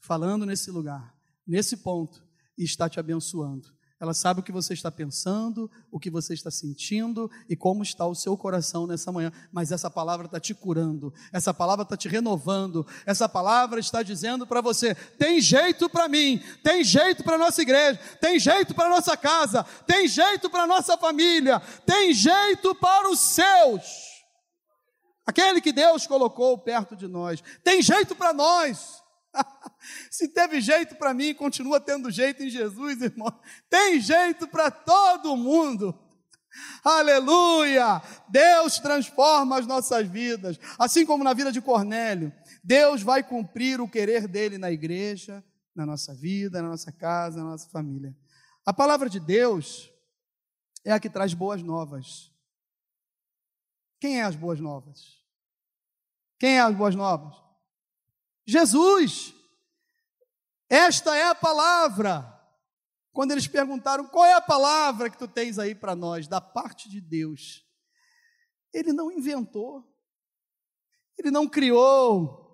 falando 0.00 0.44
nesse 0.44 0.70
lugar, 0.70 1.16
nesse 1.46 1.76
ponto 1.76 2.26
e 2.56 2.64
está 2.64 2.88
te 2.88 2.98
abençoando. 2.98 3.72
Ela 3.98 4.12
sabe 4.12 4.40
o 4.40 4.42
que 4.42 4.52
você 4.52 4.74
está 4.74 4.90
pensando, 4.90 5.70
o 5.90 5.98
que 5.98 6.10
você 6.10 6.34
está 6.34 6.50
sentindo 6.50 7.30
e 7.48 7.56
como 7.56 7.82
está 7.82 8.04
o 8.06 8.14
seu 8.14 8.36
coração 8.36 8.86
nessa 8.86 9.10
manhã. 9.10 9.32
Mas 9.50 9.72
essa 9.72 9.90
palavra 9.90 10.26
está 10.26 10.38
te 10.38 10.52
curando, 10.52 11.14
essa 11.32 11.54
palavra 11.54 11.82
está 11.82 11.96
te 11.96 12.06
renovando, 12.06 12.86
essa 13.06 13.26
palavra 13.26 13.80
está 13.80 14.02
dizendo 14.02 14.46
para 14.46 14.60
você: 14.60 14.94
tem 14.94 15.40
jeito 15.40 15.88
para 15.88 16.08
mim, 16.08 16.42
tem 16.62 16.84
jeito 16.84 17.24
para 17.24 17.38
nossa 17.38 17.62
igreja, 17.62 17.98
tem 18.20 18.38
jeito 18.38 18.74
para 18.74 18.90
nossa 18.90 19.16
casa, 19.16 19.64
tem 19.86 20.06
jeito 20.06 20.50
para 20.50 20.66
nossa 20.66 20.98
família, 20.98 21.58
tem 21.86 22.12
jeito 22.12 22.74
para 22.74 23.10
os 23.10 23.18
seus. 23.20 23.82
aquele 25.26 25.62
que 25.62 25.72
Deus 25.72 26.06
colocou 26.06 26.58
perto 26.58 26.94
de 26.94 27.08
nós. 27.08 27.42
Tem 27.64 27.80
jeito 27.80 28.14
para 28.14 28.34
nós. 28.34 29.05
Se 30.10 30.28
teve 30.28 30.60
jeito 30.60 30.96
para 30.96 31.14
mim, 31.14 31.34
continua 31.34 31.80
tendo 31.80 32.10
jeito 32.10 32.42
em 32.42 32.50
Jesus, 32.50 33.00
irmão. 33.00 33.32
Tem 33.68 34.00
jeito 34.00 34.48
para 34.48 34.70
todo 34.70 35.36
mundo. 35.36 35.96
Aleluia! 36.82 38.00
Deus 38.28 38.78
transforma 38.78 39.58
as 39.58 39.66
nossas 39.66 40.06
vidas, 40.06 40.58
assim 40.78 41.04
como 41.04 41.22
na 41.22 41.34
vida 41.34 41.52
de 41.52 41.60
Cornélio. 41.60 42.32
Deus 42.64 43.02
vai 43.02 43.22
cumprir 43.22 43.80
o 43.80 43.88
querer 43.88 44.26
dele 44.26 44.56
na 44.56 44.70
igreja, 44.70 45.44
na 45.74 45.84
nossa 45.84 46.14
vida, 46.14 46.62
na 46.62 46.68
nossa 46.68 46.90
casa, 46.90 47.38
na 47.38 47.50
nossa 47.50 47.68
família. 47.68 48.16
A 48.64 48.72
palavra 48.72 49.08
de 49.08 49.20
Deus 49.20 49.92
é 50.84 50.92
a 50.92 50.98
que 50.98 51.10
traz 51.10 51.34
boas 51.34 51.62
novas. 51.62 52.32
Quem 54.00 54.20
é 54.20 54.24
as 54.24 54.36
boas 54.36 54.60
novas? 54.60 55.22
Quem 56.38 56.56
é 56.56 56.60
as 56.60 56.74
boas 56.74 56.94
novas? 56.94 57.45
Jesus. 58.46 59.34
Esta 60.68 61.16
é 61.16 61.24
a 61.28 61.34
palavra. 61.34 62.32
Quando 63.12 63.32
eles 63.32 63.46
perguntaram 63.46 64.06
qual 64.06 64.24
é 64.24 64.34
a 64.34 64.40
palavra 64.40 65.10
que 65.10 65.18
tu 65.18 65.26
tens 65.26 65.58
aí 65.58 65.74
para 65.74 65.96
nós, 65.96 66.28
da 66.28 66.40
parte 66.40 66.88
de 66.88 67.00
Deus, 67.00 67.64
ele 68.72 68.92
não 68.92 69.10
inventou, 69.10 69.84
ele 71.18 71.30
não 71.30 71.48
criou 71.48 72.46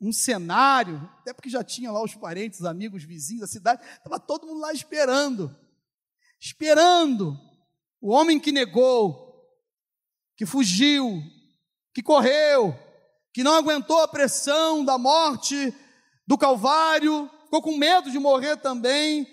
um 0.00 0.12
cenário, 0.12 0.96
até 1.20 1.32
porque 1.32 1.48
já 1.48 1.62
tinha 1.62 1.90
lá 1.90 2.02
os 2.02 2.14
parentes, 2.14 2.60
os 2.60 2.66
amigos, 2.66 3.04
vizinhos 3.04 3.42
da 3.42 3.46
cidade, 3.46 3.86
estava 3.96 4.18
todo 4.18 4.46
mundo 4.46 4.60
lá 4.60 4.72
esperando, 4.72 5.56
esperando 6.40 7.38
o 8.00 8.10
homem 8.10 8.38
que 8.40 8.52
negou, 8.52 9.48
que 10.36 10.44
fugiu, 10.44 11.22
que 11.94 12.02
correu, 12.02 12.76
que 13.34 13.42
não 13.42 13.56
aguentou 13.56 14.00
a 14.00 14.06
pressão 14.06 14.84
da 14.84 14.96
morte, 14.96 15.74
do 16.24 16.38
Calvário, 16.38 17.28
ficou 17.42 17.60
com 17.60 17.76
medo 17.76 18.08
de 18.08 18.18
morrer 18.20 18.56
também. 18.58 19.26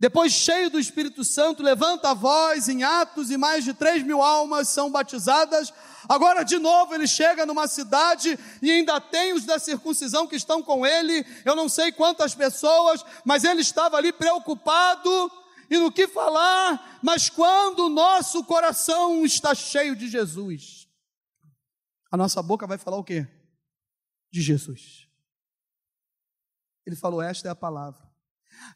Depois, 0.00 0.32
cheio 0.32 0.70
do 0.70 0.80
Espírito 0.80 1.22
Santo, 1.22 1.62
levanta 1.62 2.08
a 2.08 2.14
voz 2.14 2.66
em 2.70 2.82
Atos 2.82 3.30
e 3.30 3.36
mais 3.36 3.62
de 3.62 3.74
três 3.74 4.02
mil 4.02 4.22
almas 4.22 4.68
são 4.68 4.90
batizadas. 4.90 5.70
Agora, 6.08 6.42
de 6.44 6.58
novo, 6.58 6.94
ele 6.94 7.06
chega 7.06 7.44
numa 7.44 7.68
cidade 7.68 8.38
e 8.62 8.70
ainda 8.70 8.98
tem 8.98 9.34
os 9.34 9.44
da 9.44 9.58
circuncisão 9.58 10.26
que 10.26 10.36
estão 10.36 10.62
com 10.62 10.86
ele. 10.86 11.22
Eu 11.44 11.54
não 11.54 11.68
sei 11.68 11.92
quantas 11.92 12.34
pessoas, 12.34 13.04
mas 13.22 13.44
ele 13.44 13.60
estava 13.60 13.98
ali 13.98 14.14
preocupado 14.14 15.30
e 15.68 15.76
no 15.76 15.92
que 15.92 16.08
falar. 16.08 16.98
Mas 17.02 17.28
quando 17.28 17.80
o 17.80 17.90
nosso 17.90 18.42
coração 18.44 19.26
está 19.26 19.54
cheio 19.54 19.94
de 19.94 20.08
Jesus, 20.08 20.79
a 22.10 22.16
nossa 22.16 22.42
boca 22.42 22.66
vai 22.66 22.76
falar 22.76 22.96
o 22.96 23.04
quê? 23.04 23.26
De 24.30 24.42
Jesus. 24.42 25.08
Ele 26.84 26.96
falou: 26.96 27.22
Esta 27.22 27.48
é 27.48 27.50
a 27.50 27.54
palavra. 27.54 28.10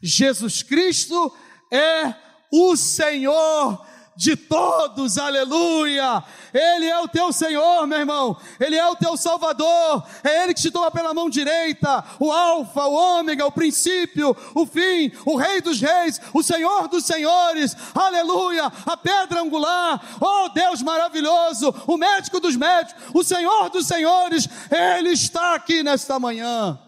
Jesus 0.01 0.63
Cristo 0.63 1.37
é 1.73 2.15
o 2.53 2.77
Senhor 2.77 3.85
de 4.17 4.37
todos, 4.37 5.19
aleluia. 5.19 6.23
Ele 6.53 6.87
é 6.87 6.99
o 7.01 7.09
teu 7.09 7.33
Senhor, 7.33 7.87
meu 7.87 7.99
irmão. 7.99 8.37
Ele 8.61 8.77
é 8.77 8.87
o 8.89 8.97
teu 8.97 9.17
Salvador. 9.17 10.05
É 10.23 10.45
Ele 10.45 10.55
que 10.55 10.61
te 10.61 10.71
toma 10.71 10.91
pela 10.91 11.13
mão 11.13 11.29
direita, 11.29 12.05
o 12.21 12.31
Alfa, 12.31 12.85
o 12.85 12.95
Ômega, 12.95 13.47
o 13.47 13.53
princípio, 13.53 14.37
o 14.55 14.65
fim, 14.65 15.13
o 15.25 15.37
Rei 15.37 15.61
dos 15.61 15.81
Reis, 15.81 16.21
o 16.33 16.43
Senhor 16.43 16.89
dos 16.89 17.05
Senhores, 17.05 17.77
aleluia. 17.95 18.71
A 18.87 18.97
pedra 18.97 19.41
angular, 19.41 20.01
oh 20.21 20.49
Deus 20.51 20.83
maravilhoso, 20.83 21.75
o 21.87 21.97
médico 21.97 22.39
dos 22.39 22.57
médicos, 22.57 23.03
o 23.13 23.25
Senhor 23.25 23.71
dos 23.71 23.87
Senhores, 23.87 24.49
Ele 24.71 25.11
está 25.11 25.55
aqui 25.55 25.83
nesta 25.83 26.19
manhã. 26.19 26.79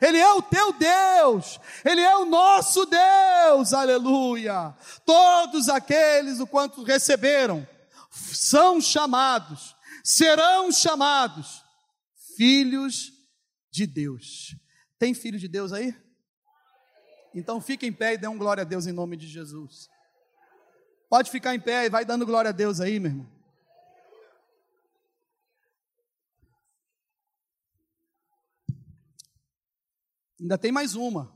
Ele 0.00 0.18
é 0.18 0.32
o 0.32 0.42
teu 0.42 0.72
Deus, 0.72 1.58
Ele 1.84 2.00
é 2.00 2.16
o 2.16 2.24
nosso 2.24 2.84
Deus, 2.86 3.72
aleluia. 3.72 4.74
Todos 5.04 5.68
aqueles 5.68 6.40
o 6.40 6.46
quanto 6.46 6.82
receberam 6.82 7.66
são 8.10 8.80
chamados, 8.80 9.74
serão 10.02 10.70
chamados 10.70 11.64
filhos 12.36 13.12
de 13.70 13.86
Deus. 13.86 14.56
Tem 14.98 15.14
filho 15.14 15.38
de 15.38 15.48
Deus 15.48 15.72
aí? 15.72 15.94
Então 17.34 17.60
fique 17.60 17.86
em 17.86 17.92
pé 17.92 18.14
e 18.14 18.18
dê 18.18 18.28
um 18.28 18.38
glória 18.38 18.62
a 18.62 18.64
Deus 18.64 18.86
em 18.86 18.92
nome 18.92 19.16
de 19.16 19.26
Jesus. 19.26 19.88
Pode 21.10 21.30
ficar 21.30 21.54
em 21.54 21.60
pé 21.60 21.86
e 21.86 21.90
vai 21.90 22.04
dando 22.04 22.24
glória 22.24 22.50
a 22.50 22.52
Deus 22.52 22.80
aí, 22.80 23.00
meu 23.00 23.10
irmão. 23.10 23.33
Ainda 30.40 30.58
tem 30.58 30.72
mais 30.72 30.94
uma. 30.94 31.32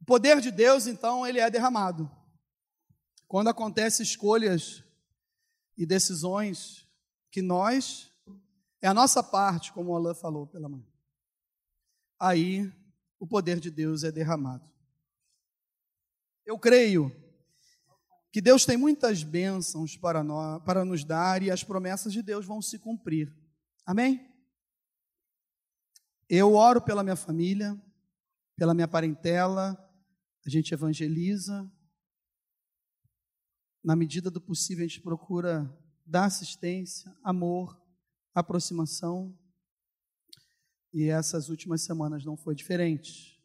O 0.00 0.04
poder 0.04 0.40
de 0.40 0.50
Deus, 0.50 0.86
então, 0.86 1.26
ele 1.26 1.38
é 1.38 1.50
derramado. 1.50 2.10
Quando 3.28 3.48
acontecem 3.48 4.02
escolhas 4.02 4.82
e 5.76 5.86
decisões 5.86 6.88
que 7.30 7.40
nós, 7.40 8.12
é 8.82 8.88
a 8.88 8.94
nossa 8.94 9.22
parte, 9.22 9.72
como 9.72 9.92
o 9.92 9.96
Alain 9.96 10.14
falou 10.14 10.46
pela 10.46 10.68
manhã. 10.68 10.86
Aí 12.18 12.72
o 13.18 13.26
poder 13.26 13.60
de 13.60 13.70
Deus 13.70 14.02
é 14.02 14.10
derramado. 14.10 14.68
Eu 16.44 16.58
creio 16.58 17.14
que 18.32 18.40
Deus 18.40 18.64
tem 18.64 18.76
muitas 18.76 19.22
bênçãos 19.22 19.96
para, 19.96 20.22
nós, 20.22 20.62
para 20.64 20.84
nos 20.84 21.04
dar 21.04 21.42
e 21.42 21.50
as 21.50 21.62
promessas 21.62 22.12
de 22.12 22.22
Deus 22.22 22.46
vão 22.46 22.62
se 22.62 22.78
cumprir. 22.78 23.32
Amém? 23.86 24.29
Eu 26.32 26.54
oro 26.54 26.80
pela 26.80 27.02
minha 27.02 27.16
família, 27.16 27.76
pela 28.54 28.72
minha 28.72 28.86
parentela, 28.86 29.76
a 30.46 30.48
gente 30.48 30.72
evangeliza. 30.72 31.68
Na 33.82 33.96
medida 33.96 34.30
do 34.30 34.40
possível, 34.40 34.84
a 34.84 34.86
gente 34.86 35.00
procura 35.00 35.68
dar 36.06 36.26
assistência, 36.26 37.12
amor, 37.24 37.84
aproximação. 38.32 39.36
E 40.94 41.08
essas 41.08 41.48
últimas 41.48 41.82
semanas 41.82 42.24
não 42.24 42.36
foi 42.36 42.54
diferente. 42.54 43.42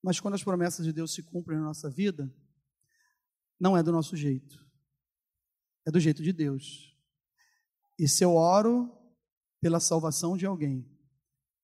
Mas 0.00 0.20
quando 0.20 0.34
as 0.34 0.44
promessas 0.44 0.86
de 0.86 0.92
Deus 0.92 1.12
se 1.12 1.24
cumprem 1.24 1.58
na 1.58 1.64
nossa 1.64 1.90
vida, 1.90 2.32
não 3.58 3.76
é 3.76 3.82
do 3.82 3.90
nosso 3.90 4.16
jeito, 4.16 4.64
é 5.84 5.90
do 5.90 5.98
jeito 5.98 6.22
de 6.22 6.32
Deus. 6.32 6.96
E 7.98 8.06
se 8.06 8.24
eu 8.24 8.36
oro 8.36 9.01
pela 9.62 9.78
salvação 9.78 10.36
de 10.36 10.44
alguém. 10.44 10.84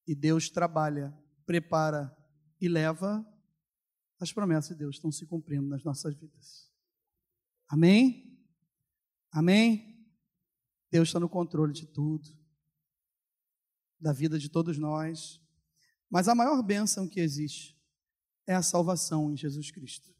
E 0.06 0.14
Deus 0.14 0.48
trabalha, 0.48 1.12
prepara 1.44 2.16
e 2.60 2.68
leva, 2.68 3.26
as 4.20 4.32
promessas 4.32 4.70
de 4.70 4.76
Deus 4.76 4.96
estão 4.96 5.10
se 5.10 5.26
cumprindo 5.26 5.66
nas 5.66 5.82
nossas 5.82 6.14
vidas. 6.14 6.72
Amém? 7.66 8.40
Amém? 9.32 10.08
Deus 10.90 11.08
está 11.08 11.18
no 11.18 11.28
controle 11.28 11.72
de 11.72 11.86
tudo, 11.86 12.26
da 14.00 14.12
vida 14.12 14.38
de 14.38 14.48
todos 14.48 14.78
nós. 14.78 15.40
Mas 16.08 16.28
a 16.28 16.36
maior 16.36 16.62
bênção 16.62 17.08
que 17.08 17.20
existe 17.20 17.76
é 18.46 18.54
a 18.54 18.62
salvação 18.62 19.30
em 19.32 19.36
Jesus 19.36 19.72
Cristo. 19.72 20.14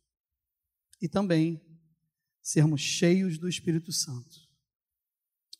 E 1.00 1.08
também 1.08 1.64
sermos 2.42 2.80
cheios 2.80 3.38
do 3.38 3.48
Espírito 3.48 3.92
Santo. 3.92 4.47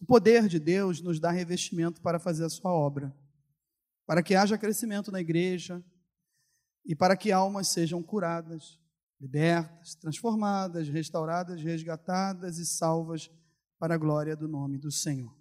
O 0.01 0.07
poder 0.07 0.49
de 0.49 0.59
Deus 0.59 1.01
nos 1.01 1.19
dá 1.19 1.31
revestimento 1.31 2.01
para 2.01 2.19
fazer 2.19 2.45
a 2.45 2.51
sua 2.51 2.73
obra, 2.73 3.15
para 4.07 4.23
que 4.23 4.35
haja 4.35 4.59
crescimento 4.59 5.13
na 5.13 5.21
igreja 5.21 5.83
e 6.85 6.95
para 6.95 7.17
que 7.17 7.31
almas 7.31 7.69
sejam 7.69 8.03
curadas, 8.03 8.81
libertas, 9.21 9.95
transformadas, 9.95 10.89
restauradas, 10.89 11.61
resgatadas 11.61 12.59
e 12.59 12.67
salvas 12.67 13.31
para 13.79 13.95
a 13.95 13.99
glória 13.99 14.37
do 14.37 14.49
nome 14.49 14.79
do 14.79 14.91
Senhor. 14.91 15.38